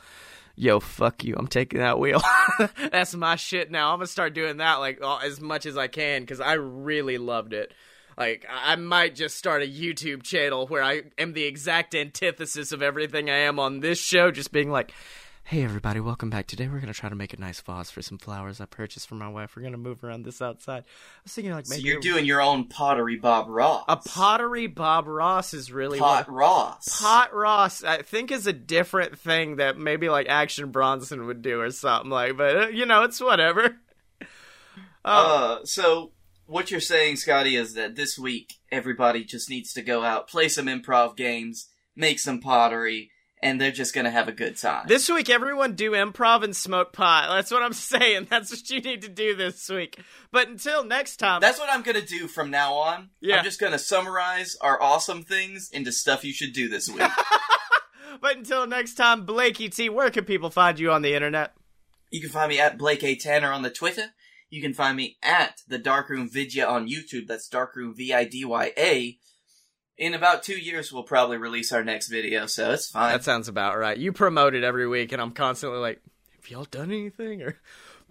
yo, 0.55 0.79
fuck 0.79 1.23
you. 1.23 1.35
I'm 1.37 1.47
taking 1.47 1.79
that 1.79 1.99
wheel. 1.99 2.21
That's 2.91 3.15
my 3.15 3.35
shit 3.35 3.71
now. 3.71 3.91
I'm 3.91 3.97
gonna 3.97 4.07
start 4.07 4.33
doing 4.33 4.57
that 4.57 4.75
like 4.75 5.01
as 5.01 5.41
much 5.41 5.65
as 5.65 5.77
I 5.77 5.87
can 5.87 6.21
because 6.21 6.39
I 6.39 6.53
really 6.53 7.17
loved 7.17 7.53
it. 7.53 7.73
Like, 8.17 8.45
I 8.49 8.77
might 8.77 9.13
just 9.13 9.37
start 9.37 9.61
a 9.61 9.65
YouTube 9.65 10.23
channel 10.23 10.67
where 10.67 10.81
I 10.81 11.03
am 11.17 11.33
the 11.33 11.43
exact 11.43 11.93
antithesis 11.93 12.71
of 12.71 12.81
everything 12.81 13.29
I 13.29 13.39
am 13.39 13.59
on 13.59 13.81
this 13.81 13.99
show, 13.99 14.31
just 14.31 14.53
being 14.53 14.71
like, 14.71 14.93
Hey 15.47 15.63
everybody, 15.63 15.99
welcome 15.99 16.31
back. 16.31 16.47
Today 16.47 16.67
we're 16.67 16.79
gonna 16.79 16.91
try 16.91 17.07
to 17.07 17.13
make 17.13 17.31
a 17.31 17.39
nice 17.39 17.61
vase 17.61 17.91
for 17.91 18.01
some 18.01 18.17
flowers 18.17 18.59
I 18.59 18.65
purchased 18.65 19.07
for 19.07 19.13
my 19.13 19.29
wife. 19.29 19.55
We're 19.55 19.61
gonna 19.61 19.77
move 19.77 20.03
around 20.03 20.23
this 20.23 20.41
outside. 20.41 20.79
I 20.79 21.21
was 21.23 21.33
thinking 21.33 21.53
like 21.53 21.69
maybe 21.69 21.83
so 21.83 21.87
you're 21.87 21.99
doing 21.99 22.25
your 22.25 22.41
own 22.41 22.67
pottery 22.67 23.17
Bob 23.17 23.47
Ross. 23.47 23.85
A 23.87 23.95
pottery 23.95 24.65
Bob 24.65 25.05
Ross 25.05 25.53
is 25.53 25.71
really 25.71 25.99
pot 25.99 26.27
what... 26.27 26.35
Ross. 26.35 26.99
Pot 26.99 27.31
Ross, 27.31 27.83
I 27.83 28.01
think, 28.01 28.31
is 28.31 28.47
a 28.47 28.53
different 28.53 29.19
thing 29.19 29.57
that 29.57 29.77
maybe 29.77 30.09
like 30.09 30.27
Action 30.27 30.71
Bronson 30.71 31.27
would 31.27 31.43
do 31.43 31.61
or 31.61 31.69
something 31.69 32.09
like. 32.09 32.35
But 32.37 32.57
uh, 32.57 32.67
you 32.69 32.87
know, 32.87 33.03
it's 33.03 33.21
whatever. 33.21 33.77
Uh, 35.07 35.59
so 35.65 36.13
what 36.47 36.71
you're 36.71 36.79
saying, 36.79 37.13
Scottye, 37.13 37.59
is 37.59 37.75
that 37.75 37.95
this 37.95 38.17
week 38.17 38.55
everybody 38.71 39.23
just 39.23 39.51
needs 39.51 39.71
to 39.73 39.83
go 39.83 40.03
out, 40.03 40.27
play 40.27 40.49
some 40.49 40.65
improv 40.65 41.15
games, 41.15 41.67
make 41.95 42.17
some 42.17 42.41
pottery 42.41 43.11
and 43.41 43.59
they're 43.59 43.71
just 43.71 43.93
gonna 43.93 44.11
have 44.11 44.27
a 44.27 44.31
good 44.31 44.57
time. 44.57 44.87
This 44.87 45.09
week, 45.09 45.29
everyone 45.29 45.75
do 45.75 45.91
improv 45.91 46.43
and 46.43 46.55
smoke 46.55 46.93
pot. 46.93 47.27
That's 47.29 47.51
what 47.51 47.63
I'm 47.63 47.73
saying. 47.73 48.27
That's 48.29 48.51
what 48.51 48.69
you 48.69 48.81
need 48.81 49.01
to 49.03 49.09
do 49.09 49.35
this 49.35 49.69
week. 49.69 49.99
But 50.31 50.47
until 50.47 50.83
next 50.83 51.17
time, 51.17 51.41
that's 51.41 51.59
what 51.59 51.69
I'm 51.71 51.81
gonna 51.81 52.01
do 52.01 52.27
from 52.27 52.49
now 52.49 52.73
on. 52.73 53.09
Yeah. 53.21 53.37
I'm 53.37 53.43
just 53.43 53.59
gonna 53.59 53.79
summarize 53.79 54.55
our 54.61 54.81
awesome 54.81 55.23
things 55.23 55.69
into 55.71 55.91
stuff 55.91 56.23
you 56.23 56.33
should 56.33 56.53
do 56.53 56.69
this 56.69 56.89
week. 56.89 57.09
but 58.21 58.37
until 58.37 58.65
next 58.67 58.95
time, 58.95 59.25
Blakey 59.25 59.69
T, 59.69 59.89
where 59.89 60.09
can 60.09 60.25
people 60.25 60.49
find 60.49 60.79
you 60.79 60.91
on 60.91 61.01
the 61.01 61.13
internet? 61.13 61.53
You 62.11 62.21
can 62.21 62.29
find 62.29 62.49
me 62.49 62.59
at 62.59 62.77
Blake 62.77 63.03
A 63.03 63.15
Tanner 63.15 63.51
on 63.51 63.61
the 63.61 63.69
Twitter. 63.69 64.13
You 64.49 64.61
can 64.61 64.73
find 64.73 64.95
me 64.95 65.17
at 65.21 65.61
the 65.67 65.77
Darkroom 65.77 66.29
Vidya 66.29 66.65
on 66.65 66.87
YouTube. 66.87 67.27
That's 67.27 67.47
Darkroom 67.47 67.95
V 67.95 68.13
I 68.13 68.23
D 68.25 68.45
Y 68.45 68.71
A 68.77 69.17
in 69.97 70.13
about 70.13 70.43
two 70.43 70.59
years 70.59 70.91
we'll 70.91 71.03
probably 71.03 71.37
release 71.37 71.71
our 71.71 71.83
next 71.83 72.07
video, 72.07 72.45
so 72.45 72.71
it's 72.71 72.89
fine. 72.89 73.11
That 73.11 73.23
sounds 73.23 73.47
about 73.47 73.77
right. 73.77 73.97
You 73.97 74.11
promote 74.11 74.55
it 74.55 74.63
every 74.63 74.87
week, 74.87 75.11
and 75.11 75.21
I'm 75.21 75.31
constantly 75.31 75.79
like, 75.79 76.01
"Have 76.35 76.49
y'all 76.49 76.65
done 76.65 76.91
anything?" 76.91 77.41
Or, 77.41 77.57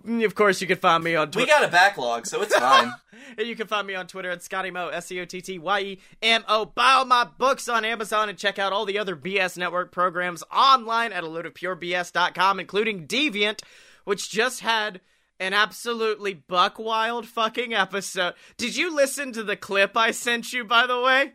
mm, 0.07 0.24
of 0.24 0.35
course, 0.35 0.61
you 0.61 0.66
can 0.66 0.78
find 0.78 1.05
me 1.05 1.14
on. 1.14 1.30
Twitter. 1.30 1.47
We 1.47 1.51
got 1.51 1.64
a 1.64 1.70
backlog, 1.70 2.26
so 2.26 2.43
it's 2.43 2.55
fine. 2.55 2.93
and 3.39 3.47
you 3.47 3.57
can 3.57 3.66
find 3.66 3.87
me 3.87 3.95
on 3.95 4.07
Twitter 4.07 4.30
at 4.30 4.41
Scottye 4.41 4.72
Mo 4.72 4.89
S 4.89 5.07
C 5.07 5.20
O 5.20 5.24
T 5.24 5.41
T 5.41 5.59
Y 5.59 5.80
E 5.80 6.01
M 6.22 6.45
O. 6.49 6.64
Buy 6.64 6.93
all 6.93 7.05
my 7.05 7.24
books 7.39 7.68
on 7.68 7.85
Amazon 7.85 8.28
and 8.28 8.39
check 8.39 8.59
out 8.59 8.72
all 8.72 8.87
the 8.87 8.99
other 8.99 9.16
BS 9.16 9.59
Network 9.59 9.93
programs 9.93 10.43
online 10.53 11.12
at 11.12 11.24
a 11.24 11.28
load 11.28 11.47
of 11.47 11.55
purebs.com, 11.55 12.61
including 12.61 13.07
Deviant, 13.07 13.62
which 14.05 14.30
just 14.30 14.61
had 14.61 15.01
an 15.41 15.53
absolutely 15.53 16.32
buck 16.32 16.78
wild 16.78 17.26
fucking 17.26 17.74
episode. 17.74 18.35
Did 18.57 18.76
you 18.76 18.95
listen 18.95 19.32
to 19.32 19.43
the 19.43 19.57
clip 19.57 19.97
I 19.97 20.12
sent 20.12 20.53
you, 20.53 20.64
by 20.64 20.87
the 20.87 21.01
way? 21.01 21.32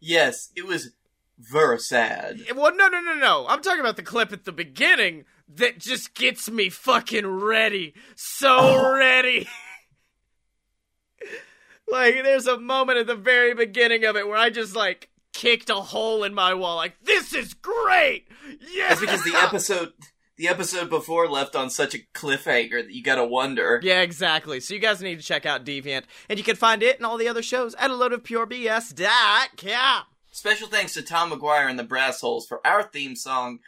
Yes, 0.00 0.50
it 0.56 0.66
was 0.66 0.90
very 1.38 1.78
sad. 1.78 2.40
Well, 2.54 2.74
no, 2.74 2.88
no, 2.88 3.00
no, 3.00 3.14
no. 3.14 3.46
I'm 3.48 3.62
talking 3.62 3.80
about 3.80 3.96
the 3.96 4.02
clip 4.02 4.32
at 4.32 4.44
the 4.44 4.52
beginning 4.52 5.24
that 5.48 5.78
just 5.78 6.14
gets 6.14 6.50
me 6.50 6.68
fucking 6.68 7.26
ready. 7.26 7.94
So 8.14 8.56
oh. 8.58 8.96
ready. 8.96 9.48
like, 11.90 12.22
there's 12.22 12.46
a 12.46 12.58
moment 12.58 12.98
at 12.98 13.06
the 13.06 13.14
very 13.14 13.54
beginning 13.54 14.04
of 14.04 14.16
it 14.16 14.26
where 14.26 14.36
I 14.36 14.50
just, 14.50 14.76
like, 14.76 15.10
kicked 15.32 15.70
a 15.70 15.76
hole 15.76 16.24
in 16.24 16.34
my 16.34 16.54
wall. 16.54 16.76
Like, 16.76 16.96
this 17.02 17.32
is 17.34 17.54
great! 17.54 18.28
Yeah! 18.74 18.88
That's 18.88 19.00
because 19.00 19.24
the 19.24 19.36
episode 19.36 19.92
the 20.40 20.48
episode 20.48 20.88
before 20.88 21.28
left 21.28 21.54
on 21.54 21.68
such 21.68 21.94
a 21.94 21.98
cliffhanger 22.14 22.82
that 22.82 22.94
you 22.94 23.02
gotta 23.02 23.24
wonder. 23.24 23.78
Yeah, 23.82 24.00
exactly. 24.00 24.58
So 24.60 24.72
you 24.72 24.80
guys 24.80 25.02
need 25.02 25.20
to 25.20 25.24
check 25.24 25.44
out 25.44 25.66
Deviant, 25.66 26.04
and 26.30 26.38
you 26.38 26.44
can 26.44 26.56
find 26.56 26.82
it 26.82 26.96
and 26.96 27.04
all 27.04 27.18
the 27.18 27.28
other 27.28 27.42
shows 27.42 27.74
at 27.74 27.90
a 27.90 27.94
load 27.94 28.14
of 28.14 28.24
purebs.com. 28.24 30.02
Special 30.32 30.68
thanks 30.68 30.94
to 30.94 31.02
Tom 31.02 31.30
McGuire 31.30 31.68
and 31.68 31.78
the 31.78 31.84
Brass 31.84 32.22
Holes 32.22 32.46
for 32.46 32.66
our 32.66 32.82
theme 32.82 33.16
song, 33.16 33.58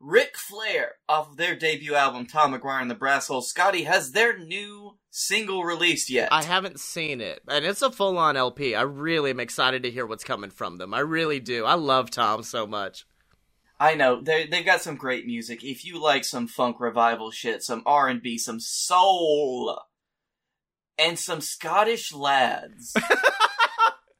Rick 0.00 0.38
Flair, 0.38 0.92
off 1.06 1.32
of 1.32 1.36
their 1.36 1.54
debut 1.54 1.94
album, 1.94 2.24
Tom 2.24 2.54
McGuire 2.54 2.80
and 2.80 2.90
the 2.90 2.94
Brass 2.94 3.26
Holes. 3.26 3.52
Scottye, 3.52 3.84
has 3.84 4.12
their 4.12 4.38
new 4.38 4.96
single 5.10 5.64
released 5.64 6.08
yet? 6.08 6.30
I 6.32 6.44
haven't 6.44 6.80
seen 6.80 7.20
it, 7.20 7.42
and 7.46 7.66
it's 7.66 7.82
a 7.82 7.92
full 7.92 8.16
on 8.16 8.38
LP. 8.38 8.74
I 8.74 8.82
really 8.82 9.32
am 9.32 9.40
excited 9.40 9.82
to 9.82 9.90
hear 9.90 10.06
what's 10.06 10.24
coming 10.24 10.50
from 10.50 10.78
them. 10.78 10.94
I 10.94 11.00
really 11.00 11.40
do. 11.40 11.66
I 11.66 11.74
love 11.74 12.10
Tom 12.10 12.42
so 12.42 12.66
much. 12.66 13.04
I 13.78 13.94
know 13.94 14.20
they 14.20 14.46
they've 14.46 14.64
got 14.64 14.80
some 14.80 14.96
great 14.96 15.26
music. 15.26 15.62
If 15.62 15.84
you 15.84 16.00
like 16.00 16.24
some 16.24 16.48
funk 16.48 16.80
revival 16.80 17.30
shit, 17.30 17.62
some 17.62 17.82
R 17.84 18.08
and 18.08 18.22
B, 18.22 18.38
some 18.38 18.60
soul, 18.60 19.78
and 20.98 21.18
some 21.18 21.40
Scottish 21.40 22.12
lads, 22.12 22.96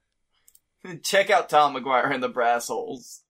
check 1.02 1.30
out 1.30 1.48
Tom 1.48 1.74
McGuire 1.74 2.12
and 2.12 2.22
the 2.22 2.28
Brass 2.28 2.68
Holes. 2.68 3.22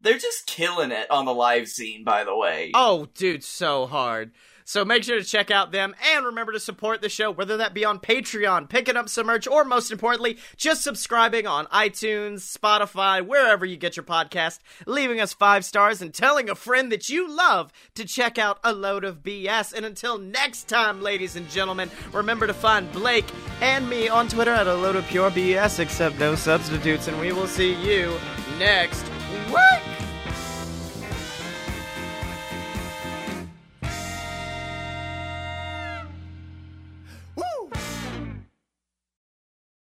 They're 0.00 0.18
just 0.18 0.46
killing 0.46 0.92
it 0.92 1.10
on 1.10 1.26
the 1.26 1.34
live 1.34 1.68
scene, 1.68 2.04
by 2.04 2.24
the 2.24 2.34
way. 2.34 2.72
Oh, 2.74 3.08
dude, 3.14 3.44
so 3.44 3.86
hard. 3.86 4.32
So 4.70 4.84
make 4.84 5.02
sure 5.02 5.18
to 5.18 5.24
check 5.24 5.50
out 5.50 5.72
them 5.72 5.96
and 6.14 6.24
remember 6.24 6.52
to 6.52 6.60
support 6.60 7.02
the 7.02 7.08
show, 7.08 7.32
whether 7.32 7.56
that 7.56 7.74
be 7.74 7.84
on 7.84 7.98
Patreon, 7.98 8.68
picking 8.68 8.96
up 8.96 9.08
some 9.08 9.26
merch, 9.26 9.48
or 9.48 9.64
most 9.64 9.90
importantly, 9.90 10.38
just 10.56 10.84
subscribing 10.84 11.44
on 11.44 11.66
iTunes, 11.66 12.56
Spotify, 12.56 13.20
wherever 13.20 13.66
you 13.66 13.76
get 13.76 13.96
your 13.96 14.04
podcast, 14.04 14.60
leaving 14.86 15.20
us 15.20 15.32
five 15.32 15.64
stars 15.64 16.00
and 16.00 16.14
telling 16.14 16.48
a 16.48 16.54
friend 16.54 16.92
that 16.92 17.08
you 17.08 17.28
love 17.28 17.72
to 17.96 18.04
check 18.04 18.38
out 18.38 18.60
a 18.62 18.72
load 18.72 19.02
of 19.02 19.24
BS. 19.24 19.72
And 19.72 19.84
until 19.84 20.18
next 20.18 20.68
time, 20.68 21.02
ladies 21.02 21.34
and 21.34 21.50
gentlemen, 21.50 21.90
remember 22.12 22.46
to 22.46 22.54
find 22.54 22.92
Blake 22.92 23.26
and 23.60 23.90
me 23.90 24.08
on 24.08 24.28
Twitter 24.28 24.52
at 24.52 24.68
a 24.68 24.74
load 24.74 24.94
of 24.94 25.04
pure 25.08 25.32
BS, 25.32 25.80
except 25.80 26.20
no 26.20 26.36
substitutes, 26.36 27.08
and 27.08 27.18
we 27.18 27.32
will 27.32 27.48
see 27.48 27.74
you 27.74 28.16
next 28.56 29.04